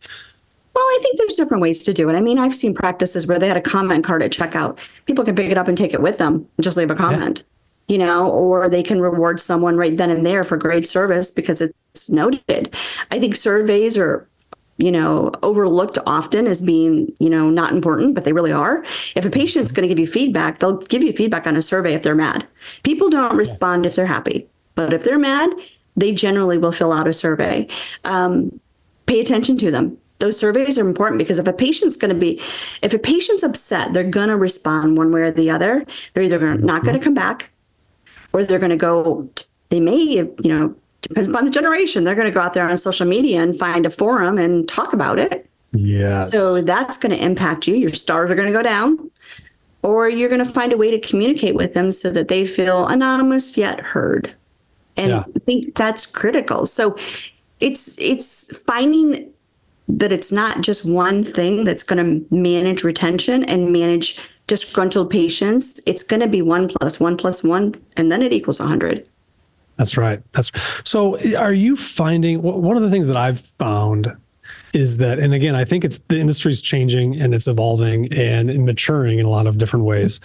Well, 0.74 0.84
I 0.84 0.98
think 1.02 1.18
there's 1.18 1.34
different 1.34 1.62
ways 1.62 1.82
to 1.84 1.92
do 1.92 2.08
it. 2.08 2.14
I 2.14 2.20
mean, 2.20 2.38
I've 2.38 2.54
seen 2.54 2.74
practices 2.74 3.26
where 3.26 3.38
they 3.38 3.48
had 3.48 3.56
a 3.58 3.60
comment 3.62 4.04
card 4.04 4.22
at 4.22 4.30
checkout. 4.32 4.78
People 5.06 5.24
can 5.24 5.34
pick 5.34 5.50
it 5.50 5.58
up 5.58 5.68
and 5.68 5.76
take 5.76 5.92
it 5.94 6.00
with 6.00 6.18
them, 6.18 6.34
and 6.56 6.64
just 6.64 6.76
leave 6.78 6.90
a 6.90 6.94
comment, 6.94 7.44
you 7.88 7.98
know, 7.98 8.30
or 8.30 8.68
they 8.70 8.82
can 8.82 9.00
reward 9.00 9.40
someone 9.40 9.76
right 9.76 9.96
then 9.96 10.10
and 10.10 10.24
there 10.24 10.44
for 10.44 10.56
great 10.56 10.86
service 10.88 11.30
because 11.30 11.60
it's 11.60 11.74
noted. 12.08 12.74
I 13.10 13.18
think 13.18 13.36
surveys 13.36 13.96
are, 13.96 14.28
you 14.78 14.90
know, 14.90 15.30
overlooked 15.42 15.98
often 16.06 16.46
as 16.46 16.62
being, 16.62 17.12
you 17.18 17.30
know, 17.30 17.50
not 17.50 17.72
important, 17.72 18.14
but 18.14 18.24
they 18.24 18.32
really 18.32 18.52
are. 18.52 18.84
If 19.14 19.24
a 19.24 19.30
patient's 19.30 19.72
going 19.72 19.82
to 19.82 19.88
give 19.88 19.98
you 19.98 20.06
feedback, 20.06 20.58
they'll 20.58 20.78
give 20.78 21.02
you 21.02 21.12
feedback 21.12 21.46
on 21.46 21.56
a 21.56 21.62
survey 21.62 21.94
if 21.94 22.02
they're 22.02 22.14
mad. 22.14 22.46
People 22.82 23.10
don't 23.10 23.36
respond 23.36 23.86
if 23.86 23.94
they're 23.94 24.06
happy, 24.06 24.48
but 24.74 24.92
if 24.92 25.04
they're 25.04 25.18
mad, 25.18 25.50
they 25.96 26.12
generally 26.12 26.58
will 26.58 26.72
fill 26.72 26.92
out 26.92 27.06
a 27.06 27.12
survey. 27.12 27.68
Um, 28.04 28.58
pay 29.06 29.20
attention 29.20 29.58
to 29.58 29.70
them. 29.70 29.98
Those 30.18 30.38
surveys 30.38 30.78
are 30.78 30.88
important 30.88 31.18
because 31.18 31.38
if 31.38 31.46
a 31.46 31.52
patient's 31.52 31.96
going 31.96 32.14
to 32.14 32.18
be, 32.18 32.40
if 32.80 32.94
a 32.94 32.98
patient's 32.98 33.42
upset, 33.42 33.92
they're 33.92 34.04
going 34.04 34.28
to 34.28 34.36
respond 34.36 34.96
one 34.96 35.12
way 35.12 35.22
or 35.22 35.30
the 35.32 35.50
other. 35.50 35.84
They're 36.14 36.22
either 36.22 36.54
not 36.54 36.84
going 36.84 36.96
to 36.96 37.02
come 37.02 37.14
back 37.14 37.50
or 38.32 38.44
they're 38.44 38.60
going 38.60 38.70
to 38.70 38.76
go, 38.76 39.28
they 39.70 39.80
may, 39.80 39.98
you 39.98 40.32
know, 40.44 40.74
depends 41.02 41.28
upon 41.28 41.44
the 41.44 41.50
generation. 41.50 42.04
They're 42.04 42.14
going 42.14 42.26
to 42.26 42.32
go 42.32 42.40
out 42.40 42.54
there 42.54 42.68
on 42.68 42.76
social 42.76 43.06
media 43.06 43.42
and 43.42 43.56
find 43.58 43.84
a 43.86 43.90
forum 43.90 44.38
and 44.38 44.68
talk 44.68 44.92
about 44.92 45.18
it. 45.18 45.48
Yeah. 45.72 46.20
So 46.20 46.62
that's 46.62 46.96
going 46.96 47.16
to 47.16 47.22
impact 47.22 47.66
you. 47.66 47.74
Your 47.74 47.90
stars 47.90 48.30
are 48.30 48.34
going 48.34 48.48
to 48.48 48.52
go 48.52 48.62
down, 48.62 49.10
or 49.82 50.08
you're 50.08 50.28
going 50.28 50.44
to 50.44 50.50
find 50.50 50.72
a 50.72 50.76
way 50.76 50.90
to 50.90 50.98
communicate 51.00 51.54
with 51.54 51.74
them 51.74 51.92
so 51.92 52.10
that 52.10 52.28
they 52.28 52.44
feel 52.44 52.86
anonymous 52.86 53.56
yet 53.56 53.80
heard. 53.80 54.34
And 54.96 55.10
Yeah. 55.10 55.24
I 55.34 55.38
think 55.40 55.74
that's 55.74 56.04
critical. 56.06 56.66
So 56.66 56.96
it's 57.60 57.98
it's 57.98 58.56
finding 58.58 59.30
that 59.88 60.12
it's 60.12 60.30
not 60.32 60.60
just 60.60 60.84
one 60.84 61.24
thing 61.24 61.64
that's 61.64 61.82
going 61.82 62.04
to 62.04 62.34
manage 62.34 62.84
retention 62.84 63.44
and 63.44 63.72
manage 63.72 64.18
disgruntled 64.46 65.10
patients. 65.10 65.80
It's 65.86 66.02
going 66.02 66.20
to 66.20 66.28
be 66.28 66.42
one 66.42 66.68
plus 66.68 67.00
one 67.00 67.16
plus 67.16 67.42
one, 67.42 67.74
and 67.96 68.12
then 68.12 68.22
it 68.22 68.32
equals 68.32 68.60
100. 68.60 69.06
That's 69.76 69.96
right. 69.96 70.22
That's 70.32 70.50
so. 70.84 71.18
Are 71.36 71.52
you 71.52 71.76
finding 71.76 72.42
one 72.42 72.76
of 72.76 72.82
the 72.82 72.90
things 72.90 73.06
that 73.06 73.16
I've 73.16 73.40
found 73.58 74.16
is 74.72 74.96
that, 74.98 75.18
and 75.18 75.34
again, 75.34 75.54
I 75.54 75.64
think 75.64 75.84
it's 75.84 75.98
the 76.08 76.18
industry's 76.18 76.60
changing 76.60 77.20
and 77.20 77.34
it's 77.34 77.46
evolving 77.46 78.12
and 78.12 78.64
maturing 78.64 79.18
in 79.18 79.26
a 79.26 79.28
lot 79.28 79.46
of 79.46 79.58
different 79.58 79.84
ways. 79.84 80.20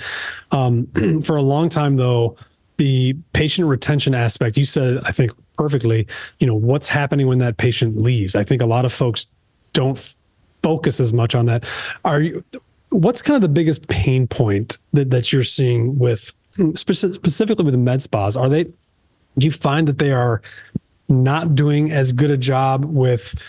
Um, 0.52 0.88
for 1.24 1.36
a 1.36 1.42
long 1.42 1.70
time, 1.70 1.98
though, 1.98 2.38
the 2.78 3.14
patient 3.34 3.68
retention 3.68 4.14
aspect, 4.16 4.56
you 4.58 4.64
said, 4.64 5.02
I 5.04 5.12
think 5.12 5.32
perfectly. 5.58 6.08
You 6.40 6.48
know, 6.48 6.56
what's 6.56 6.88
happening 6.88 7.28
when 7.28 7.40
that 7.40 7.58
patient 7.58 7.98
leaves? 8.02 8.36
I 8.36 8.44
think 8.44 8.62
a 8.62 8.66
lot 8.66 8.86
of 8.86 8.94
folks 8.94 9.28
don't 9.74 9.98
f- 9.98 10.16
focus 10.64 11.00
as 11.00 11.12
much 11.12 11.36
on 11.36 11.46
that. 11.48 11.66
Are 12.06 12.22
you? 12.22 12.44
What's 12.90 13.22
kind 13.22 13.36
of 13.36 13.42
the 13.42 13.50
biggest 13.50 13.88
pain 13.90 14.28
point 14.28 14.78
that, 14.94 15.10
that 15.10 15.34
you're 15.34 15.44
seeing 15.44 16.00
with 16.00 16.32
specifically 16.76 17.66
with 17.66 17.76
med 17.76 18.02
spas? 18.02 18.38
Are 18.38 18.48
they 18.48 18.72
you 19.45 19.52
find 19.52 19.88
that 19.88 19.97
they 19.97 20.12
are 20.12 20.41
not 21.10 21.56
doing 21.56 21.91
as 21.91 22.12
good 22.12 22.32
a 22.32 22.38
job 22.38 22.86
with 22.86 23.41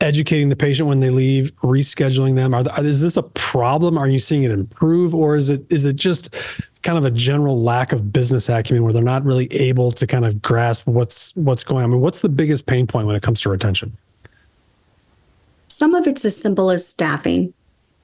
educating 0.00 0.48
the 0.48 0.56
patient 0.56 0.88
when 0.88 1.00
they 1.00 1.10
leave, 1.10 1.54
rescheduling 1.56 2.36
them? 2.36 2.54
Are, 2.54 2.84
is 2.84 3.02
this 3.02 3.16
a 3.16 3.22
problem? 3.22 3.98
Are 3.98 4.08
you 4.08 4.18
seeing 4.18 4.44
it 4.44 4.50
improve, 4.50 5.14
or 5.14 5.36
is 5.36 5.50
it 5.50 5.64
is 5.70 5.84
it 5.84 5.96
just 5.96 6.34
kind 6.82 6.96
of 6.96 7.04
a 7.04 7.10
general 7.10 7.60
lack 7.60 7.92
of 7.92 8.12
business 8.12 8.48
acumen 8.48 8.84
where 8.84 8.92
they're 8.92 9.02
not 9.02 9.24
really 9.24 9.52
able 9.52 9.90
to 9.90 10.06
kind 10.06 10.24
of 10.24 10.40
grasp 10.40 10.86
what's 10.86 11.34
what's 11.36 11.64
going 11.64 11.82
on? 11.82 11.90
I 11.90 11.92
mean, 11.94 12.00
what's 12.00 12.20
the 12.20 12.28
biggest 12.28 12.66
pain 12.66 12.86
point 12.86 13.06
when 13.06 13.16
it 13.16 13.22
comes 13.22 13.40
to 13.42 13.50
retention? 13.50 13.96
Some 15.68 15.94
of 15.94 16.06
it's 16.06 16.24
as 16.24 16.40
simple 16.40 16.70
as 16.70 16.86
staffing. 16.86 17.52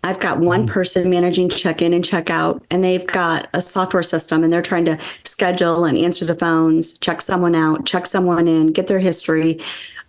I've 0.04 0.18
got 0.18 0.40
one 0.40 0.66
mm-hmm. 0.66 0.72
person 0.72 1.10
managing 1.10 1.48
check 1.48 1.80
in 1.80 1.92
and 1.92 2.04
check 2.04 2.28
out, 2.28 2.64
and 2.70 2.82
they've 2.82 3.06
got 3.06 3.48
a 3.54 3.60
software 3.60 4.02
system 4.02 4.42
and 4.42 4.52
they're 4.52 4.62
trying 4.62 4.84
to 4.86 4.98
schedule 5.24 5.84
and 5.84 5.96
answer 5.96 6.24
the 6.24 6.34
phones, 6.34 6.98
check 6.98 7.20
someone 7.20 7.54
out, 7.54 7.86
check 7.86 8.06
someone 8.06 8.48
in, 8.48 8.68
get 8.68 8.88
their 8.88 8.98
history, 8.98 9.60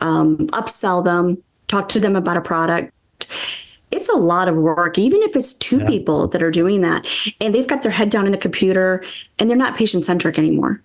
um, 0.02 0.38
upsell 0.48 1.04
them, 1.04 1.42
talk 1.68 1.90
to 1.90 2.00
them 2.00 2.16
about 2.16 2.38
a 2.38 2.42
product. 2.42 2.92
It's 3.92 4.10
a 4.10 4.18
lot 4.18 4.48
of 4.48 4.56
work, 4.56 4.98
even 4.98 5.22
if 5.22 5.36
it's 5.36 5.54
two 5.54 5.78
yeah. 5.78 5.88
people 5.88 6.28
that 6.30 6.42
are 6.42 6.50
doing 6.50 6.82
that 6.82 7.08
and 7.40 7.54
they've 7.54 7.68
got 7.68 7.84
their 7.84 7.92
head 7.92 8.10
down 8.10 8.26
in 8.26 8.32
the 8.32 8.38
computer 8.40 9.04
and 9.38 9.48
they're 9.48 9.58
not 9.58 9.78
patient 9.78 10.04
centric 10.04 10.40
anymore. 10.40 10.82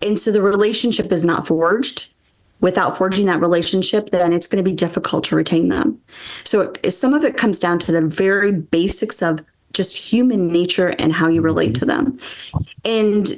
And 0.00 0.18
so 0.20 0.30
the 0.30 0.42
relationship 0.42 1.10
is 1.10 1.24
not 1.24 1.46
forged 1.46 2.13
without 2.64 2.96
forging 2.96 3.26
that 3.26 3.42
relationship, 3.42 4.08
then 4.08 4.32
it's 4.32 4.46
going 4.46 4.56
to 4.56 4.68
be 4.68 4.74
difficult 4.74 5.22
to 5.22 5.36
retain 5.36 5.68
them. 5.68 6.00
So 6.44 6.72
it, 6.82 6.92
some 6.92 7.12
of 7.12 7.22
it 7.22 7.36
comes 7.36 7.58
down 7.58 7.78
to 7.80 7.92
the 7.92 8.00
very 8.00 8.52
basics 8.52 9.20
of 9.20 9.44
just 9.74 9.94
human 9.94 10.46
nature 10.46 10.94
and 10.98 11.12
how 11.12 11.28
you 11.28 11.42
relate 11.42 11.74
mm-hmm. 11.74 11.80
to 11.80 11.84
them. 11.84 12.18
And 12.82 13.32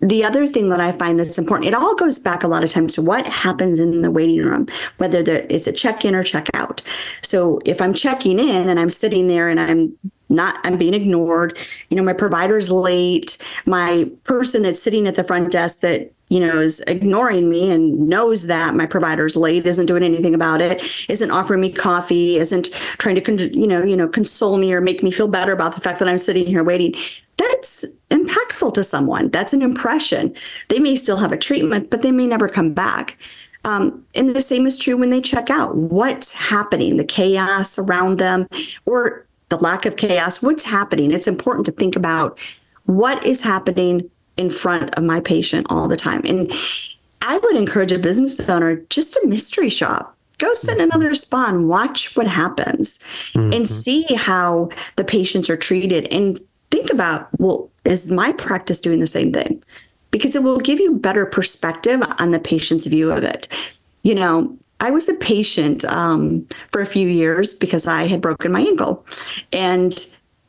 the 0.00 0.24
other 0.24 0.46
thing 0.46 0.70
that 0.70 0.80
I 0.80 0.90
find 0.90 1.20
that's 1.20 1.36
important, 1.36 1.68
it 1.68 1.74
all 1.74 1.94
goes 1.96 2.18
back 2.18 2.44
a 2.44 2.48
lot 2.48 2.64
of 2.64 2.70
times 2.70 2.94
to 2.94 3.02
what 3.02 3.26
happens 3.26 3.78
in 3.78 4.00
the 4.00 4.10
waiting 4.10 4.40
room, 4.40 4.66
whether 4.96 5.18
it's 5.18 5.66
a 5.66 5.72
check 5.72 6.06
in 6.06 6.14
or 6.14 6.24
check 6.24 6.48
out. 6.54 6.80
So 7.20 7.60
if 7.66 7.82
I'm 7.82 7.92
checking 7.92 8.38
in 8.38 8.70
and 8.70 8.80
I'm 8.80 8.90
sitting 8.90 9.28
there 9.28 9.50
and 9.50 9.60
I'm 9.60 9.98
not 10.28 10.58
i'm 10.64 10.78
being 10.78 10.94
ignored 10.94 11.58
you 11.90 11.96
know 11.96 12.02
my 12.02 12.14
provider's 12.14 12.70
late 12.70 13.36
my 13.66 14.10
person 14.24 14.62
that's 14.62 14.82
sitting 14.82 15.06
at 15.06 15.14
the 15.14 15.22
front 15.22 15.52
desk 15.52 15.80
that 15.80 16.10
you 16.32 16.40
know, 16.40 16.58
is 16.58 16.80
ignoring 16.86 17.50
me 17.50 17.70
and 17.70 18.08
knows 18.08 18.46
that 18.46 18.74
my 18.74 18.86
provider's 18.86 19.36
late, 19.36 19.66
isn't 19.66 19.84
doing 19.84 20.02
anything 20.02 20.34
about 20.34 20.62
it, 20.62 20.82
isn't 21.10 21.30
offering 21.30 21.60
me 21.60 21.70
coffee, 21.70 22.38
isn't 22.38 22.70
trying 22.96 23.16
to, 23.16 23.58
you 23.58 23.66
know, 23.66 23.84
you 23.84 23.94
know, 23.94 24.08
console 24.08 24.56
me 24.56 24.72
or 24.72 24.80
make 24.80 25.02
me 25.02 25.10
feel 25.10 25.28
better 25.28 25.52
about 25.52 25.74
the 25.74 25.80
fact 25.82 25.98
that 25.98 26.08
I'm 26.08 26.16
sitting 26.16 26.46
here 26.46 26.64
waiting. 26.64 26.94
That's 27.36 27.84
impactful 28.10 28.72
to 28.72 28.82
someone. 28.82 29.28
That's 29.28 29.52
an 29.52 29.60
impression. 29.60 30.34
They 30.68 30.78
may 30.78 30.96
still 30.96 31.18
have 31.18 31.32
a 31.32 31.36
treatment, 31.36 31.90
but 31.90 32.00
they 32.00 32.10
may 32.10 32.26
never 32.26 32.48
come 32.48 32.72
back. 32.72 33.18
Um, 33.66 34.02
and 34.14 34.30
the 34.30 34.40
same 34.40 34.66
is 34.66 34.78
true 34.78 34.96
when 34.96 35.10
they 35.10 35.20
check 35.20 35.50
out. 35.50 35.76
What's 35.76 36.32
happening? 36.32 36.96
The 36.96 37.04
chaos 37.04 37.78
around 37.78 38.18
them, 38.18 38.48
or 38.86 39.26
the 39.50 39.58
lack 39.58 39.84
of 39.84 39.96
chaos. 39.96 40.40
What's 40.40 40.64
happening? 40.64 41.10
It's 41.10 41.28
important 41.28 41.66
to 41.66 41.72
think 41.72 41.94
about 41.94 42.38
what 42.86 43.24
is 43.26 43.42
happening 43.42 44.10
in 44.36 44.50
front 44.50 44.94
of 44.94 45.04
my 45.04 45.20
patient 45.20 45.66
all 45.70 45.88
the 45.88 45.96
time. 45.96 46.22
And 46.24 46.52
I 47.20 47.38
would 47.38 47.56
encourage 47.56 47.92
a 47.92 47.98
business 47.98 48.48
owner 48.48 48.76
just 48.90 49.14
to 49.14 49.26
mystery 49.26 49.68
shop. 49.68 50.16
Go 50.38 50.52
sit 50.54 50.78
in 50.78 50.80
another 50.80 51.14
spa 51.14 51.46
and 51.46 51.68
watch 51.68 52.16
what 52.16 52.26
happens 52.26 53.04
mm-hmm. 53.32 53.52
and 53.52 53.68
see 53.68 54.02
how 54.14 54.70
the 54.96 55.04
patients 55.04 55.48
are 55.48 55.56
treated 55.56 56.08
and 56.08 56.40
think 56.70 56.90
about, 56.90 57.28
well, 57.38 57.70
is 57.84 58.10
my 58.10 58.32
practice 58.32 58.80
doing 58.80 58.98
the 58.98 59.06
same 59.06 59.32
thing? 59.32 59.62
Because 60.10 60.34
it 60.34 60.42
will 60.42 60.58
give 60.58 60.80
you 60.80 60.94
better 60.94 61.26
perspective 61.26 62.02
on 62.18 62.32
the 62.32 62.40
patient's 62.40 62.86
view 62.86 63.12
of 63.12 63.22
it. 63.22 63.46
You 64.02 64.16
know, 64.16 64.58
I 64.80 64.90
was 64.90 65.08
a 65.08 65.14
patient 65.14 65.84
um, 65.84 66.46
for 66.72 66.80
a 66.80 66.86
few 66.86 67.06
years 67.06 67.52
because 67.52 67.86
I 67.86 68.08
had 68.08 68.20
broken 68.20 68.50
my 68.50 68.62
ankle. 68.62 69.06
And 69.52 70.04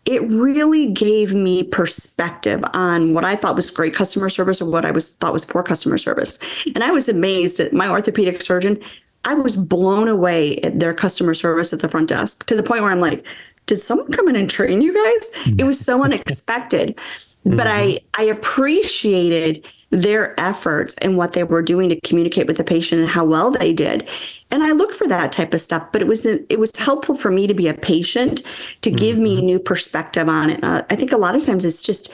it 0.05 0.21
really 0.29 0.91
gave 0.91 1.33
me 1.33 1.63
perspective 1.63 2.63
on 2.73 3.13
what 3.13 3.23
I 3.23 3.35
thought 3.35 3.55
was 3.55 3.69
great 3.69 3.93
customer 3.93 4.27
service 4.27 4.61
or 4.61 4.69
what 4.69 4.83
I 4.85 4.91
was 4.91 5.09
thought 5.15 5.31
was 5.31 5.45
poor 5.45 5.63
customer 5.63 5.97
service. 5.97 6.39
And 6.75 6.83
I 6.83 6.91
was 6.91 7.07
amazed 7.07 7.59
at 7.59 7.71
my 7.71 7.87
orthopedic 7.87 8.41
surgeon. 8.41 8.79
I 9.23 9.33
was 9.33 9.55
blown 9.55 10.09
away 10.09 10.57
at 10.57 10.79
their 10.79 10.93
customer 10.93 11.33
service 11.33 11.71
at 11.71 11.79
the 11.79 11.87
front 11.87 12.09
desk 12.09 12.45
to 12.47 12.55
the 12.55 12.63
point 12.63 12.81
where 12.81 12.91
I'm 12.91 12.99
like, 12.99 13.25
did 13.65 13.79
someone 13.79 14.11
come 14.11 14.27
in 14.27 14.35
and 14.35 14.49
train 14.49 14.81
you 14.81 14.93
guys? 14.93 15.55
It 15.57 15.63
was 15.63 15.79
so 15.79 16.03
unexpected. 16.03 16.99
But 17.45 17.67
I 17.67 17.87
mm-hmm. 17.87 18.21
I 18.21 18.23
appreciated 18.23 19.67
their 19.93 20.38
efforts 20.39 20.95
and 20.95 21.17
what 21.17 21.34
they 21.34 21.43
were 21.43 21.62
doing 21.62 21.88
to 21.88 22.01
communicate 22.01 22.47
with 22.47 22.58
the 22.58 22.63
patient 22.63 22.99
and 22.99 23.10
how 23.10 23.23
well 23.23 23.51
they 23.51 23.71
did. 23.71 24.08
And 24.49 24.63
i 24.63 24.71
look 24.71 24.91
for 24.91 25.08
that 25.08 25.32
type 25.32 25.53
of 25.53 25.62
stuff 25.62 25.91
but 25.91 26.01
it 26.01 26.08
was 26.08 26.25
it 26.25 26.60
was 26.60 26.75
helpful 26.77 27.15
for 27.15 27.32
me 27.32 27.47
to 27.47 27.53
be 27.53 27.67
a 27.67 27.73
patient 27.73 28.43
to 28.82 28.91
give 28.91 29.15
mm-hmm. 29.15 29.23
me 29.23 29.39
a 29.39 29.41
new 29.41 29.60
perspective 29.60 30.27
on 30.29 30.49
it. 30.49 30.63
Uh, 30.63 30.84
i 30.89 30.95
think 30.95 31.12
a 31.12 31.17
lot 31.17 31.36
of 31.36 31.43
times 31.45 31.65
it's 31.65 31.84
just 31.84 32.13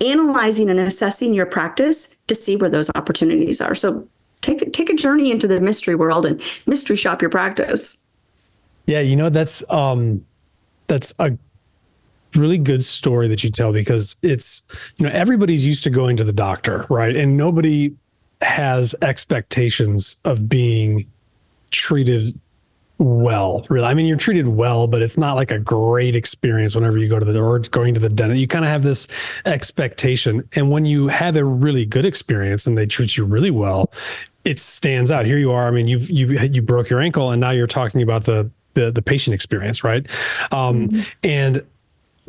analyzing 0.00 0.68
and 0.68 0.80
assessing 0.80 1.32
your 1.32 1.46
practice 1.46 2.18
to 2.26 2.34
see 2.34 2.56
where 2.56 2.70
those 2.70 2.90
opportunities 2.94 3.60
are. 3.60 3.74
So 3.74 4.06
take 4.40 4.72
take 4.72 4.90
a 4.90 4.94
journey 4.94 5.30
into 5.30 5.46
the 5.46 5.60
mystery 5.60 5.94
world 5.94 6.26
and 6.26 6.40
mystery 6.66 6.96
shop 6.96 7.22
your 7.22 7.30
practice. 7.30 8.04
Yeah 8.86 9.00
you 9.00 9.16
know 9.16 9.28
that's 9.28 9.62
um 9.70 10.24
that's 10.88 11.14
a 11.18 11.36
really 12.36 12.58
good 12.58 12.82
story 12.82 13.28
that 13.28 13.44
you 13.44 13.50
tell 13.50 13.72
because 13.72 14.16
it's 14.22 14.62
you 14.96 15.06
know 15.06 15.12
everybody's 15.12 15.64
used 15.64 15.84
to 15.84 15.90
going 15.90 16.16
to 16.16 16.24
the 16.24 16.32
doctor 16.32 16.86
right? 16.88 17.16
And 17.16 17.36
nobody 17.36 17.94
has 18.40 18.94
expectations 19.02 20.16
of 20.24 20.48
being 20.48 21.06
treated 21.70 22.38
well 22.98 23.66
really. 23.68 23.86
I 23.86 23.94
mean 23.94 24.06
you're 24.06 24.16
treated 24.16 24.48
well 24.48 24.86
but 24.86 25.02
it's 25.02 25.18
not 25.18 25.34
like 25.34 25.50
a 25.50 25.58
great 25.58 26.14
experience 26.14 26.74
whenever 26.74 26.98
you 26.98 27.08
go 27.08 27.18
to 27.18 27.24
the 27.24 27.38
or 27.38 27.58
going 27.58 27.94
to 27.94 28.00
the 28.00 28.08
dentist. 28.08 28.38
You 28.38 28.46
kind 28.46 28.64
of 28.64 28.70
have 28.70 28.82
this 28.82 29.08
expectation. 29.44 30.48
And 30.54 30.70
when 30.70 30.84
you 30.84 31.08
have 31.08 31.36
a 31.36 31.44
really 31.44 31.84
good 31.84 32.04
experience 32.04 32.66
and 32.66 32.78
they 32.78 32.86
treat 32.86 33.16
you 33.16 33.24
really 33.24 33.50
well 33.50 33.92
it 34.44 34.58
stands 34.58 35.12
out. 35.12 35.24
Here 35.24 35.38
you 35.38 35.52
are. 35.52 35.68
I 35.68 35.70
mean 35.70 35.88
you've 35.88 36.10
you've 36.10 36.54
you 36.54 36.62
broke 36.62 36.88
your 36.90 37.00
ankle 37.00 37.30
and 37.30 37.40
now 37.40 37.50
you're 37.50 37.66
talking 37.66 38.02
about 38.02 38.24
the 38.24 38.50
the, 38.74 38.90
the 38.90 39.02
patient 39.02 39.34
experience 39.34 39.84
right? 39.84 40.06
Um, 40.50 40.88
mm-hmm. 40.88 41.02
and 41.22 41.62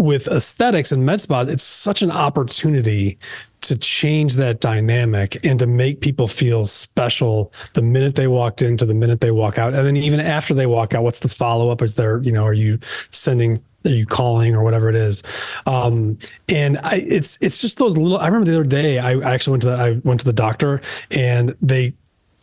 with 0.03 0.27
aesthetics 0.27 0.91
and 0.91 1.05
med 1.05 1.21
spas, 1.21 1.47
it's 1.47 1.63
such 1.63 2.01
an 2.01 2.11
opportunity 2.11 3.17
to 3.61 3.77
change 3.77 4.33
that 4.33 4.59
dynamic 4.59 5.43
and 5.45 5.57
to 5.59 5.65
make 5.65 6.01
people 6.01 6.27
feel 6.27 6.65
special 6.65 7.53
the 7.71 7.81
minute 7.81 8.15
they 8.15 8.27
walked 8.27 8.61
in 8.61 8.75
to 8.75 8.85
the 8.85 8.93
minute 8.93 9.21
they 9.21 9.31
walk 9.31 9.57
out. 9.57 9.73
And 9.73 9.87
then 9.87 9.95
even 9.95 10.19
after 10.19 10.53
they 10.53 10.65
walk 10.65 10.93
out, 10.93 11.03
what's 11.03 11.19
the 11.19 11.29
follow 11.29 11.69
up? 11.69 11.81
Is 11.81 11.95
there, 11.95 12.21
you 12.21 12.33
know, 12.33 12.45
are 12.45 12.53
you 12.53 12.79
sending 13.11 13.63
are 13.85 13.91
you 13.91 14.05
calling 14.05 14.55
or 14.55 14.63
whatever 14.63 14.87
it 14.89 14.95
is 14.95 15.23
um, 15.65 16.17
and 16.47 16.79
I, 16.83 17.03
it's 17.05 17.37
it's 17.41 17.59
just 17.59 17.79
those 17.79 17.97
little 17.97 18.17
i 18.17 18.27
remember 18.27 18.49
the 18.49 18.57
other 18.57 18.69
day 18.69 18.97
I, 18.97 19.11
I 19.11 19.33
actually 19.33 19.51
went 19.51 19.63
to 19.63 19.69
the, 19.71 19.75
i 19.75 19.91
went 20.05 20.21
to 20.21 20.25
the 20.25 20.31
doctor 20.31 20.79
and 21.11 21.53
they 21.61 21.93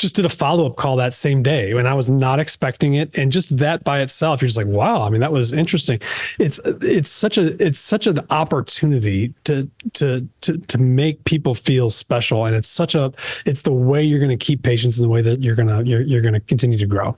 just 0.00 0.16
did 0.16 0.24
a 0.24 0.30
follow 0.30 0.66
up 0.66 0.76
call 0.76 0.96
that 0.96 1.12
same 1.12 1.42
day 1.42 1.74
when 1.74 1.86
I 1.86 1.94
was 1.94 2.10
not 2.10 2.40
expecting 2.40 2.94
it, 2.94 3.16
and 3.16 3.30
just 3.30 3.56
that 3.58 3.84
by 3.84 4.00
itself, 4.00 4.40
you're 4.40 4.48
just 4.48 4.56
like, 4.56 4.66
wow. 4.66 5.02
I 5.02 5.10
mean, 5.10 5.20
that 5.20 5.30
was 5.30 5.52
interesting. 5.52 6.00
It's 6.38 6.58
it's 6.64 7.10
such 7.10 7.36
a 7.36 7.62
it's 7.64 7.78
such 7.78 8.06
an 8.06 8.20
opportunity 8.30 9.34
to 9.44 9.70
to 9.94 10.26
to 10.40 10.58
to 10.58 10.78
make 10.78 11.24
people 11.24 11.54
feel 11.54 11.90
special, 11.90 12.46
and 12.46 12.56
it's 12.56 12.68
such 12.68 12.94
a 12.94 13.12
it's 13.44 13.62
the 13.62 13.72
way 13.72 14.02
you're 14.02 14.18
going 14.18 14.36
to 14.36 14.44
keep 14.44 14.62
patients 14.62 14.98
in 14.98 15.02
the 15.02 15.08
way 15.08 15.20
that 15.22 15.42
you're 15.42 15.54
gonna 15.54 15.82
you're 15.82 16.02
you're 16.02 16.22
going 16.22 16.34
to 16.34 16.40
continue 16.40 16.78
to 16.78 16.86
grow. 16.86 17.16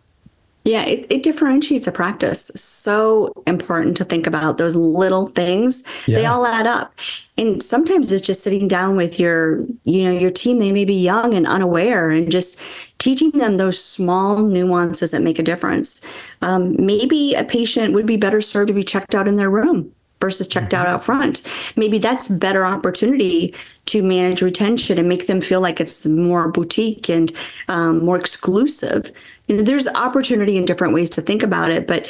Yeah, 0.65 0.85
it, 0.85 1.07
it 1.11 1.23
differentiates 1.25 1.89
a 1.89 1.93
practice. 1.93 2.51
So 2.55 3.33
important 3.47 3.97
to 3.97 4.05
think 4.05 4.27
about 4.27 4.59
those 4.59 4.77
little 4.77 5.27
things. 5.27 5.83
Yeah. 6.07 6.19
They 6.19 6.27
all 6.27 6.47
add 6.47 6.67
up. 6.67 6.95
And 7.37 7.61
sometimes 7.63 8.13
it's 8.13 8.25
just 8.25 8.43
sitting 8.43 8.69
down 8.69 8.97
with 8.97 9.19
your, 9.19 9.67
you 9.83 10.05
know, 10.05 10.13
your 10.13 10.31
team. 10.31 10.61
They 10.61 10.71
may 10.71 10.85
be 10.85 10.95
young 10.95 11.35
and 11.35 11.47
unaware 11.47 12.11
and 12.11 12.31
just 12.31 12.61
teaching 12.99 13.31
them 13.31 13.57
those 13.57 13.83
small 13.83 14.39
nuances 14.39 15.11
that 15.11 15.23
make 15.23 15.41
a 15.41 15.43
difference. 15.43 16.01
Um, 16.43 16.77
maybe 16.79 17.35
a 17.35 17.43
patient 17.43 17.95
would 17.95 18.07
be 18.07 18.17
better 18.17 18.41
served 18.41 18.69
to 18.69 18.75
be 18.75 18.85
checked 18.85 19.15
out 19.15 19.27
in 19.27 19.35
their 19.35 19.51
room 19.51 19.93
versus 20.23 20.49
checked 20.49 20.73
out 20.73 20.87
mm-hmm. 20.87 20.95
out 20.95 21.05
front. 21.05 21.47
Maybe 21.77 21.99
that's 21.99 22.31
better 22.31 22.65
opportunity 22.65 23.55
to 23.87 24.03
manage 24.03 24.41
retention 24.41 24.97
and 24.97 25.09
make 25.09 25.27
them 25.27 25.43
feel 25.43 25.61
like 25.61 25.81
it's 25.81 26.07
more 26.07 26.49
boutique 26.49 27.11
and 27.11 27.31
um, 27.69 28.03
more 28.03 28.17
exclusive. 28.17 29.13
You 29.49 29.57
know, 29.57 29.63
there's 29.65 29.89
opportunity 29.89 30.57
in 30.57 30.65
different 30.65 30.95
ways 30.95 31.11
to 31.11 31.21
think 31.21 31.43
about 31.43 31.71
it, 31.71 31.87
but 31.87 32.07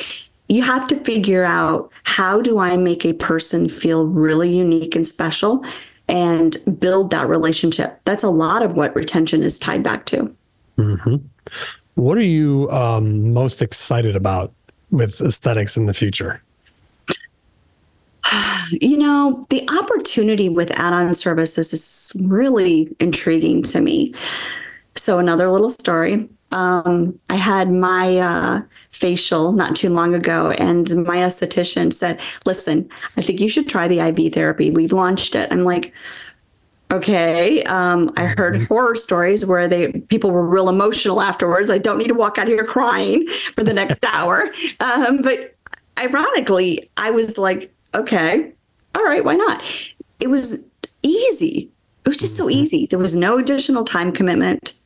you 0.49 0.63
have 0.63 0.87
to 0.89 0.97
figure 0.97 1.45
out 1.45 1.91
how 2.05 2.43
do 2.43 2.59
I 2.59 2.77
make 2.77 3.07
a 3.07 3.15
person 3.15 3.69
feel 3.69 4.07
really 4.07 4.55
unique 4.55 4.95
and 4.95 5.09
special 5.09 5.65
and 6.07 6.57
build 6.79 7.11
that 7.11 7.27
relationship. 7.29 7.99
That's 8.05 8.23
a 8.23 8.29
lot 8.29 8.63
of 8.63 8.75
what 8.75 8.95
retention 8.95 9.43
is 9.43 9.59
tied 9.59 9.83
back 9.83 10.05
to. 10.07 10.35
Mm-hmm. 10.77 11.17
What 11.95 12.19
are 12.19 12.23
you 12.23 12.71
um, 12.71 13.33
most 13.33 13.63
excited 13.63 14.15
about 14.15 14.53
with 14.91 15.23
aesthetics 15.23 15.77
in 15.79 15.87
the 15.87 15.95
future? 15.95 16.43
You 18.81 18.97
know, 18.97 19.45
the 19.51 19.69
opportunity 19.69 20.49
with 20.49 20.71
add 20.71 20.95
on 20.95 21.13
services 21.13 21.73
is 21.75 22.13
really 22.25 22.95
intriguing 23.01 23.63
to 23.65 23.83
me. 23.83 24.15
So, 24.95 25.19
another 25.19 25.51
little 25.51 25.69
story 25.69 26.29
Um, 26.53 27.19
I 27.29 27.37
had 27.37 27.71
my 27.71 28.19
uh, 28.19 28.63
facial 28.91 29.53
not 29.53 29.77
too 29.77 29.91
long 29.91 30.15
ago, 30.15 30.51
and 30.53 30.89
my 31.07 31.19
esthetician 31.19 31.93
said, 31.93 32.21
"Listen, 32.47 32.89
I 33.17 33.23
think 33.23 33.41
you 33.41 33.49
should 33.49 33.69
try 33.69 33.89
the 33.89 34.01
IV 34.01 34.33
therapy. 34.33 34.71
We've 34.71 34.93
launched 34.93 35.35
it." 35.35 35.53
I'm 35.53 35.65
like, 35.65 35.93
okay 36.93 37.63
um, 37.65 38.13
i 38.17 38.27
heard 38.27 38.55
mm-hmm. 38.55 38.65
horror 38.65 38.95
stories 38.95 39.47
where 39.47 39.67
they 39.67 39.93
people 40.09 40.31
were 40.31 40.47
real 40.47 40.69
emotional 40.69 41.23
afterwards 41.23 41.71
i 41.71 41.79
don't 41.79 41.99
need 41.99 42.09
to 42.09 42.15
walk 42.15 42.37
out 42.39 42.47
here 42.47 42.65
crying 42.65 43.27
for 43.55 43.65
the 43.65 43.73
next 43.73 44.05
hour 44.05 44.51
um, 44.81 45.23
but 45.23 45.57
ironically 45.99 46.91
i 46.99 47.11
was 47.11 47.39
like 47.39 47.73
okay 47.95 48.53
all 48.95 49.05
right 49.05 49.25
why 49.25 49.35
not 49.35 49.63
it 50.21 50.29
was 50.29 50.67
easy 51.03 51.71
it 52.05 52.09
was 52.09 52.17
just 52.17 52.37
so 52.37 52.45
mm-hmm. 52.45 52.59
easy 52.59 52.87
there 52.87 52.99
was 52.99 53.15
no 53.15 53.39
additional 53.39 53.85
time 53.85 54.13
commitment 54.13 54.79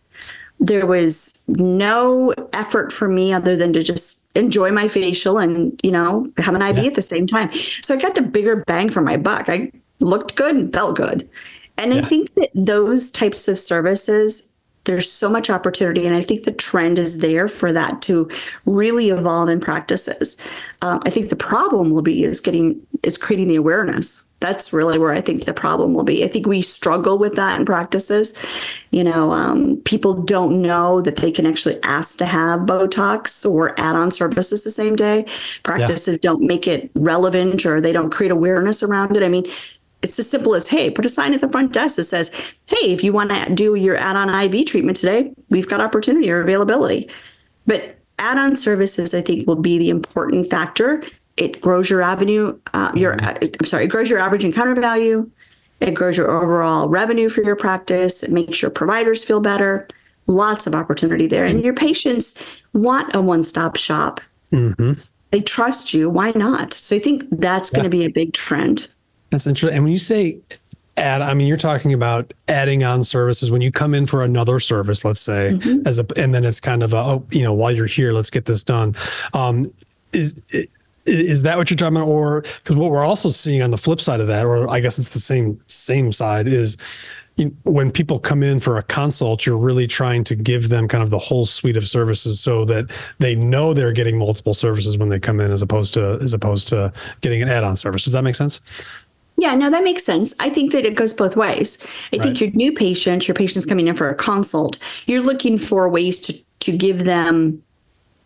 there 0.58 0.86
was 0.86 1.44
no 1.48 2.32
effort 2.54 2.92
for 2.92 3.08
me 3.08 3.32
other 3.32 3.56
than 3.56 3.72
to 3.74 3.82
just 3.82 4.30
enjoy 4.36 4.70
my 4.70 4.88
facial 4.88 5.38
and 5.38 5.78
you 5.82 5.92
know 5.92 6.30
have 6.38 6.54
an 6.54 6.62
iv 6.62 6.78
yeah. 6.78 6.84
at 6.84 6.94
the 6.94 7.02
same 7.02 7.26
time 7.26 7.50
so 7.82 7.94
i 7.94 7.98
got 7.98 8.16
a 8.18 8.22
bigger 8.22 8.56
bang 8.66 8.88
for 8.88 9.02
my 9.02 9.16
buck 9.16 9.48
i 9.48 9.70
looked 10.00 10.36
good 10.36 10.56
and 10.56 10.72
felt 10.72 10.96
good 10.96 11.28
and 11.78 11.92
yeah. 11.92 12.00
I 12.00 12.02
think 12.02 12.34
that 12.34 12.50
those 12.54 13.10
types 13.10 13.48
of 13.48 13.58
services, 13.58 14.56
there's 14.84 15.10
so 15.10 15.28
much 15.28 15.50
opportunity. 15.50 16.06
And 16.06 16.16
I 16.16 16.22
think 16.22 16.44
the 16.44 16.52
trend 16.52 16.98
is 16.98 17.18
there 17.18 17.48
for 17.48 17.72
that 17.72 18.02
to 18.02 18.30
really 18.64 19.10
evolve 19.10 19.48
in 19.48 19.60
practices. 19.60 20.36
Um, 20.82 21.00
I 21.04 21.10
think 21.10 21.28
the 21.28 21.36
problem 21.36 21.90
will 21.90 22.02
be 22.02 22.24
is 22.24 22.40
getting, 22.40 22.80
is 23.06 23.16
creating 23.16 23.48
the 23.48 23.56
awareness. 23.56 24.28
That's 24.40 24.72
really 24.72 24.98
where 24.98 25.12
I 25.12 25.20
think 25.20 25.44
the 25.44 25.54
problem 25.54 25.94
will 25.94 26.04
be. 26.04 26.24
I 26.24 26.28
think 26.28 26.46
we 26.46 26.60
struggle 26.60 27.16
with 27.16 27.36
that 27.36 27.58
in 27.58 27.64
practices. 27.64 28.34
You 28.90 29.04
know, 29.04 29.32
um, 29.32 29.76
people 29.84 30.12
don't 30.12 30.60
know 30.60 31.00
that 31.00 31.16
they 31.16 31.30
can 31.30 31.46
actually 31.46 31.82
ask 31.82 32.18
to 32.18 32.26
have 32.26 32.60
Botox 32.60 33.48
or 33.48 33.78
add 33.80 33.96
on 33.96 34.10
services 34.10 34.64
the 34.64 34.70
same 34.70 34.96
day. 34.96 35.24
Practices 35.62 36.16
yeah. 36.16 36.30
don't 36.30 36.42
make 36.42 36.66
it 36.66 36.90
relevant 36.96 37.64
or 37.64 37.80
they 37.80 37.92
don't 37.92 38.12
create 38.12 38.32
awareness 38.32 38.82
around 38.82 39.16
it. 39.16 39.22
I 39.22 39.28
mean, 39.28 39.46
it's 40.02 40.18
as 40.18 40.28
simple 40.28 40.54
as, 40.54 40.68
hey, 40.68 40.90
put 40.90 41.06
a 41.06 41.08
sign 41.08 41.32
at 41.32 41.40
the 41.40 41.48
front 41.48 41.72
desk 41.72 41.96
that 41.96 42.04
says, 42.04 42.34
hey, 42.66 42.92
if 42.92 43.02
you 43.02 43.12
want 43.12 43.30
to 43.30 43.54
do 43.54 43.76
your 43.76 43.96
add 43.96 44.16
on 44.16 44.28
IV 44.28 44.66
treatment 44.66 44.96
today, 44.96 45.32
we've 45.48 45.68
got 45.68 45.80
opportunity 45.80 46.30
or 46.30 46.40
availability. 46.40 47.08
But 47.66 47.96
add 48.18 48.36
on 48.36 48.56
services, 48.56 49.14
I 49.14 49.22
think, 49.22 49.46
will 49.46 49.56
be 49.56 49.78
the 49.78 49.90
important 49.90 50.50
factor. 50.50 51.02
It 51.36 51.60
grows 51.60 51.90
your 51.90 52.02
avenue, 52.02 52.58
uh, 52.72 52.92
your, 52.94 53.16
mm-hmm. 53.16 53.44
uh, 53.44 53.48
I'm 53.60 53.66
sorry, 53.66 53.84
it 53.84 53.88
grows 53.88 54.08
your 54.08 54.18
average 54.18 54.44
encounter 54.44 54.74
value. 54.80 55.30
It 55.80 55.92
grows 55.92 56.16
your 56.16 56.30
overall 56.30 56.88
revenue 56.88 57.28
for 57.28 57.42
your 57.42 57.56
practice. 57.56 58.22
It 58.22 58.30
makes 58.30 58.62
your 58.62 58.70
providers 58.70 59.22
feel 59.22 59.40
better. 59.40 59.86
Lots 60.26 60.66
of 60.66 60.74
opportunity 60.74 61.26
there. 61.26 61.44
And 61.44 61.62
your 61.62 61.74
patients 61.74 62.42
want 62.72 63.14
a 63.14 63.20
one 63.20 63.44
stop 63.44 63.76
shop. 63.76 64.20
Mm-hmm. 64.52 64.94
They 65.32 65.40
trust 65.40 65.92
you. 65.92 66.08
Why 66.08 66.32
not? 66.34 66.72
So 66.72 66.96
I 66.96 66.98
think 66.98 67.24
that's 67.30 67.70
yeah. 67.70 67.76
going 67.76 67.84
to 67.84 67.90
be 67.90 68.04
a 68.04 68.10
big 68.10 68.32
trend. 68.32 68.88
That's 69.30 69.46
interesting. 69.46 69.76
And 69.76 69.84
when 69.84 69.92
you 69.92 69.98
say 69.98 70.38
add, 70.96 71.20
I 71.20 71.34
mean, 71.34 71.46
you're 71.46 71.58
talking 71.58 71.92
about 71.92 72.32
adding 72.48 72.82
on 72.82 73.04
services 73.04 73.50
when 73.50 73.60
you 73.60 73.70
come 73.70 73.92
in 73.94 74.06
for 74.06 74.22
another 74.22 74.60
service, 74.60 75.04
let's 75.04 75.20
say, 75.20 75.50
mm-hmm. 75.52 75.86
as 75.86 75.98
a, 75.98 76.06
and 76.16 76.34
then 76.34 76.44
it's 76.44 76.60
kind 76.60 76.82
of 76.82 76.94
a, 76.94 76.96
oh, 76.96 77.26
you 77.30 77.42
know, 77.42 77.52
while 77.52 77.70
you're 77.70 77.86
here, 77.86 78.12
let's 78.12 78.30
get 78.30 78.46
this 78.46 78.62
done. 78.62 78.94
Um, 79.34 79.70
is, 80.12 80.40
is 81.06 81.42
that 81.42 81.56
what 81.56 81.70
you're 81.70 81.76
talking 81.76 81.96
about? 81.96 82.08
Or 82.08 82.42
because 82.42 82.76
what 82.76 82.90
we're 82.90 83.04
also 83.04 83.28
seeing 83.28 83.62
on 83.62 83.70
the 83.70 83.78
flip 83.78 84.00
side 84.00 84.20
of 84.20 84.26
that, 84.26 84.44
or 84.44 84.68
I 84.68 84.80
guess 84.80 84.98
it's 84.98 85.10
the 85.10 85.20
same, 85.20 85.60
same 85.66 86.12
side 86.12 86.48
is, 86.48 86.76
you, 87.36 87.54
when 87.64 87.90
people 87.90 88.18
come 88.18 88.42
in 88.42 88.60
for 88.60 88.78
a 88.78 88.82
consult, 88.82 89.44
you're 89.44 89.58
really 89.58 89.86
trying 89.86 90.24
to 90.24 90.34
give 90.34 90.70
them 90.70 90.88
kind 90.88 91.02
of 91.02 91.10
the 91.10 91.18
whole 91.18 91.44
suite 91.44 91.76
of 91.76 91.86
services 91.86 92.40
so 92.40 92.64
that 92.64 92.90
they 93.18 93.34
know 93.34 93.74
they're 93.74 93.92
getting 93.92 94.18
multiple 94.18 94.54
services 94.54 94.96
when 94.96 95.10
they 95.10 95.20
come 95.20 95.38
in, 95.40 95.52
as 95.52 95.60
opposed 95.60 95.92
to 95.94 96.18
as 96.22 96.32
opposed 96.32 96.68
to 96.68 96.92
getting 97.20 97.42
an 97.42 97.48
add-on 97.48 97.76
service. 97.76 98.04
Does 98.04 98.14
that 98.14 98.22
make 98.22 98.34
sense? 98.34 98.60
Yeah, 99.36 99.54
no, 99.54 99.68
that 99.68 99.84
makes 99.84 100.02
sense. 100.02 100.32
I 100.40 100.48
think 100.48 100.72
that 100.72 100.86
it 100.86 100.94
goes 100.94 101.12
both 101.12 101.36
ways. 101.36 101.78
I 101.82 102.16
right. 102.16 102.22
think 102.22 102.40
your 102.40 102.50
new 102.52 102.72
patients, 102.72 103.28
your 103.28 103.34
patients 103.34 103.66
coming 103.66 103.86
in 103.86 103.96
for 103.96 104.08
a 104.08 104.14
consult, 104.14 104.78
you're 105.04 105.22
looking 105.22 105.58
for 105.58 105.88
ways 105.90 106.22
to 106.22 106.42
to 106.60 106.74
give 106.74 107.04
them 107.04 107.62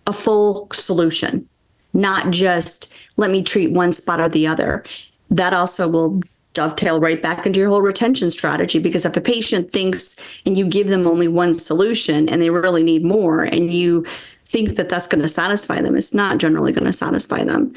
a 0.06 0.12
full 0.12 0.68
solution, 0.72 1.48
not 1.92 2.30
just 2.30 2.92
let 3.16 3.30
me 3.30 3.42
treat 3.42 3.72
one 3.72 3.92
spot 3.92 4.20
or 4.20 4.28
the 4.28 4.46
other. 4.46 4.84
That 5.30 5.52
also 5.52 5.88
will 5.88 6.20
dovetail 6.52 7.00
right 7.00 7.22
back 7.22 7.46
into 7.46 7.60
your 7.60 7.68
whole 7.68 7.82
retention 7.82 8.30
strategy 8.30 8.78
because 8.78 9.04
if 9.04 9.16
a 9.16 9.20
patient 9.20 9.72
thinks 9.72 10.16
and 10.44 10.58
you 10.58 10.66
give 10.66 10.88
them 10.88 11.06
only 11.06 11.28
one 11.28 11.54
solution 11.54 12.28
and 12.28 12.42
they 12.42 12.50
really 12.50 12.82
need 12.82 13.04
more 13.04 13.44
and 13.44 13.72
you 13.72 14.04
think 14.50 14.76
that 14.76 14.88
that's 14.88 15.06
going 15.06 15.22
to 15.22 15.28
satisfy 15.28 15.80
them. 15.80 15.96
It's 15.96 16.12
not 16.12 16.38
generally 16.38 16.72
going 16.72 16.86
to 16.86 16.92
satisfy 16.92 17.44
them. 17.44 17.72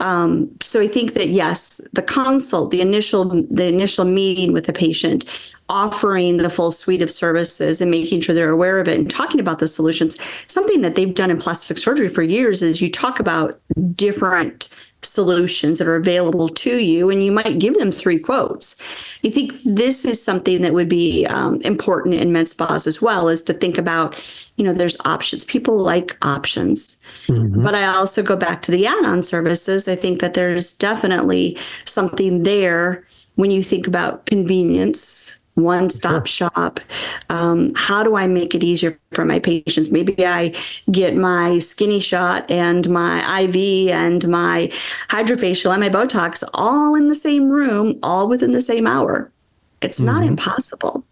Um, 0.00 0.50
so 0.60 0.80
I 0.80 0.88
think 0.88 1.14
that 1.14 1.28
yes, 1.28 1.80
the 1.92 2.02
consult, 2.02 2.72
the 2.72 2.80
initial 2.80 3.24
the 3.48 3.66
initial 3.66 4.04
meeting 4.04 4.52
with 4.52 4.66
the 4.66 4.72
patient, 4.72 5.24
offering 5.68 6.38
the 6.38 6.50
full 6.50 6.72
suite 6.72 7.02
of 7.02 7.10
services 7.10 7.80
and 7.80 7.90
making 7.90 8.20
sure 8.20 8.34
they're 8.34 8.50
aware 8.50 8.80
of 8.80 8.88
it 8.88 8.98
and 8.98 9.08
talking 9.08 9.40
about 9.40 9.60
the 9.60 9.68
solutions. 9.68 10.16
Something 10.48 10.80
that 10.82 10.96
they've 10.96 11.14
done 11.14 11.30
in 11.30 11.38
plastic 11.38 11.78
surgery 11.78 12.08
for 12.08 12.22
years 12.22 12.62
is 12.62 12.80
you 12.80 12.90
talk 12.90 13.20
about 13.20 13.58
different 13.94 14.68
solutions 15.02 15.78
that 15.78 15.88
are 15.88 15.96
available 15.96 16.48
to 16.48 16.78
you, 16.78 17.10
and 17.10 17.24
you 17.24 17.32
might 17.32 17.58
give 17.58 17.74
them 17.74 17.92
three 17.92 18.18
quotes. 18.18 18.76
I 19.24 19.30
think 19.30 19.52
this 19.64 20.04
is 20.04 20.22
something 20.22 20.62
that 20.62 20.74
would 20.74 20.88
be 20.88 21.26
um, 21.26 21.60
important 21.62 22.14
in 22.14 22.32
med 22.32 22.48
spas 22.48 22.86
as 22.86 23.00
well, 23.00 23.28
is 23.28 23.42
to 23.42 23.52
think 23.52 23.78
about, 23.78 24.22
you 24.56 24.64
know, 24.64 24.72
there's 24.72 24.96
options. 25.04 25.44
People 25.44 25.78
like 25.78 26.16
options. 26.22 27.00
Mm-hmm. 27.28 27.62
But 27.62 27.74
I 27.74 27.86
also 27.86 28.22
go 28.22 28.36
back 28.36 28.62
to 28.62 28.70
the 28.70 28.86
add 28.86 29.04
on 29.04 29.22
services. 29.22 29.88
I 29.88 29.96
think 29.96 30.20
that 30.20 30.34
there's 30.34 30.74
definitely 30.74 31.58
something 31.84 32.42
there 32.42 33.06
when 33.34 33.50
you 33.50 33.62
think 33.62 33.86
about 33.86 34.26
convenience 34.26 35.38
one 35.56 35.90
stop 35.90 36.26
sure. 36.26 36.50
shop. 36.54 36.80
Um, 37.28 37.72
how 37.74 38.04
do 38.04 38.14
I 38.14 38.26
make 38.26 38.54
it 38.54 38.62
easier 38.62 38.98
for 39.12 39.24
my 39.24 39.38
patients? 39.38 39.90
Maybe 39.90 40.24
I 40.24 40.54
get 40.90 41.16
my 41.16 41.58
skinny 41.58 41.98
shot 41.98 42.48
and 42.50 42.88
my 42.88 43.40
IV 43.40 43.88
and 43.88 44.28
my 44.28 44.70
HydraFacial 45.08 45.72
and 45.72 45.80
my 45.80 45.88
Botox 45.88 46.44
all 46.54 46.94
in 46.94 47.08
the 47.08 47.14
same 47.14 47.48
room, 47.48 47.98
all 48.02 48.28
within 48.28 48.52
the 48.52 48.60
same 48.60 48.86
hour. 48.86 49.32
It's 49.80 49.98
mm-hmm. 49.98 50.06
not 50.06 50.24
impossible. 50.24 51.04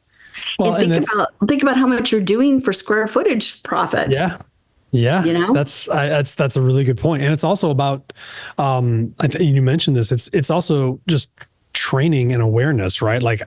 Well, 0.58 0.74
and 0.74 0.78
think 0.78 0.94
and 0.94 1.06
about 1.14 1.28
think 1.48 1.62
about 1.62 1.76
how 1.76 1.86
much 1.86 2.12
you're 2.12 2.20
doing 2.20 2.60
for 2.60 2.72
square 2.72 3.06
footage 3.06 3.62
profit. 3.62 4.12
Yeah. 4.12 4.38
Yeah, 4.90 5.24
you 5.24 5.32
know 5.32 5.52
that's 5.52 5.88
I, 5.88 6.08
that's 6.08 6.36
that's 6.36 6.54
a 6.54 6.62
really 6.62 6.84
good 6.84 6.98
point, 6.98 7.20
and 7.24 7.32
it's 7.32 7.42
also 7.42 7.70
about. 7.70 8.12
Um, 8.58 9.12
I 9.18 9.26
think 9.26 9.42
you 9.52 9.60
mentioned 9.60 9.96
this. 9.96 10.12
It's 10.12 10.30
it's 10.32 10.50
also 10.50 11.00
just 11.08 11.32
training 11.72 12.30
and 12.30 12.40
awareness, 12.40 13.02
right? 13.02 13.20
Like 13.20 13.42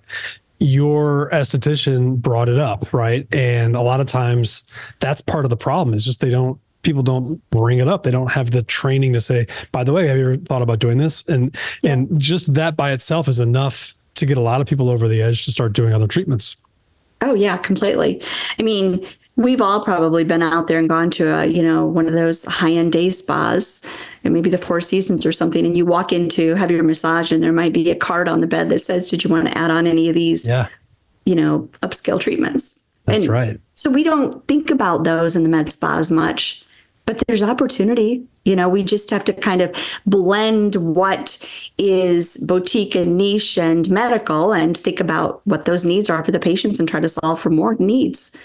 your 0.60 1.30
esthetician 1.32 2.18
brought 2.18 2.50
it 2.50 2.58
up, 2.58 2.92
right? 2.94 3.28
And 3.34 3.76
a 3.76 3.82
lot 3.82 4.00
of 4.00 4.08
times 4.08 4.64
that's 5.00 5.22
part 5.22 5.46
of 5.46 5.50
the 5.50 5.58
problem 5.58 5.94
is 5.94 6.06
just 6.06 6.22
they 6.22 6.30
don't 6.30 6.60
people 6.84 7.04
don't 7.04 7.42
bring 7.50 7.80
it 7.80 7.88
up. 7.88 8.04
They 8.04 8.12
don't 8.12 8.32
have 8.32 8.52
the 8.52 8.64
training 8.64 9.14
to 9.14 9.22
say, 9.22 9.48
by 9.72 9.84
the 9.84 9.92
way, 9.92 10.08
have 10.08 10.18
you 10.18 10.30
ever 10.30 10.36
thought 10.38 10.62
about 10.62 10.80
doing 10.80 10.98
this? 10.98 11.24
And 11.28 11.56
yeah. 11.82 11.94
and 11.94 12.20
just 12.20 12.54
that 12.54 12.78
by 12.78 12.92
itself 12.92 13.28
is 13.28 13.40
enough 13.40 13.96
to 14.16 14.26
get 14.26 14.38
a 14.38 14.42
lot 14.42 14.62
of 14.62 14.68
people 14.68 14.90
over 14.90 15.08
the 15.08 15.22
edge 15.22 15.46
to 15.46 15.52
start 15.52 15.74
doing 15.74 15.94
other 15.94 16.08
treatments. 16.08 16.56
Oh 17.22 17.34
yeah, 17.34 17.58
completely. 17.58 18.22
I 18.60 18.64
mean, 18.64 19.08
we've 19.38 19.62
all 19.62 19.82
probably 19.82 20.24
been 20.24 20.44
out 20.44 20.68
there 20.68 20.80
and 20.80 20.90
gone 20.90 21.10
to 21.12 21.28
a, 21.28 21.46
you 21.46 21.64
know, 21.64 21.86
one 21.86 22.08
of 22.08 22.14
those 22.14 22.44
high-end 22.44 22.92
day 22.92 23.12
spas 23.12 23.86
and 24.24 24.34
maybe 24.34 24.50
the 24.50 24.58
Four 24.58 24.82
Seasons 24.82 25.26
or 25.26 25.32
something, 25.32 25.66
and 25.66 25.78
you 25.78 25.86
walk 25.86 26.12
into 26.12 26.56
have 26.56 26.72
your 26.72 26.84
massage, 26.84 27.32
and 27.32 27.42
there 27.42 27.54
might 27.54 27.72
be 27.72 27.90
a 27.90 27.96
card 27.96 28.28
on 28.28 28.42
the 28.42 28.48
bed 28.48 28.70
that 28.70 28.80
says, 28.80 29.08
"Did 29.10 29.24
you 29.24 29.30
want 29.30 29.48
to 29.48 29.58
add 29.58 29.72
on 29.72 29.88
any 29.88 30.10
of 30.10 30.16
these?" 30.16 30.46
Yeah. 30.46 30.68
You 31.26 31.36
know, 31.36 31.70
upscale 31.82 32.20
treatments. 32.20 32.86
That's 33.06 33.24
and 33.24 33.32
right. 33.32 33.60
So 33.76 33.90
we 33.90 34.04
don't 34.04 34.46
think 34.48 34.70
about 34.70 35.06
those 35.06 35.36
in 35.36 35.44
the 35.44 35.50
med 35.50 35.72
spa 35.72 35.98
as 35.98 36.12
much, 36.12 36.66
but 37.06 37.22
there's 37.28 37.44
opportunity. 37.44 38.26
You 38.44 38.56
know, 38.56 38.68
we 38.68 38.84
just 38.84 39.10
have 39.12 39.24
to 39.26 39.34
kind 39.34 39.62
of 39.62 39.72
blend 40.06 40.76
what 40.76 41.38
is 41.78 42.38
boutique 42.38 42.96
and 42.96 43.18
niche 43.18 43.58
and 43.58 43.90
medical 43.90 44.52
and 44.52 44.76
think 44.76 45.00
about 45.00 45.42
what 45.46 45.66
those 45.66 45.86
needs 45.86 46.10
are 46.10 46.24
for 46.24 46.32
the 46.32 46.40
patients 46.40 46.80
and 46.80 46.90
try 46.90 47.00
to 47.00 47.10
solve 47.10 47.40
for 47.40 47.50
more 47.50 47.76
needs. 47.76 48.36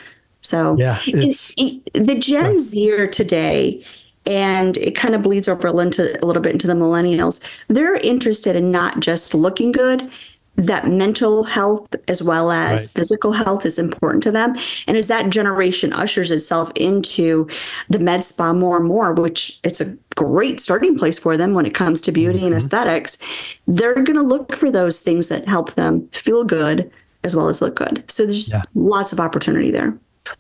So 0.42 0.76
yeah, 0.76 1.00
it's, 1.07 1.55
it, 1.57 1.81
it, 1.94 2.05
the 2.05 2.16
Gen 2.16 2.59
Zer 2.59 3.07
today 3.07 3.83
and 4.26 4.76
it 4.76 4.94
kind 4.94 5.14
of 5.14 5.22
bleeds 5.22 5.48
over 5.48 5.68
into 5.81 6.22
a 6.22 6.26
little 6.26 6.42
bit 6.42 6.52
into 6.52 6.66
the 6.66 6.74
millennials. 6.74 7.42
They're 7.68 7.96
interested 7.96 8.55
in 8.55 8.70
not 8.70 9.00
just 9.00 9.35
looking 9.35 9.72
good, 9.72 10.11
that 10.57 10.87
mental 10.87 11.44
health 11.44 11.94
as 12.08 12.23
well 12.23 12.52
as 12.52 12.83
right. 12.83 12.90
physical 12.90 13.33
health 13.33 13.64
is 13.64 13.79
important 13.79 14.23
to 14.23 14.31
them. 14.31 14.54
And 14.87 14.96
as 14.96 15.08
that 15.08 15.31
generation 15.31 15.92
ushers 15.92 16.31
itself 16.31 16.71
into 16.77 17.48
the 17.88 17.98
med 17.98 18.23
spa 18.23 18.52
more 18.52 18.77
and 18.77 18.87
more, 18.87 19.14
which 19.14 19.58
it's 19.64 19.81
a 19.81 19.96
great 20.14 20.60
starting 20.60 20.98
place 20.98 21.19
for 21.19 21.37
them 21.37 21.54
when 21.54 21.64
it 21.64 21.75
comes 21.75 22.00
to 22.02 22.12
beauty 22.12 22.40
mm-hmm. 22.40 22.48
and 22.48 22.56
aesthetics, 22.56 23.17
they're 23.67 23.94
going 23.94 24.19
to 24.19 24.23
look 24.23 24.54
for 24.54 24.71
those 24.71 25.00
things 25.00 25.29
that 25.29 25.48
help 25.48 25.73
them 25.73 26.06
feel 26.12 26.44
good 26.44 26.90
as 27.25 27.35
well 27.35 27.48
as 27.48 27.62
look 27.62 27.77
good. 27.77 28.04
So 28.10 28.25
there's 28.25 28.52
yeah. 28.52 28.62
lots 28.75 29.12
of 29.12 29.21
opportunity 29.21 29.71
there. 29.71 29.96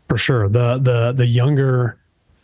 For 0.08 0.18
sure. 0.18 0.48
The 0.48 0.78
the 0.78 1.12
the 1.12 1.26
younger 1.26 1.98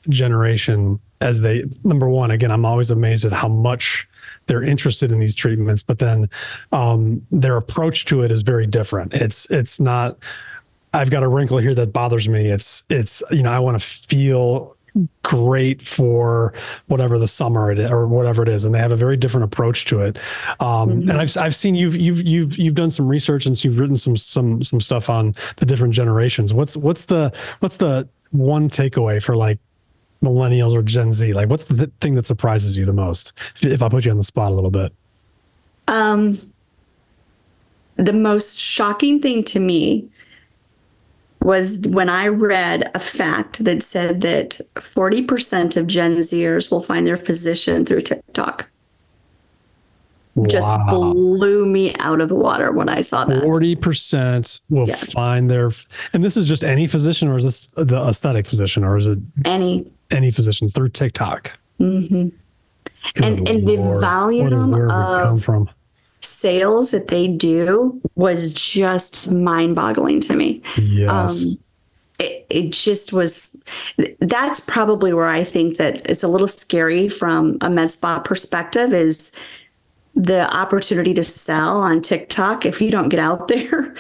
generation 0.09 1.01
as 1.21 1.41
they 1.41 1.65
number 1.85 2.09
one 2.09 2.31
again 2.31 2.51
i'm 2.51 2.65
always 2.65 2.91
amazed 2.91 3.25
at 3.25 3.33
how 3.33 3.49
much 3.49 4.09
they're 4.47 4.63
interested 4.63 5.11
in 5.11 5.19
these 5.19 5.35
treatments 5.35 5.83
but 5.83 5.99
then 5.99 6.29
um, 6.73 7.25
their 7.31 7.57
approach 7.57 8.05
to 8.07 8.23
it 8.23 8.31
is 8.31 8.43
very 8.43 8.67
different 8.67 9.13
it's 9.13 9.51
it's 9.51 9.81
not 9.81 10.17
i've 10.95 11.11
got 11.11 11.23
a 11.23 11.29
wrinkle 11.29 11.59
here 11.59 11.75
that 11.75 11.93
bothers 11.93 12.29
me 12.29 12.47
it's 12.47 12.85
it's 12.89 13.23
you 13.31 13.43
know 13.43 13.51
i 13.51 13.59
want 13.59 13.79
to 13.79 13.85
feel 13.85 14.77
great 15.23 15.81
for 15.81 16.53
whatever 16.87 17.19
the 17.19 17.29
summer 17.29 17.71
it 17.71 17.79
is, 17.79 17.91
or 17.91 18.07
whatever 18.07 18.43
it 18.43 18.49
is 18.49 18.65
and 18.65 18.75
they 18.75 18.79
have 18.79 18.93
a 18.93 18.97
very 18.97 19.17
different 19.17 19.45
approach 19.45 19.85
to 19.85 20.01
it 20.01 20.19
um, 20.61 20.91
mm-hmm. 20.91 21.11
and 21.11 21.21
I've, 21.21 21.37
I've 21.37 21.55
seen 21.55 21.75
you've 21.75 21.97
you've 21.97 22.27
you've 22.27 22.59
you've 22.59 22.75
done 22.75 22.91
some 22.91 23.07
research 23.07 23.47
and 23.47 23.63
you've 23.63 23.79
written 23.79 23.97
some 23.97 24.17
some 24.17 24.63
some 24.63 24.81
stuff 24.81 25.09
on 25.11 25.35
the 25.57 25.67
different 25.67 25.95
generations 25.95 26.53
what's 26.53 26.77
what's 26.77 27.07
the 27.07 27.33
what's 27.61 27.77
the 27.77 28.09
one 28.31 28.69
takeaway 28.69 29.23
for 29.23 29.37
like 29.37 29.59
millennials 30.23 30.75
or 30.75 30.83
Gen 30.83 31.13
Z? 31.13 31.33
Like, 31.33 31.49
what's 31.49 31.65
the 31.65 31.91
thing 32.01 32.15
that 32.15 32.27
surprises 32.27 32.77
you 32.77 32.85
the 32.85 32.93
most? 32.93 33.39
If 33.61 33.83
I 33.83 33.89
put 33.89 34.05
you 34.05 34.11
on 34.11 34.17
the 34.17 34.25
spot 34.25 34.53
a 34.53 34.55
little 34.55 34.71
bit. 34.71 34.93
Um, 35.87 36.39
the 37.97 38.13
most 38.13 38.59
shocking 38.59 39.21
thing 39.21 39.43
to 39.45 39.61
me 39.61 40.09
was 41.43 41.79
when 41.79 42.09
I 42.09 42.29
read 42.29 42.91
a 42.95 42.99
fact 42.99 43.65
that 43.65 43.83
said 43.83 44.21
that 44.23 44.61
40% 44.75 45.77
of 45.77 45.87
Gen 45.87 46.17
Zers 46.19 46.71
will 46.71 46.81
find 46.81 47.07
their 47.07 47.17
physician 47.17 47.87
through 47.87 48.01
TikTok. 48.01 48.69
Wow. 50.35 50.47
Just 50.47 50.87
blew 50.89 51.67
me 51.67 51.95
out 51.97 52.21
of 52.21 52.29
the 52.29 52.35
water 52.37 52.71
when 52.71 52.89
I 52.89 53.01
saw 53.01 53.25
that. 53.25 53.43
40% 53.43 54.61
will 54.71 54.87
yes. 54.87 55.13
find 55.13 55.51
their, 55.51 55.71
and 56.13 56.23
this 56.23 56.37
is 56.37 56.47
just 56.47 56.63
any 56.63 56.87
physician, 56.87 57.29
or 57.29 57.39
is 57.39 57.45
this 57.45 57.67
the 57.77 58.01
aesthetic 58.07 58.47
physician, 58.47 58.85
or 58.85 58.97
is 58.97 59.09
it 59.09 59.19
any? 59.45 59.91
any 60.11 60.31
physician 60.31 60.69
through 60.69 60.91
TikTok. 60.91 61.59
Mm-hmm. 61.81 62.29
And, 63.23 63.49
and 63.49 63.69
the 63.69 63.77
volume 64.01 64.75
of 64.75 65.49
sales 66.21 66.91
that 66.91 67.09
they 67.09 67.29
do 67.29 68.01
was 68.15 68.53
just 68.53 69.31
mind 69.31 69.75
boggling 69.75 70.21
to 70.21 70.35
me. 70.35 70.63
Yes. 70.77 71.55
Um, 71.55 71.59
it, 72.19 72.47
it 72.51 72.73
just 72.73 73.13
was 73.13 73.63
that's 74.19 74.59
probably 74.59 75.13
where 75.13 75.29
I 75.29 75.45
think 75.45 75.77
that 75.77 76.09
it's 76.11 76.25
a 76.25 76.29
little 76.29 76.49
scary 76.49 77.09
from 77.09 77.59
a 77.61 77.71
med 77.71 77.93
spa 77.93 78.19
perspective 78.19 78.93
is 78.93 79.33
the 80.19 80.53
opportunity 80.53 81.15
to 81.15 81.23
sell 81.23 81.81
on 81.81 82.03
TikTok, 82.03 82.67
if 82.67 82.81
you 82.81 82.91
don't 82.91 83.09
get 83.09 83.21
out 83.21 83.47
there 83.49 83.95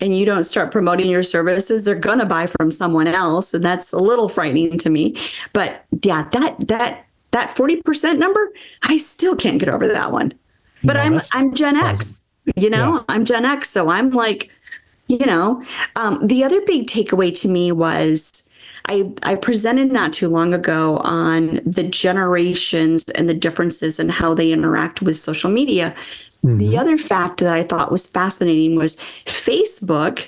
and 0.00 0.16
you 0.16 0.26
don't 0.26 0.44
start 0.44 0.70
promoting 0.70 1.08
your 1.08 1.22
services, 1.22 1.84
they're 1.84 1.94
gonna 1.94 2.26
buy 2.26 2.46
from 2.46 2.70
someone 2.70 3.08
else, 3.08 3.54
and 3.54 3.64
that's 3.64 3.92
a 3.92 3.98
little 3.98 4.28
frightening 4.28 4.78
to 4.78 4.90
me. 4.90 5.16
But 5.52 5.84
yeah, 6.02 6.28
that 6.28 6.68
that 6.68 7.06
that 7.30 7.56
forty 7.56 7.76
percent 7.76 8.18
number, 8.18 8.52
I 8.82 8.98
still 8.98 9.34
can't 9.34 9.58
get 9.58 9.70
over 9.70 9.88
that 9.88 10.12
one. 10.12 10.34
But 10.84 10.94
no, 10.94 11.00
I'm 11.00 11.20
I'm 11.32 11.54
Gen 11.54 11.76
X, 11.76 12.24
you 12.56 12.70
know, 12.70 12.94
yeah. 12.94 13.02
I'm 13.08 13.24
Gen 13.24 13.44
X, 13.44 13.70
so 13.70 13.88
I'm 13.88 14.10
like, 14.10 14.50
you 15.08 15.24
know, 15.26 15.62
um, 15.96 16.26
the 16.26 16.44
other 16.44 16.60
big 16.62 16.86
takeaway 16.86 17.38
to 17.40 17.48
me 17.48 17.72
was 17.72 18.50
I, 18.86 19.12
I 19.22 19.36
presented 19.36 19.92
not 19.92 20.12
too 20.12 20.28
long 20.28 20.54
ago 20.54 20.98
on 20.98 21.60
the 21.64 21.84
generations 21.84 23.08
and 23.10 23.28
the 23.28 23.34
differences 23.34 23.98
and 23.98 24.10
how 24.10 24.34
they 24.34 24.52
interact 24.52 25.02
with 25.02 25.18
social 25.18 25.50
media. 25.50 25.94
Mm-hmm. 26.44 26.58
The 26.58 26.76
other 26.78 26.98
fact 26.98 27.38
that 27.40 27.56
I 27.56 27.62
thought 27.62 27.92
was 27.92 28.06
fascinating 28.06 28.76
was 28.76 28.96
Facebook 29.24 30.26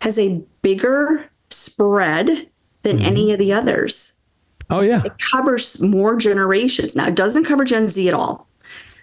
has 0.00 0.18
a 0.18 0.42
bigger 0.62 1.28
spread 1.50 2.48
than 2.82 2.96
mm-hmm. 2.96 3.06
any 3.06 3.32
of 3.32 3.38
the 3.38 3.52
others. 3.52 4.18
Oh, 4.70 4.80
yeah. 4.80 5.02
It 5.04 5.12
covers 5.18 5.80
more 5.80 6.16
generations. 6.16 6.96
Now, 6.96 7.08
it 7.08 7.14
doesn't 7.14 7.44
cover 7.44 7.64
Gen 7.64 7.88
Z 7.88 8.08
at 8.08 8.14
all. 8.14 8.48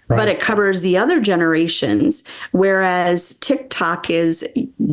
Right. 0.10 0.18
But 0.18 0.28
it 0.28 0.40
covers 0.40 0.82
the 0.82 0.98
other 0.98 1.22
generations, 1.22 2.24
whereas 2.52 3.36
TikTok 3.36 4.10
is 4.10 4.44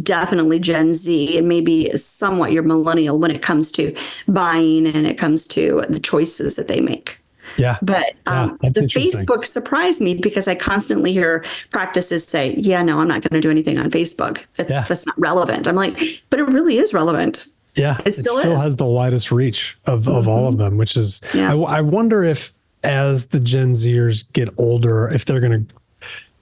definitely 0.02 0.58
Gen 0.58 0.92
Z 0.92 1.38
and 1.38 1.48
maybe 1.48 1.90
somewhat 1.96 2.52
your 2.52 2.62
millennial 2.62 3.18
when 3.18 3.30
it 3.30 3.40
comes 3.40 3.72
to 3.72 3.96
buying 4.28 4.86
and 4.86 5.06
it 5.06 5.16
comes 5.16 5.46
to 5.48 5.84
the 5.88 5.98
choices 5.98 6.56
that 6.56 6.68
they 6.68 6.82
make. 6.82 7.18
Yeah. 7.56 7.78
But 7.80 8.12
um, 8.26 8.58
yeah, 8.62 8.68
the 8.68 8.82
Facebook 8.82 9.46
surprised 9.46 10.02
me 10.02 10.12
because 10.12 10.48
I 10.48 10.54
constantly 10.54 11.14
hear 11.14 11.42
practices 11.70 12.26
say, 12.26 12.54
yeah, 12.56 12.82
no, 12.82 13.00
I'm 13.00 13.08
not 13.08 13.22
going 13.22 13.40
to 13.40 13.40
do 13.40 13.50
anything 13.50 13.78
on 13.78 13.90
Facebook. 13.90 14.44
That's, 14.56 14.70
yeah. 14.70 14.84
that's 14.86 15.06
not 15.06 15.18
relevant. 15.18 15.66
I'm 15.66 15.76
like, 15.76 16.22
but 16.28 16.40
it 16.40 16.48
really 16.48 16.76
is 16.76 16.92
relevant. 16.92 17.46
Yeah. 17.74 18.00
It 18.04 18.14
still, 18.14 18.36
it 18.36 18.40
still 18.40 18.58
has 18.58 18.76
the 18.76 18.84
widest 18.84 19.32
reach 19.32 19.78
of, 19.86 20.02
mm-hmm. 20.02 20.16
of 20.16 20.28
all 20.28 20.46
of 20.46 20.58
them, 20.58 20.76
which 20.76 20.94
is, 20.94 21.22
yeah. 21.32 21.52
I, 21.52 21.56
I 21.56 21.80
wonder 21.80 22.22
if 22.22 22.52
as 22.86 23.26
the 23.26 23.40
Gen 23.40 23.72
Zers 23.72 24.30
get 24.32 24.48
older, 24.56 25.08
if 25.08 25.24
they're 25.24 25.40
going 25.40 25.66
to 25.66 25.74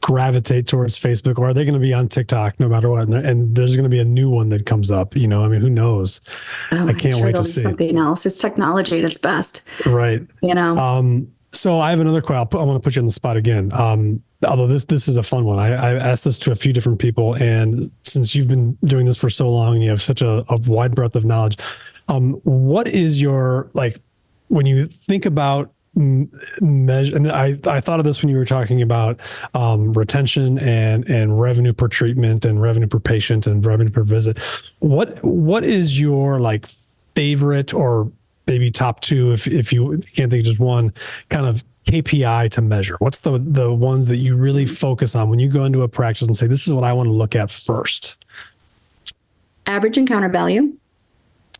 gravitate 0.00 0.68
towards 0.68 1.00
Facebook 1.00 1.38
or 1.38 1.48
are 1.48 1.54
they 1.54 1.64
going 1.64 1.72
to 1.72 1.80
be 1.80 1.94
on 1.94 2.06
TikTok 2.06 2.60
no 2.60 2.68
matter 2.68 2.90
what? 2.90 3.04
And, 3.04 3.14
and 3.14 3.56
there's 3.56 3.74
going 3.74 3.84
to 3.84 3.88
be 3.88 4.00
a 4.00 4.04
new 4.04 4.28
one 4.28 4.50
that 4.50 4.66
comes 4.66 4.90
up. 4.90 5.16
You 5.16 5.26
know, 5.26 5.42
I 5.42 5.48
mean, 5.48 5.62
who 5.62 5.70
knows? 5.70 6.20
Oh, 6.72 6.86
I 6.86 6.92
can't 6.92 7.16
sure 7.16 7.24
wait 7.24 7.36
to 7.36 7.44
see 7.44 7.62
something 7.62 7.96
else. 7.96 8.26
It's 8.26 8.38
technology 8.38 8.98
at 8.98 9.04
its 9.04 9.18
best, 9.18 9.62
right? 9.86 10.20
You 10.42 10.54
know. 10.54 10.78
Um, 10.78 11.32
so 11.52 11.80
I 11.80 11.90
have 11.90 12.00
another 12.00 12.20
question. 12.20 12.58
I 12.58 12.64
want 12.64 12.82
to 12.82 12.86
put 12.86 12.96
you 12.96 13.00
on 13.00 13.06
the 13.06 13.12
spot 13.12 13.36
again. 13.38 13.72
Um, 13.72 14.22
although 14.46 14.66
this 14.66 14.84
this 14.84 15.08
is 15.08 15.16
a 15.16 15.22
fun 15.22 15.44
one. 15.46 15.58
I, 15.58 15.72
I 15.72 15.94
asked 15.94 16.24
this 16.24 16.38
to 16.40 16.52
a 16.52 16.54
few 16.54 16.74
different 16.74 16.98
people, 16.98 17.34
and 17.36 17.90
since 18.02 18.34
you've 18.34 18.48
been 18.48 18.76
doing 18.84 19.06
this 19.06 19.16
for 19.16 19.30
so 19.30 19.50
long, 19.50 19.74
and 19.74 19.82
you 19.82 19.88
have 19.88 20.02
such 20.02 20.20
a, 20.20 20.44
a 20.50 20.58
wide 20.66 20.94
breadth 20.94 21.16
of 21.16 21.24
knowledge. 21.24 21.56
Um, 22.08 22.34
what 22.44 22.88
is 22.88 23.22
your 23.22 23.70
like 23.72 23.98
when 24.48 24.66
you 24.66 24.84
think 24.84 25.24
about 25.24 25.73
measure 25.96 27.16
and 27.16 27.30
I, 27.30 27.58
I 27.66 27.80
thought 27.80 28.00
of 28.00 28.04
this 28.04 28.22
when 28.22 28.28
you 28.30 28.36
were 28.36 28.44
talking 28.44 28.82
about 28.82 29.20
um, 29.54 29.92
retention 29.92 30.58
and 30.58 31.08
and 31.08 31.40
revenue 31.40 31.72
per 31.72 31.88
treatment 31.88 32.44
and 32.44 32.60
revenue 32.60 32.86
per 32.86 32.98
patient 32.98 33.46
and 33.46 33.64
revenue 33.64 33.90
per 33.90 34.02
visit. 34.02 34.38
What 34.80 35.22
what 35.22 35.64
is 35.64 36.00
your 36.00 36.40
like 36.40 36.66
favorite 37.14 37.72
or 37.72 38.10
maybe 38.46 38.70
top 38.70 39.00
two 39.00 39.32
if 39.32 39.46
if 39.46 39.72
you 39.72 40.00
can't 40.14 40.30
think 40.30 40.40
of 40.40 40.44
just 40.44 40.60
one 40.60 40.92
kind 41.28 41.46
of 41.46 41.64
KPI 41.86 42.50
to 42.52 42.62
measure? 42.62 42.96
What's 42.98 43.20
the 43.20 43.38
the 43.38 43.72
ones 43.72 44.08
that 44.08 44.16
you 44.16 44.36
really 44.36 44.66
focus 44.66 45.14
on 45.14 45.28
when 45.28 45.38
you 45.38 45.48
go 45.48 45.64
into 45.64 45.82
a 45.82 45.88
practice 45.88 46.26
and 46.26 46.36
say 46.36 46.46
this 46.46 46.66
is 46.66 46.72
what 46.72 46.84
I 46.84 46.92
want 46.92 47.06
to 47.06 47.12
look 47.12 47.36
at 47.36 47.50
first 47.50 48.16
average 49.66 49.96
encounter 49.96 50.28
value 50.28 50.76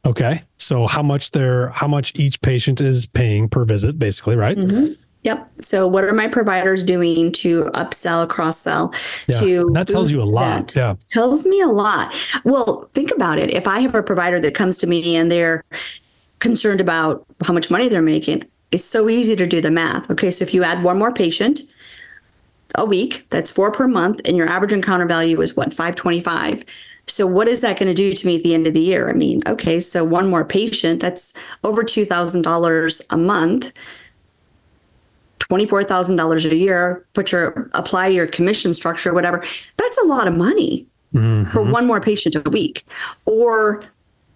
Okay. 0.06 0.42
So 0.58 0.86
how 0.86 1.02
much 1.02 1.30
they're 1.30 1.70
how 1.70 1.88
much 1.88 2.12
each 2.14 2.40
patient 2.42 2.80
is 2.80 3.06
paying 3.06 3.48
per 3.48 3.64
visit, 3.64 3.98
basically, 3.98 4.36
right? 4.36 4.56
Mm-hmm. 4.56 4.92
Yep. 5.22 5.50
So 5.60 5.86
what 5.86 6.04
are 6.04 6.12
my 6.12 6.28
providers 6.28 6.84
doing 6.84 7.32
to 7.32 7.64
upsell, 7.74 8.28
cross 8.28 8.58
sell? 8.58 8.92
Yeah. 9.26 9.40
To 9.40 9.70
that 9.72 9.88
tells 9.88 10.10
you 10.10 10.22
a 10.22 10.24
lot. 10.24 10.68
That? 10.68 10.76
Yeah. 10.76 10.94
Tells 11.08 11.46
me 11.46 11.60
a 11.62 11.66
lot. 11.66 12.14
Well, 12.44 12.90
think 12.92 13.10
about 13.10 13.38
it. 13.38 13.50
If 13.50 13.66
I 13.66 13.80
have 13.80 13.94
a 13.94 14.02
provider 14.02 14.38
that 14.40 14.54
comes 14.54 14.76
to 14.78 14.86
me 14.86 15.16
and 15.16 15.32
they're 15.32 15.64
concerned 16.40 16.82
about 16.82 17.24
how 17.42 17.54
much 17.54 17.70
money 17.70 17.88
they're 17.88 18.02
making, 18.02 18.44
it's 18.70 18.84
so 18.84 19.08
easy 19.08 19.34
to 19.36 19.46
do 19.46 19.62
the 19.62 19.70
math. 19.70 20.10
Okay. 20.10 20.30
So 20.30 20.42
if 20.42 20.52
you 20.52 20.62
add 20.62 20.82
one 20.82 20.98
more 20.98 21.12
patient 21.12 21.60
a 22.74 22.84
week, 22.84 23.26
that's 23.30 23.50
four 23.50 23.70
per 23.70 23.88
month, 23.88 24.20
and 24.26 24.36
your 24.36 24.48
average 24.48 24.72
encounter 24.72 25.06
value 25.06 25.40
is 25.40 25.56
what, 25.56 25.72
525. 25.72 26.64
So 27.06 27.26
what 27.26 27.48
is 27.48 27.60
that 27.60 27.78
going 27.78 27.88
to 27.88 27.94
do 27.94 28.12
to 28.12 28.26
me 28.26 28.36
at 28.36 28.42
the 28.42 28.54
end 28.54 28.66
of 28.66 28.74
the 28.74 28.80
year? 28.80 29.10
I 29.10 29.12
mean, 29.12 29.42
okay, 29.46 29.78
so 29.78 30.04
one 30.04 30.28
more 30.28 30.44
patient, 30.44 31.00
that's 31.00 31.34
over 31.62 31.82
$2,000 31.82 33.02
a 33.10 33.16
month. 33.16 33.72
$24,000 35.40 36.50
a 36.50 36.56
year, 36.56 37.06
put 37.12 37.30
your 37.30 37.70
apply 37.74 38.06
your 38.06 38.26
commission 38.26 38.72
structure 38.72 39.12
whatever. 39.12 39.44
That's 39.76 39.98
a 39.98 40.06
lot 40.06 40.26
of 40.26 40.34
money 40.34 40.86
mm-hmm. 41.14 41.50
for 41.50 41.62
one 41.62 41.86
more 41.86 42.00
patient 42.00 42.34
a 42.34 42.50
week. 42.50 42.86
Or 43.26 43.84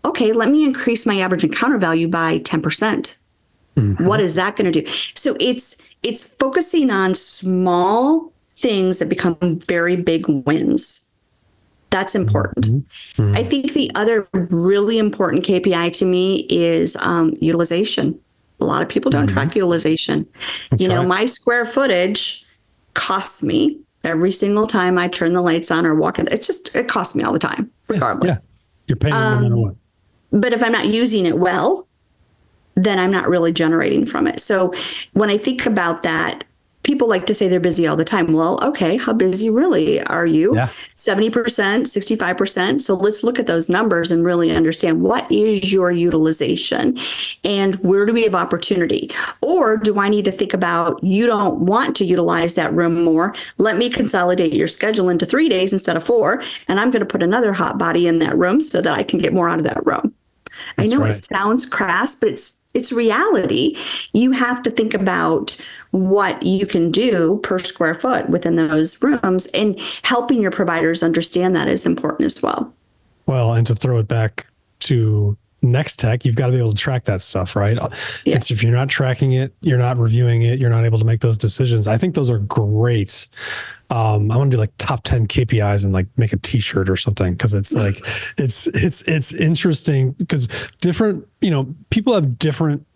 okay, 0.04 0.32
let 0.32 0.50
me 0.50 0.64
increase 0.64 1.06
my 1.06 1.18
average 1.18 1.44
encounter 1.44 1.78
value 1.78 2.08
by 2.08 2.40
10%. 2.40 2.62
percent 2.62 3.18
mm 3.76 3.96
hmm 3.96 4.06
What 4.06 4.20
is 4.20 4.34
that 4.34 4.56
going 4.56 4.70
to 4.70 4.82
do? 4.82 4.90
So 5.14 5.36
it's 5.40 5.82
it's 6.02 6.34
focusing 6.34 6.90
on 6.90 7.14
small 7.14 8.32
things 8.54 8.98
that 8.98 9.08
become 9.08 9.36
very 9.66 9.96
big 9.96 10.28
wins. 10.28 11.07
That's 11.90 12.14
important. 12.14 12.66
Mm-hmm. 12.66 13.22
mm-hmm. 13.22 13.36
I 13.36 13.42
think 13.42 13.72
the 13.72 13.90
other 13.94 14.28
really 14.32 14.98
important 14.98 15.44
KPI 15.44 15.92
to 15.94 16.04
me 16.04 16.46
is 16.50 16.96
um, 16.96 17.36
utilization. 17.40 18.18
A 18.60 18.64
lot 18.64 18.82
of 18.82 18.88
people 18.88 19.10
don't 19.10 19.26
mm-hmm. 19.26 19.34
track 19.34 19.54
utilization. 19.54 20.26
That's 20.70 20.82
you 20.82 20.88
know, 20.88 20.98
right. 20.98 21.08
my 21.08 21.26
square 21.26 21.64
footage 21.64 22.44
costs 22.94 23.42
me 23.42 23.78
every 24.04 24.32
single 24.32 24.66
time 24.66 24.98
I 24.98 25.08
turn 25.08 25.32
the 25.32 25.40
lights 25.40 25.70
on 25.70 25.86
or 25.86 25.94
walk 25.94 26.18
in. 26.18 26.28
It's 26.28 26.46
just, 26.46 26.74
it 26.74 26.88
costs 26.88 27.14
me 27.14 27.22
all 27.22 27.32
the 27.32 27.38
time, 27.38 27.70
regardless. 27.88 28.50
Yeah. 28.50 28.54
You're 28.88 28.96
paying 28.96 29.14
um, 29.14 29.34
no 29.34 29.40
matter 29.42 29.56
what. 29.56 29.74
But 30.30 30.52
if 30.52 30.62
I'm 30.62 30.72
not 30.72 30.86
using 30.86 31.26
it 31.26 31.38
well, 31.38 31.86
then 32.74 32.98
I'm 32.98 33.10
not 33.10 33.28
really 33.28 33.52
generating 33.52 34.06
from 34.06 34.26
it. 34.26 34.40
So 34.40 34.72
when 35.12 35.30
I 35.30 35.38
think 35.38 35.66
about 35.66 36.02
that, 36.04 36.44
people 36.88 37.06
like 37.06 37.26
to 37.26 37.34
say 37.34 37.48
they're 37.48 37.60
busy 37.60 37.86
all 37.86 37.96
the 37.96 38.04
time. 38.04 38.32
Well, 38.32 38.58
okay, 38.64 38.96
how 38.96 39.12
busy 39.12 39.50
really 39.50 40.02
are 40.04 40.24
you? 40.24 40.54
Yeah. 40.56 40.70
70%, 40.94 41.30
65%. 41.30 42.80
So 42.80 42.94
let's 42.94 43.22
look 43.22 43.38
at 43.38 43.46
those 43.46 43.68
numbers 43.68 44.10
and 44.10 44.24
really 44.24 44.50
understand 44.50 45.02
what 45.02 45.30
is 45.30 45.70
your 45.70 45.90
utilization 45.90 46.98
and 47.44 47.74
where 47.76 48.06
do 48.06 48.14
we 48.14 48.22
have 48.22 48.34
opportunity? 48.34 49.10
Or 49.42 49.76
do 49.76 50.00
I 50.00 50.08
need 50.08 50.24
to 50.24 50.32
think 50.32 50.54
about 50.54 51.04
you 51.04 51.26
don't 51.26 51.60
want 51.66 51.94
to 51.96 52.06
utilize 52.06 52.54
that 52.54 52.72
room 52.72 53.04
more? 53.04 53.34
Let 53.58 53.76
me 53.76 53.90
consolidate 53.90 54.54
your 54.54 54.66
schedule 54.66 55.10
into 55.10 55.26
three 55.26 55.50
days 55.50 55.74
instead 55.74 55.96
of 55.98 56.02
four. 56.02 56.42
And 56.68 56.80
I'm 56.80 56.90
going 56.90 57.00
to 57.00 57.06
put 57.06 57.22
another 57.22 57.52
hot 57.52 57.76
body 57.76 58.06
in 58.06 58.18
that 58.20 58.38
room 58.38 58.62
so 58.62 58.80
that 58.80 58.98
I 58.98 59.02
can 59.02 59.18
get 59.18 59.34
more 59.34 59.50
out 59.50 59.58
of 59.58 59.64
that 59.66 59.84
room. 59.84 60.14
That's 60.78 60.90
I 60.90 60.96
know 60.96 61.02
right. 61.02 61.14
it 61.14 61.22
sounds 61.22 61.66
crass, 61.66 62.14
but 62.14 62.30
it's 62.30 62.58
it's 62.74 62.92
reality. 62.92 63.76
You 64.12 64.32
have 64.32 64.62
to 64.62 64.70
think 64.70 64.94
about 64.94 65.56
what 65.90 66.42
you 66.42 66.66
can 66.66 66.90
do 66.90 67.40
per 67.42 67.58
square 67.58 67.94
foot 67.94 68.28
within 68.28 68.56
those 68.56 69.02
rooms 69.02 69.46
and 69.48 69.78
helping 70.02 70.42
your 70.42 70.50
providers 70.50 71.02
understand 71.02 71.56
that 71.56 71.68
is 71.68 71.86
important 71.86 72.26
as 72.26 72.42
well. 72.42 72.72
Well, 73.26 73.54
and 73.54 73.66
to 73.66 73.74
throw 73.74 73.98
it 73.98 74.08
back 74.08 74.46
to 74.80 75.36
Nextech 75.62 76.24
you've 76.24 76.36
got 76.36 76.46
to 76.46 76.52
be 76.52 76.58
able 76.58 76.70
to 76.70 76.76
track 76.76 77.04
that 77.06 77.20
stuff 77.20 77.56
right 77.56 77.76
yeah. 78.24 78.36
it's 78.36 78.48
if 78.48 78.62
you're 78.62 78.72
not 78.72 78.88
tracking 78.88 79.32
it 79.32 79.52
you're 79.60 79.76
not 79.76 79.98
reviewing 79.98 80.42
it 80.42 80.60
you're 80.60 80.70
not 80.70 80.84
able 80.84 81.00
to 81.00 81.04
make 81.04 81.20
those 81.20 81.36
decisions 81.36 81.88
i 81.88 81.98
think 81.98 82.14
those 82.14 82.30
are 82.30 82.38
great 82.38 83.26
um, 83.90 84.30
I 84.30 84.36
want 84.36 84.50
to 84.50 84.56
do 84.56 84.60
like 84.60 84.72
top 84.76 85.02
10 85.04 85.26
KPIs 85.26 85.84
and 85.84 85.92
like 85.92 86.06
make 86.16 86.32
a 86.32 86.36
t-shirt 86.36 86.90
or 86.90 86.96
something. 86.96 87.36
Cause 87.36 87.54
it's 87.54 87.72
like, 87.74 88.04
it's, 88.36 88.66
it's, 88.68 89.02
it's 89.02 89.32
interesting 89.32 90.12
because 90.12 90.48
different, 90.80 91.26
you 91.40 91.50
know, 91.50 91.74
people 91.90 92.14
have 92.14 92.38
different 92.38 92.86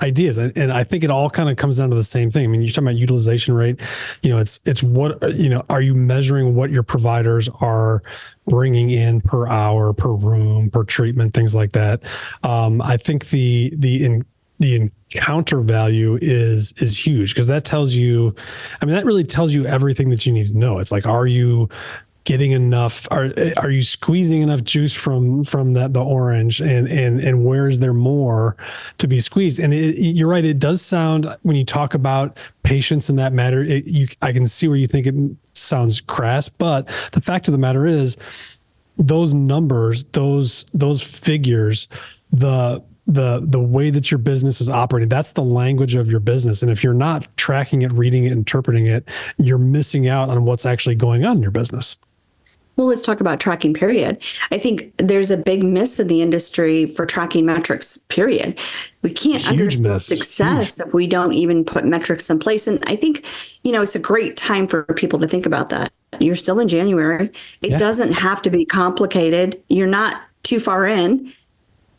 ideas 0.00 0.38
and, 0.38 0.52
and 0.56 0.72
i 0.72 0.82
think 0.82 1.04
it 1.04 1.10
all 1.10 1.30
kind 1.30 1.48
of 1.48 1.56
comes 1.56 1.78
down 1.78 1.88
to 1.88 1.96
the 1.96 2.02
same 2.02 2.30
thing. 2.30 2.44
I 2.44 2.46
mean 2.48 2.62
you're 2.62 2.70
talking 2.70 2.88
about 2.88 2.96
utilization 2.96 3.54
rate 3.54 3.80
you 4.22 4.30
know 4.30 4.38
it's 4.38 4.58
it's 4.64 4.82
what 4.82 5.36
you 5.36 5.48
know 5.48 5.64
are 5.68 5.80
you 5.80 5.94
measuring 5.94 6.54
what 6.54 6.70
your 6.70 6.82
providers 6.82 7.48
are 7.60 8.02
bringing 8.46 8.90
in 8.90 9.20
per 9.20 9.46
hour 9.46 9.92
per 9.92 10.10
room 10.10 10.70
per 10.70 10.84
treatment 10.84 11.32
things 11.32 11.54
like 11.54 11.72
that? 11.72 12.02
Um, 12.42 12.82
i 12.82 12.96
think 12.96 13.28
the 13.28 13.72
the 13.76 14.04
in 14.04 14.24
the 14.60 14.90
encounter 15.14 15.60
value 15.60 16.18
is 16.22 16.72
is 16.78 17.06
huge 17.06 17.34
because 17.34 17.46
that 17.46 17.64
tells 17.64 17.94
you 17.94 18.34
i 18.80 18.84
mean 18.84 18.94
that 18.94 19.04
really 19.04 19.24
tells 19.24 19.54
you 19.54 19.66
everything 19.66 20.10
that 20.10 20.26
you 20.26 20.32
need 20.32 20.46
to 20.46 20.56
know. 20.56 20.78
It's 20.78 20.92
like 20.92 21.06
are 21.06 21.26
you 21.26 21.68
getting 22.24 22.52
enough 22.52 23.06
are 23.10 23.32
are 23.58 23.70
you 23.70 23.82
squeezing 23.82 24.40
enough 24.40 24.64
juice 24.64 24.94
from 24.94 25.44
from 25.44 25.74
that 25.74 25.92
the 25.92 26.02
orange 26.02 26.60
and 26.60 26.88
and 26.88 27.20
and 27.20 27.44
where 27.44 27.68
is 27.68 27.80
there 27.80 27.92
more 27.92 28.56
to 28.98 29.06
be 29.06 29.20
squeezed? 29.20 29.60
And 29.60 29.72
it, 29.74 29.98
you're 29.98 30.28
right 30.28 30.44
it 30.44 30.58
does 30.58 30.80
sound 30.80 31.34
when 31.42 31.56
you 31.56 31.64
talk 31.64 31.94
about 31.94 32.36
patience 32.62 33.10
in 33.10 33.16
that 33.16 33.32
matter 33.32 33.62
it, 33.62 33.84
you 33.84 34.08
I 34.22 34.32
can 34.32 34.46
see 34.46 34.68
where 34.68 34.76
you 34.76 34.86
think 34.86 35.06
it 35.06 35.14
sounds 35.52 36.00
crass 36.00 36.48
but 36.48 36.88
the 37.12 37.20
fact 37.20 37.46
of 37.46 37.52
the 37.52 37.58
matter 37.58 37.86
is 37.86 38.16
those 38.96 39.34
numbers 39.34 40.04
those 40.04 40.64
those 40.72 41.02
figures 41.02 41.88
the 42.32 42.82
the 43.06 43.42
the 43.44 43.60
way 43.60 43.90
that 43.90 44.10
your 44.10 44.16
business 44.16 44.62
is 44.62 44.68
operating 44.70 45.10
that's 45.10 45.32
the 45.32 45.44
language 45.44 45.94
of 45.94 46.10
your 46.10 46.20
business. 46.20 46.62
And 46.62 46.70
if 46.70 46.82
you're 46.82 46.94
not 46.94 47.28
tracking 47.36 47.82
it 47.82 47.92
reading 47.92 48.24
it 48.24 48.32
interpreting 48.32 48.86
it 48.86 49.06
you're 49.36 49.58
missing 49.58 50.08
out 50.08 50.30
on 50.30 50.46
what's 50.46 50.64
actually 50.64 50.94
going 50.94 51.26
on 51.26 51.36
in 51.36 51.42
your 51.42 51.50
business 51.50 51.96
well, 52.76 52.88
let's 52.88 53.02
talk 53.02 53.20
about 53.20 53.38
tracking, 53.38 53.72
period. 53.72 54.20
I 54.50 54.58
think 54.58 54.92
there's 54.96 55.30
a 55.30 55.36
big 55.36 55.62
miss 55.62 56.00
in 56.00 56.08
the 56.08 56.22
industry 56.22 56.86
for 56.86 57.06
tracking 57.06 57.46
metrics, 57.46 57.98
period. 58.08 58.58
We 59.02 59.12
can't 59.12 59.42
Huge 59.42 59.46
understand 59.46 59.94
miss. 59.94 60.06
success 60.06 60.76
Huge. 60.76 60.88
if 60.88 60.94
we 60.94 61.06
don't 61.06 61.34
even 61.34 61.64
put 61.64 61.84
metrics 61.84 62.28
in 62.30 62.38
place. 62.38 62.66
And 62.66 62.82
I 62.86 62.96
think, 62.96 63.24
you 63.62 63.70
know, 63.70 63.82
it's 63.82 63.94
a 63.94 64.00
great 64.00 64.36
time 64.36 64.66
for 64.66 64.82
people 64.84 65.20
to 65.20 65.28
think 65.28 65.46
about 65.46 65.68
that. 65.70 65.92
You're 66.18 66.34
still 66.34 66.58
in 66.58 66.68
January. 66.68 67.30
It 67.62 67.72
yeah. 67.72 67.76
doesn't 67.76 68.12
have 68.12 68.42
to 68.42 68.50
be 68.50 68.64
complicated. 68.64 69.62
You're 69.68 69.86
not 69.86 70.22
too 70.42 70.58
far 70.58 70.86
in. 70.86 71.32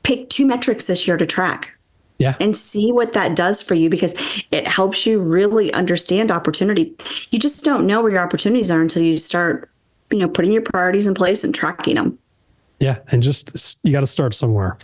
Pick 0.04 0.30
two 0.30 0.46
metrics 0.46 0.86
this 0.86 1.08
year 1.08 1.18
to 1.18 1.26
track. 1.26 1.72
Yeah. 2.18 2.36
And 2.40 2.56
see 2.56 2.94
what 2.94 3.12
that 3.12 3.36
does 3.36 3.62
for 3.62 3.76
you 3.76 3.90
because 3.90 4.16
it 4.50 4.66
helps 4.68 5.06
you 5.06 5.20
really 5.20 5.74
understand 5.74 6.32
opportunity. 6.32 6.96
You 7.30 7.40
just 7.40 7.66
don't 7.66 7.86
know 7.86 8.02
where 8.02 8.14
your 8.14 8.22
opportunities 8.22 8.72
are 8.72 8.80
until 8.80 9.04
you 9.04 9.18
start 9.18 9.70
you 10.12 10.20
know, 10.20 10.28
putting 10.28 10.52
your 10.52 10.62
priorities 10.62 11.08
in 11.08 11.14
place 11.14 11.44
and 11.44 11.54
tracking 11.54 11.96
them. 11.96 12.18
Yeah, 12.80 12.98
and 13.08 13.24
just 13.24 13.80
you 13.84 13.92
got 13.92 14.02
to 14.02 14.06
start 14.06 14.34
somewhere. 14.34 14.78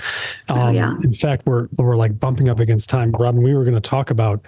Um, 0.49 0.59
oh, 0.59 0.69
yeah. 0.71 0.95
In 1.03 1.13
fact, 1.13 1.45
we're 1.45 1.67
we're 1.75 1.97
like 1.97 2.19
bumping 2.19 2.47
up 2.47 2.59
against 2.59 2.89
time, 2.89 3.11
Robin. 3.11 3.41
We 3.43 3.53
were 3.53 3.63
going 3.63 3.75
to 3.75 3.81
talk 3.81 4.11
about 4.11 4.45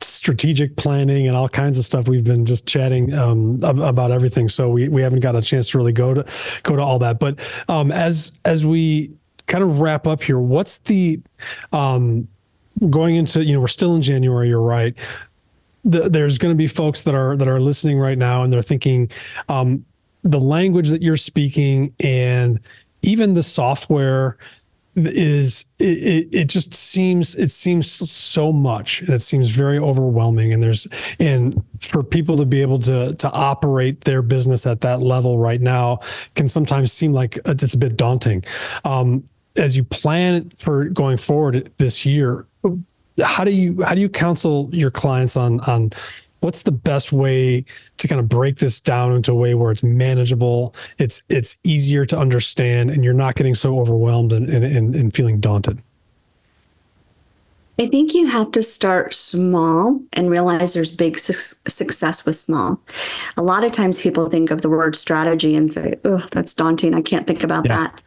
strategic 0.00 0.76
planning 0.76 1.28
and 1.28 1.36
all 1.36 1.48
kinds 1.48 1.78
of 1.78 1.84
stuff. 1.84 2.08
We've 2.08 2.24
been 2.24 2.44
just 2.44 2.66
chatting 2.66 3.14
um, 3.14 3.62
about 3.62 4.10
everything, 4.10 4.48
so 4.48 4.68
we 4.68 4.88
we 4.88 5.00
haven't 5.00 5.20
got 5.20 5.36
a 5.36 5.42
chance 5.42 5.70
to 5.70 5.78
really 5.78 5.92
go 5.92 6.12
to 6.12 6.26
go 6.64 6.74
to 6.74 6.82
all 6.82 6.98
that. 6.98 7.20
But 7.20 7.38
um, 7.68 7.92
as 7.92 8.32
as 8.44 8.66
we 8.66 9.16
kind 9.46 9.62
of 9.62 9.78
wrap 9.78 10.06
up 10.08 10.20
here, 10.20 10.40
what's 10.40 10.78
the 10.78 11.20
um, 11.72 12.26
going 12.90 13.14
into 13.14 13.44
you 13.44 13.54
know 13.54 13.60
we're 13.60 13.68
still 13.68 13.94
in 13.94 14.02
January. 14.02 14.48
You're 14.48 14.60
right 14.60 14.96
the, 15.84 16.08
there's 16.08 16.38
going 16.38 16.52
to 16.52 16.56
be 16.56 16.66
folks 16.66 17.04
that 17.04 17.14
are 17.14 17.36
that 17.36 17.48
are 17.48 17.60
listening 17.60 17.98
right 17.98 18.18
now 18.18 18.42
and 18.42 18.52
they're 18.52 18.62
thinking 18.62 19.10
um, 19.48 19.84
the 20.22 20.40
language 20.40 20.88
that 20.88 21.02
you're 21.02 21.16
speaking 21.16 21.94
and 22.00 22.60
even 23.02 23.34
the 23.34 23.42
software 23.42 24.36
is 24.96 25.66
it, 25.78 26.28
it 26.32 26.44
just 26.48 26.72
seems 26.72 27.34
it 27.34 27.50
seems 27.50 27.90
so 27.90 28.52
much 28.52 29.00
and 29.02 29.10
it 29.10 29.22
seems 29.22 29.50
very 29.50 29.78
overwhelming 29.78 30.52
and 30.52 30.62
there's 30.62 30.86
and 31.18 31.62
for 31.80 32.02
people 32.02 32.36
to 32.36 32.46
be 32.46 32.62
able 32.62 32.78
to 32.78 33.12
to 33.14 33.30
operate 33.32 34.02
their 34.02 34.22
business 34.22 34.66
at 34.66 34.80
that 34.80 35.02
level 35.02 35.38
right 35.38 35.60
now 35.60 35.98
can 36.36 36.46
sometimes 36.46 36.92
seem 36.92 37.12
like 37.12 37.38
it's 37.44 37.74
a 37.74 37.78
bit 37.78 37.96
daunting. 37.96 38.44
Um, 38.84 39.24
as 39.56 39.76
you 39.76 39.84
plan 39.84 40.50
for 40.50 40.86
going 40.86 41.16
forward 41.16 41.72
this 41.78 42.06
year 42.06 42.46
how 43.22 43.44
do 43.44 43.50
you 43.50 43.82
how 43.82 43.94
do 43.94 44.00
you 44.00 44.08
counsel 44.08 44.68
your 44.72 44.90
clients 44.90 45.36
on 45.36 45.60
on 45.60 45.92
what's 46.40 46.62
the 46.62 46.72
best 46.72 47.12
way 47.12 47.64
to 47.96 48.08
kind 48.08 48.20
of 48.20 48.28
break 48.28 48.58
this 48.58 48.80
down 48.80 49.14
into 49.14 49.32
a 49.32 49.34
way 49.34 49.54
where 49.54 49.70
it's 49.70 49.82
manageable 49.82 50.74
it's 50.98 51.22
it's 51.28 51.56
easier 51.64 52.04
to 52.04 52.18
understand 52.18 52.90
and 52.90 53.04
you're 53.04 53.14
not 53.14 53.34
getting 53.34 53.54
so 53.54 53.78
overwhelmed 53.78 54.32
and 54.32 54.50
and, 54.50 54.94
and 54.94 55.14
feeling 55.14 55.40
daunted 55.40 55.80
I 57.76 57.88
think 57.88 58.14
you 58.14 58.26
have 58.26 58.52
to 58.52 58.62
start 58.62 59.14
small 59.14 60.00
and 60.12 60.30
realize 60.30 60.74
there's 60.74 60.94
big 60.94 61.18
su- 61.18 61.32
success 61.66 62.24
with 62.24 62.36
small. 62.36 62.80
A 63.36 63.42
lot 63.42 63.64
of 63.64 63.72
times 63.72 64.00
people 64.00 64.28
think 64.28 64.52
of 64.52 64.62
the 64.62 64.68
word 64.68 64.94
strategy 64.94 65.56
and 65.56 65.72
say, 65.72 65.98
oh, 66.04 66.24
that's 66.30 66.54
daunting. 66.54 66.94
I 66.94 67.02
can't 67.02 67.26
think 67.26 67.42
about 67.42 67.66
yeah. 67.66 67.76
that. 67.76 68.02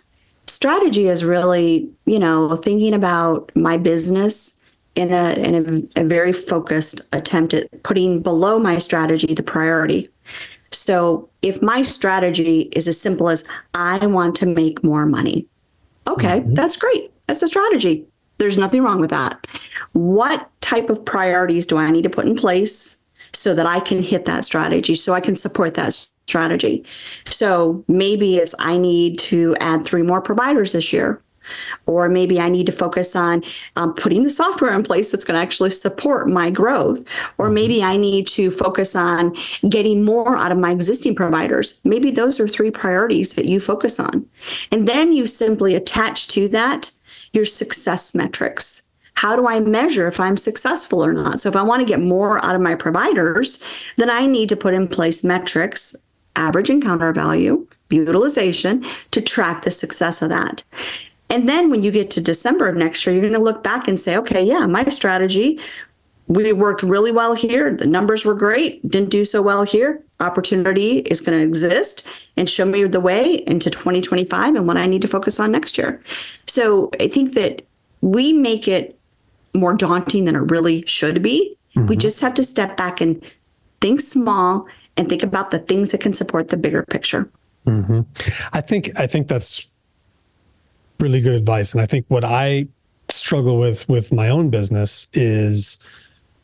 Strategy 0.48 1.10
is 1.10 1.26
really, 1.26 1.90
you 2.06 2.18
know, 2.18 2.56
thinking 2.56 2.94
about 2.94 3.52
my 3.58 3.76
business 3.76 4.66
in 4.98 5.12
a 5.12 5.34
in 5.34 5.56
a, 5.96 6.02
a 6.02 6.04
very 6.04 6.34
focused 6.34 7.08
attempt 7.14 7.54
at 7.54 7.84
putting 7.84 8.22
below 8.22 8.58
my 8.58 8.80
strategy 8.80 9.34
the 9.34 9.44
priority. 9.44 10.10
So 10.72 11.30
if 11.42 11.62
my 11.62 11.84
strategy 11.84 12.62
is 12.74 12.88
as 12.88 13.00
simple 13.00 13.30
as 13.30 13.48
I 13.74 14.06
want 14.08 14.36
to 14.38 14.46
make 14.46 14.84
more 14.84 15.06
money, 15.06 15.46
okay, 16.08 16.40
mm-hmm. 16.40 16.56
that's 16.56 16.76
great. 16.76 17.12
That's 17.28 17.44
a 17.44 17.48
strategy. 17.48 18.06
There's 18.40 18.58
nothing 18.58 18.84
wrong 18.84 19.00
with 19.00 19.12
that. 19.12 19.48
What 19.94 20.50
type 20.62 20.90
of 20.90 21.06
priorities 21.06 21.66
do 21.66 21.78
I 21.78 21.90
need 21.92 22.04
to 22.04 22.10
put 22.10 22.26
in 22.26 22.36
place 22.36 23.02
so 23.34 23.54
that 23.54 23.66
I 23.66 23.80
can 23.80 24.02
hit 24.02 24.26
that 24.26 24.46
strategy, 24.46 24.96
so 24.96 25.14
I 25.14 25.22
can 25.22 25.36
support 25.36 25.76
that 25.76 25.94
strategy? 25.94 26.84
So 27.30 27.84
maybe 27.88 28.38
it's 28.38 28.56
I 28.60 28.78
need 28.78 29.20
to 29.20 29.56
add 29.60 29.86
three 29.86 30.04
more 30.04 30.22
providers 30.22 30.74
this 30.74 30.92
year. 30.92 31.22
Or 31.86 32.10
maybe 32.10 32.40
I 32.40 32.50
need 32.50 32.66
to 32.66 32.72
focus 32.72 33.16
on 33.16 33.44
um, 33.76 33.94
putting 33.94 34.24
the 34.24 34.30
software 34.30 34.74
in 34.74 34.84
place 34.84 35.12
that's 35.12 35.24
going 35.24 35.38
to 35.38 35.42
actually 35.42 35.72
support 35.72 36.30
my 36.30 36.50
growth. 36.50 37.04
Or 37.38 37.46
mm-hmm. 37.46 37.56
maybe 37.56 37.84
I 37.84 37.98
need 37.98 38.28
to 38.28 38.52
focus 38.52 38.96
on 38.96 39.36
getting 39.68 40.04
more 40.04 40.36
out 40.36 40.52
of 40.52 40.58
my 40.58 40.72
existing 40.72 41.16
providers. 41.16 41.82
Maybe 41.84 42.12
those 42.12 42.40
are 42.40 42.48
three 42.48 42.72
priorities 42.72 43.34
that 43.34 43.46
you 43.46 43.60
focus 43.60 44.00
on. 44.00 44.26
And 44.72 44.88
then 44.88 45.12
you 45.12 45.28
simply 45.28 45.76
attach 45.76 46.28
to 46.30 46.48
that 46.50 46.92
your 47.34 47.46
success 47.46 48.16
metrics. 48.16 48.90
How 49.16 49.36
do 49.36 49.48
I 49.48 49.60
measure 49.60 50.08
if 50.08 50.20
I'm 50.20 50.38
successful 50.38 51.04
or 51.04 51.12
not? 51.12 51.40
So, 51.42 51.50
if 51.50 51.56
I 51.56 51.64
want 51.64 51.80
to 51.80 51.88
get 51.88 52.00
more 52.00 52.44
out 52.46 52.56
of 52.56 52.62
my 52.62 52.76
providers, 52.76 53.64
then 53.98 54.12
I 54.12 54.28
need 54.28 54.48
to 54.50 54.56
put 54.56 54.76
in 54.76 54.88
place 54.88 55.24
metrics, 55.24 55.96
average 56.36 56.70
encounter 56.70 57.12
value, 57.12 57.68
utilization 57.90 58.86
to 59.12 59.22
track 59.22 59.64
the 59.64 59.72
success 59.72 60.22
of 60.22 60.30
that. 60.30 60.64
And 61.30 61.48
then 61.48 61.70
when 61.70 61.84
you 61.84 61.92
get 61.92 62.10
to 62.12 62.22
December 62.22 62.70
of 62.70 62.76
next 62.76 63.06
year, 63.06 63.14
you're 63.14 63.22
going 63.22 63.34
to 63.34 63.40
look 63.40 63.64
back 63.64 63.88
and 63.88 64.00
say, 64.00 64.16
okay, 64.18 64.44
yeah, 64.44 64.66
my 64.66 64.86
strategy, 64.86 65.60
we 66.28 66.52
worked 66.54 66.84
really 66.84 67.12
well 67.12 67.34
here. 67.34 67.74
The 67.74 67.86
numbers 67.86 68.26
were 68.26 68.36
great, 68.36 68.88
didn't 68.88 69.10
do 69.10 69.26
so 69.26 69.42
well 69.42 69.64
here. 69.64 70.04
Opportunity 70.20 71.00
is 71.00 71.22
going 71.22 71.38
to 71.38 71.44
exist 71.46 72.08
and 72.36 72.50
show 72.50 72.66
me 72.66 72.84
the 72.86 73.00
way 73.00 73.36
into 73.46 73.70
2025 73.70 74.56
and 74.56 74.68
what 74.68 74.78
I 74.78 74.88
need 74.88 75.02
to 75.04 75.08
focus 75.08 75.40
on 75.40 75.52
next 75.52 75.78
year. 75.78 76.02
So 76.48 76.92
I 77.00 77.08
think 77.08 77.34
that 77.34 77.64
we 78.02 78.34
make 78.34 78.68
it 78.68 78.98
more 79.54 79.74
daunting 79.74 80.26
than 80.26 80.36
it 80.36 80.52
really 80.52 80.86
should 80.86 81.22
be. 81.22 81.58
Mm-hmm. 81.76 81.88
We 81.88 81.96
just 81.96 82.20
have 82.22 82.34
to 82.36 82.44
step 82.44 82.78
back 82.78 83.00
and 83.02 83.22
think 83.82 84.02
small 84.02 84.68
and 84.98 85.08
think 85.08 85.24
about 85.24 85.52
the 85.52 85.60
things 85.60 85.92
that 85.92 86.02
can 86.02 86.14
support 86.14 86.50
the 86.50 86.58
bigger 86.58 86.84
picture. 86.84 87.30
Mm-hmm. 87.66 88.02
I 88.54 88.62
think 88.62 88.92
I 88.98 89.08
think 89.08 89.28
that's 89.28 89.68
really 91.00 91.22
good 91.22 91.36
advice, 91.36 91.74
and 91.74 91.82
I 91.82 91.86
think 91.86 92.06
what 92.08 92.24
I 92.24 92.68
struggle 93.10 93.58
with 93.58 93.88
with 93.88 94.12
my 94.12 94.30
own 94.30 94.50
business 94.50 95.08
is 95.14 95.80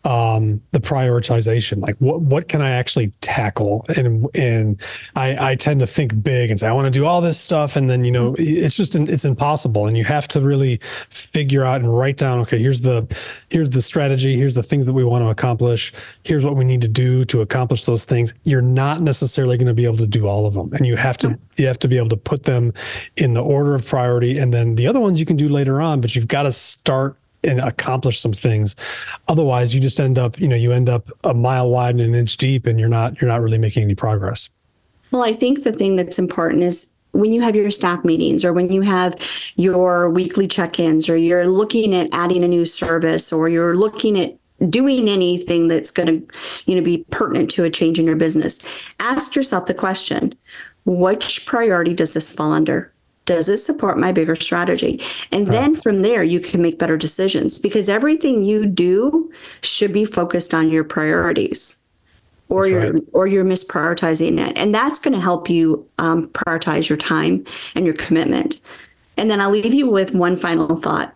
um, 0.05 0.61
the 0.71 0.79
prioritization. 0.79 1.81
Like, 1.81 1.95
what 1.97 2.21
what 2.21 2.47
can 2.49 2.61
I 2.61 2.71
actually 2.71 3.07
tackle? 3.21 3.85
And 3.95 4.27
and 4.35 4.81
I 5.15 5.51
I 5.51 5.55
tend 5.55 5.79
to 5.79 5.87
think 5.87 6.21
big 6.23 6.51
and 6.51 6.59
say 6.59 6.67
I 6.67 6.71
want 6.73 6.85
to 6.85 6.91
do 6.91 7.05
all 7.05 7.21
this 7.21 7.39
stuff, 7.39 7.75
and 7.75 7.89
then 7.89 8.03
you 8.03 8.11
know 8.11 8.35
it's 8.37 8.75
just 8.75 8.95
it's 8.95 9.25
impossible, 9.25 9.87
and 9.87 9.97
you 9.97 10.03
have 10.03 10.27
to 10.29 10.41
really 10.41 10.79
figure 11.09 11.63
out 11.63 11.81
and 11.81 11.97
write 11.97 12.17
down. 12.17 12.39
Okay, 12.39 12.59
here's 12.59 12.81
the 12.81 13.07
here's 13.49 13.69
the 13.69 13.81
strategy. 13.81 14.35
Here's 14.35 14.55
the 14.55 14.63
things 14.63 14.85
that 14.85 14.93
we 14.93 15.03
want 15.03 15.23
to 15.23 15.29
accomplish. 15.29 15.93
Here's 16.23 16.43
what 16.43 16.55
we 16.55 16.65
need 16.65 16.81
to 16.81 16.87
do 16.87 17.23
to 17.25 17.41
accomplish 17.41 17.85
those 17.85 18.03
things. 18.03 18.33
You're 18.43 18.61
not 18.61 19.01
necessarily 19.01 19.57
going 19.57 19.67
to 19.67 19.73
be 19.73 19.85
able 19.85 19.97
to 19.97 20.07
do 20.07 20.27
all 20.27 20.45
of 20.45 20.53
them, 20.53 20.73
and 20.73 20.85
you 20.85 20.97
have 20.97 21.17
to 21.19 21.39
you 21.55 21.67
have 21.67 21.79
to 21.79 21.87
be 21.87 21.97
able 21.97 22.09
to 22.09 22.17
put 22.17 22.43
them 22.43 22.73
in 23.15 23.33
the 23.33 23.43
order 23.43 23.73
of 23.73 23.85
priority, 23.85 24.37
and 24.37 24.53
then 24.53 24.75
the 24.75 24.87
other 24.87 24.99
ones 24.99 25.19
you 25.19 25.25
can 25.25 25.37
do 25.37 25.47
later 25.47 25.81
on. 25.81 26.01
But 26.01 26.15
you've 26.15 26.27
got 26.27 26.43
to 26.43 26.51
start 26.51 27.17
and 27.43 27.59
accomplish 27.59 28.19
some 28.19 28.33
things. 28.33 28.75
Otherwise, 29.27 29.73
you 29.73 29.81
just 29.81 29.99
end 29.99 30.17
up, 30.17 30.39
you 30.39 30.47
know, 30.47 30.55
you 30.55 30.71
end 30.71 30.89
up 30.89 31.09
a 31.23 31.33
mile 31.33 31.69
wide 31.69 31.95
and 31.95 32.01
an 32.01 32.15
inch 32.15 32.37
deep, 32.37 32.65
and 32.67 32.79
you're 32.79 32.89
not 32.89 33.21
you're 33.21 33.29
not 33.29 33.41
really 33.41 33.57
making 33.57 33.83
any 33.83 33.95
progress. 33.95 34.49
Well, 35.11 35.23
I 35.23 35.33
think 35.33 35.63
the 35.63 35.71
thing 35.71 35.95
that's 35.95 36.17
important 36.17 36.63
is 36.63 36.93
when 37.11 37.31
you 37.31 37.41
have 37.41 37.55
your 37.55 37.69
staff 37.71 38.03
meetings 38.03 38.43
or 38.43 38.53
when 38.53 38.71
you 38.71 38.81
have 38.81 39.15
your 39.55 40.09
weekly 40.09 40.47
check-ins 40.47 41.07
or 41.07 41.15
you're 41.15 41.47
looking 41.47 41.93
at 41.93 42.09
adding 42.11 42.43
a 42.43 42.47
new 42.47 42.65
service 42.65 43.31
or 43.31 43.47
you're 43.47 43.75
looking 43.75 44.19
at 44.19 44.35
doing 44.69 45.07
anything 45.09 45.67
that's 45.67 45.91
going 45.91 46.07
to 46.07 46.35
you 46.65 46.75
know 46.75 46.81
be 46.81 47.05
pertinent 47.11 47.49
to 47.51 47.63
a 47.63 47.69
change 47.69 47.99
in 47.99 48.05
your 48.05 48.15
business 48.15 48.61
ask 48.99 49.35
yourself 49.35 49.65
the 49.65 49.73
question 49.73 50.33
which 50.85 51.45
priority 51.45 51.93
does 51.93 52.13
this 52.13 52.31
fall 52.31 52.53
under 52.53 52.92
does 53.25 53.47
it 53.47 53.57
support 53.57 53.97
my 53.97 54.11
bigger 54.11 54.35
strategy? 54.35 55.01
And 55.31 55.47
then 55.47 55.75
from 55.75 56.01
there 56.01 56.23
you 56.23 56.39
can 56.39 56.61
make 56.61 56.79
better 56.79 56.97
decisions 56.97 57.57
because 57.57 57.89
everything 57.89 58.43
you 58.43 58.65
do 58.65 59.31
should 59.61 59.93
be 59.93 60.05
focused 60.05 60.53
on 60.53 60.69
your 60.69 60.83
priorities 60.83 61.83
or 62.49 62.63
that's 62.63 62.71
you're 62.71 62.91
right. 62.91 63.01
or 63.13 63.27
you're 63.27 63.45
misprioritizing 63.45 64.39
it. 64.39 64.57
And 64.57 64.75
that's 64.75 64.99
going 64.99 65.13
to 65.13 65.19
help 65.19 65.49
you 65.49 65.87
um, 65.99 66.27
prioritize 66.29 66.89
your 66.89 66.97
time 66.97 67.45
and 67.75 67.85
your 67.85 67.95
commitment. 67.95 68.61
And 69.15 69.29
then 69.29 69.39
i'll 69.39 69.51
leave 69.51 69.73
you 69.73 69.89
with 69.89 70.13
one 70.13 70.35
final 70.35 70.75
thought. 70.75 71.15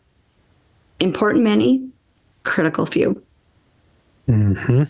Important 0.99 1.43
many 1.43 1.89
critical 2.43 2.85
few. 2.85 3.21
Mm-hmm. 4.27 4.83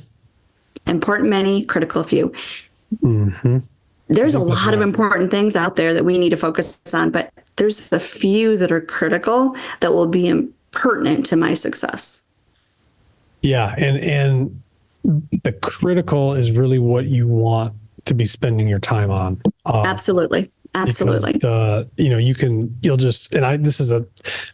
important 0.89 1.30
many 1.30 1.63
critical 1.63 2.03
few. 2.03 2.34
Mm-hmm 3.03 3.59
there's 4.10 4.36
a 4.36 4.39
lot 4.39 4.74
of 4.74 4.82
important 4.82 5.32
things 5.32 5.55
out 5.55 5.76
there 5.76 5.93
that 5.93 6.05
we 6.05 6.18
need 6.18 6.30
to 6.30 6.38
focus 6.38 6.80
on, 6.93 7.12
but 7.12 7.32
there's 7.58 7.91
a 7.91 7.99
few 7.99 8.58
that 8.58 8.72
are 8.72 8.82
critical 8.82 9.55
that 9.82 9.93
will 9.93 10.08
be 10.08 10.47
pertinent 10.72 11.26
to 11.28 11.36
my 11.36 11.53
success. 11.53 12.26
Yeah, 13.41 13.76
and 13.78 13.97
and 13.97 14.62
the 15.43 15.53
critical 15.53 16.34
is 16.34 16.51
really 16.51 16.80
what 16.80 17.05
you 17.05 17.28
want 17.28 17.74
to 18.05 18.14
be 18.14 18.26
spending 18.26 18.68
your 18.68 18.80
time 18.80 19.12
on. 19.12 19.41
Um, 19.66 19.86
Absolutely. 19.86 20.51
Absolutely. 20.76 21.34
The 21.34 21.89
you 21.97 22.09
know 22.09 22.18
you 22.18 22.36
can 22.36 22.78
you'll 22.82 22.97
just 22.97 23.34
and 23.34 23.45
I 23.45 23.57
this 23.57 23.80
is 23.80 23.91
a 23.91 24.05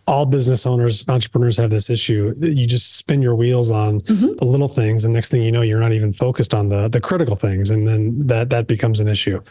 all 0.08 0.26
business 0.26 0.66
owners 0.66 1.08
entrepreneurs 1.08 1.58
have 1.58 1.70
this 1.70 1.90
issue. 1.90 2.36
You 2.40 2.66
just 2.66 2.96
spin 2.96 3.22
your 3.22 3.36
wheels 3.36 3.72
on 3.72 4.02
mm-hmm. 4.02 4.36
the 4.36 4.46
little 4.46 4.68
things, 4.68 5.06
and 5.06 5.14
next 5.14 5.30
thing 5.30 5.42
you 5.42 5.52
know, 5.52 5.62
you're 5.62 5.80
not 5.80 5.94
even 5.94 6.14
focused 6.14 6.54
on 6.54 6.70
the 6.70 6.88
the 6.88 7.02
critical 7.02 7.36
things, 7.36 7.72
and 7.72 7.88
then 7.88 8.28
that 8.28 8.50
that 8.50 8.68
becomes 8.68 9.00
an 9.00 9.08
issue. 9.08 9.42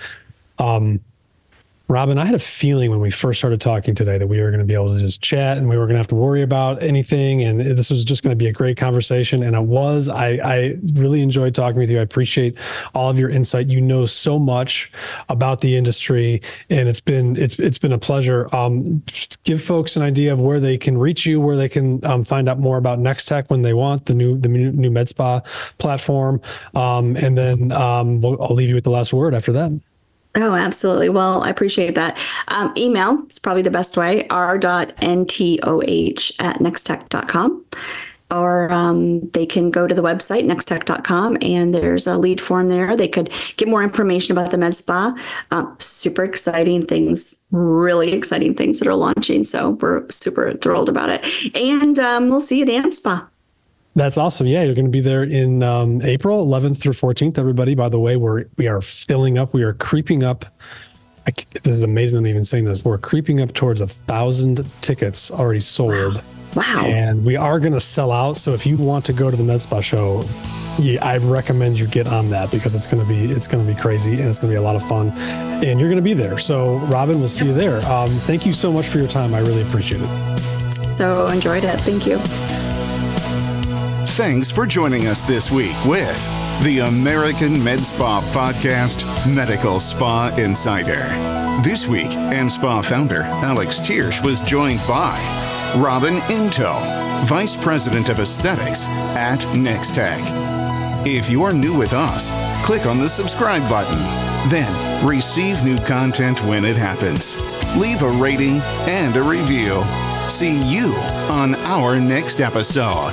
Um, 0.58 1.00
Robin, 1.88 2.18
I 2.18 2.24
had 2.24 2.34
a 2.34 2.38
feeling 2.38 2.90
when 2.90 3.00
we 3.00 3.10
first 3.10 3.40
started 3.40 3.60
talking 3.60 3.94
today 3.94 4.16
that 4.16 4.26
we 4.26 4.40
were 4.40 4.50
going 4.50 4.60
to 4.60 4.66
be 4.66 4.74
able 4.74 4.94
to 4.94 5.00
just 5.00 5.20
chat 5.20 5.58
and 5.58 5.68
we 5.68 5.76
were 5.76 5.84
going 5.84 5.94
to 5.94 5.98
have 5.98 6.08
to 6.08 6.14
worry 6.14 6.42
about 6.42 6.82
anything. 6.82 7.42
And 7.42 7.60
this 7.60 7.90
was 7.90 8.04
just 8.04 8.22
going 8.22 8.30
to 8.30 8.36
be 8.36 8.46
a 8.46 8.52
great 8.52 8.76
conversation. 8.76 9.42
And 9.42 9.54
it 9.54 9.62
was. 9.62 10.08
I, 10.08 10.38
I 10.42 10.76
really 10.94 11.22
enjoyed 11.22 11.54
talking 11.54 11.78
with 11.78 11.90
you. 11.90 11.98
I 11.98 12.02
appreciate 12.02 12.56
all 12.94 13.10
of 13.10 13.18
your 13.18 13.28
insight. 13.28 13.66
You 13.66 13.80
know 13.80 14.06
so 14.06 14.38
much 14.38 14.90
about 15.28 15.60
the 15.60 15.76
industry, 15.76 16.40
and 16.70 16.88
it's 16.88 17.00
been 17.00 17.36
it's 17.36 17.58
it's 17.58 17.78
been 17.78 17.92
a 17.92 17.98
pleasure. 17.98 18.48
Um, 18.54 19.02
give 19.44 19.62
folks 19.62 19.96
an 19.96 20.02
idea 20.02 20.32
of 20.32 20.38
where 20.38 20.60
they 20.60 20.78
can 20.78 20.96
reach 20.96 21.26
you, 21.26 21.40
where 21.40 21.56
they 21.56 21.68
can 21.68 22.04
um, 22.04 22.24
find 22.24 22.48
out 22.48 22.58
more 22.58 22.78
about 22.78 22.98
Nextech 22.98 23.50
when 23.50 23.62
they 23.62 23.74
want 23.74 24.06
the 24.06 24.14
new 24.14 24.38
the 24.38 24.48
new 24.48 24.90
MedSpa 24.90 25.44
platform, 25.78 26.40
um, 26.74 27.16
and 27.16 27.36
then 27.36 27.72
um, 27.72 28.20
we'll, 28.20 28.40
I'll 28.42 28.54
leave 28.54 28.68
you 28.68 28.74
with 28.74 28.84
the 28.84 28.90
last 28.90 29.12
word 29.12 29.34
after 29.34 29.52
that. 29.52 29.72
Oh, 30.34 30.54
absolutely. 30.54 31.10
Well, 31.10 31.42
I 31.42 31.50
appreciate 31.50 31.94
that. 31.94 32.18
Um, 32.48 32.72
email 32.76 33.26
is 33.28 33.38
probably 33.38 33.62
the 33.62 33.70
best 33.70 33.96
way 33.96 34.26
r.ntoh 34.28 34.94
at 36.40 36.58
nextech.com. 36.58 37.64
Or 38.30 38.72
um, 38.72 39.28
they 39.32 39.44
can 39.44 39.70
go 39.70 39.86
to 39.86 39.94
the 39.94 40.02
website, 40.02 40.46
nextech.com, 40.46 41.36
and 41.42 41.74
there's 41.74 42.06
a 42.06 42.16
lead 42.16 42.40
form 42.40 42.68
there. 42.68 42.96
They 42.96 43.08
could 43.08 43.30
get 43.58 43.68
more 43.68 43.82
information 43.82 44.32
about 44.32 44.50
the 44.50 44.56
Med 44.56 44.74
Spa. 44.74 45.14
Um, 45.50 45.76
super 45.78 46.24
exciting 46.24 46.86
things, 46.86 47.44
really 47.50 48.14
exciting 48.14 48.54
things 48.54 48.78
that 48.78 48.88
are 48.88 48.94
launching. 48.94 49.44
So 49.44 49.72
we're 49.72 50.08
super 50.08 50.54
thrilled 50.54 50.88
about 50.88 51.10
it. 51.10 51.54
And 51.54 51.98
um, 51.98 52.30
we'll 52.30 52.40
see 52.40 52.60
you 52.60 52.64
at 52.64 52.70
AmSpa. 52.70 53.28
That's 53.94 54.16
awesome. 54.16 54.46
Yeah, 54.46 54.62
you're 54.62 54.74
going 54.74 54.86
to 54.86 54.90
be 54.90 55.00
there 55.00 55.22
in 55.22 55.62
um, 55.62 56.00
April 56.02 56.46
11th 56.46 56.80
through 56.80 56.94
14th. 56.94 57.38
Everybody, 57.38 57.74
by 57.74 57.88
the 57.88 57.98
way, 57.98 58.16
we're 58.16 58.46
we 58.56 58.66
are 58.66 58.80
filling 58.80 59.38
up. 59.38 59.52
We 59.52 59.62
are 59.62 59.74
creeping 59.74 60.22
up. 60.22 60.46
I, 61.26 61.32
this 61.62 61.74
is 61.74 61.82
amazing. 61.82 62.20
I'm 62.20 62.26
even 62.26 62.42
saying 62.42 62.64
this. 62.64 62.84
We're 62.84 62.98
creeping 62.98 63.40
up 63.40 63.52
towards 63.52 63.80
a 63.80 63.86
thousand 63.86 64.68
tickets 64.80 65.30
already 65.30 65.60
sold. 65.60 66.22
Wow. 66.54 66.62
wow. 66.64 66.84
And 66.86 67.24
we 67.24 67.36
are 67.36 67.60
going 67.60 67.74
to 67.74 67.80
sell 67.80 68.10
out. 68.10 68.38
So 68.38 68.54
if 68.54 68.66
you 68.66 68.76
want 68.76 69.04
to 69.06 69.12
go 69.12 69.30
to 69.30 69.36
the 69.36 69.42
Med 69.44 69.62
Spa 69.62 69.80
show, 69.80 70.24
yeah, 70.78 71.04
I 71.04 71.18
recommend 71.18 71.78
you 71.78 71.86
get 71.86 72.08
on 72.08 72.30
that 72.30 72.50
because 72.50 72.74
it's 72.74 72.86
going 72.86 73.06
to 73.06 73.08
be 73.08 73.30
it's 73.30 73.46
going 73.46 73.64
to 73.66 73.72
be 73.72 73.78
crazy 73.78 74.12
and 74.12 74.28
it's 74.28 74.38
going 74.38 74.50
to 74.50 74.54
be 74.54 74.58
a 74.58 74.62
lot 74.62 74.74
of 74.74 74.82
fun, 74.88 75.10
and 75.10 75.78
you're 75.78 75.90
going 75.90 75.96
to 75.96 76.02
be 76.02 76.14
there. 76.14 76.38
So 76.38 76.78
Robin, 76.86 77.18
we'll 77.18 77.28
see 77.28 77.44
you 77.44 77.54
there. 77.54 77.86
Um, 77.86 78.08
thank 78.08 78.46
you 78.46 78.54
so 78.54 78.72
much 78.72 78.88
for 78.88 78.98
your 78.98 79.08
time. 79.08 79.34
I 79.34 79.40
really 79.40 79.62
appreciate 79.62 80.00
it. 80.02 80.94
So 80.94 81.26
enjoyed 81.26 81.64
it. 81.64 81.78
Thank 81.82 82.06
you. 82.06 82.71
Thanks 84.04 84.50
for 84.50 84.66
joining 84.66 85.06
us 85.06 85.22
this 85.22 85.50
week 85.50 85.76
with 85.84 86.26
the 86.62 86.80
American 86.80 87.62
Med 87.62 87.84
Spa 87.84 88.20
Podcast 88.32 89.04
Medical 89.32 89.78
Spa 89.78 90.34
Insider. 90.36 91.08
This 91.62 91.86
week, 91.86 92.08
AmSpa 92.08 92.84
founder 92.84 93.22
Alex 93.22 93.80
Thiersch 93.80 94.24
was 94.24 94.40
joined 94.40 94.80
by 94.88 95.16
Robin 95.76 96.16
Ntoh, 96.22 97.24
Vice 97.26 97.56
President 97.56 98.08
of 98.08 98.18
Aesthetics 98.18 98.84
at 99.16 99.38
Nextech. 99.54 101.06
If 101.06 101.30
you 101.30 101.42
are 101.44 101.52
new 101.52 101.76
with 101.76 101.92
us, 101.92 102.30
click 102.66 102.86
on 102.86 102.98
the 102.98 103.08
subscribe 103.08 103.68
button. 103.68 103.98
Then 104.50 105.06
receive 105.06 105.62
new 105.64 105.78
content 105.78 106.42
when 106.44 106.64
it 106.64 106.76
happens. 106.76 107.36
Leave 107.76 108.02
a 108.02 108.10
rating 108.10 108.60
and 108.88 109.16
a 109.16 109.22
review. 109.22 109.82
See 110.28 110.60
you 110.70 110.92
on 111.30 111.54
our 111.56 112.00
next 112.00 112.40
episode. 112.40 113.12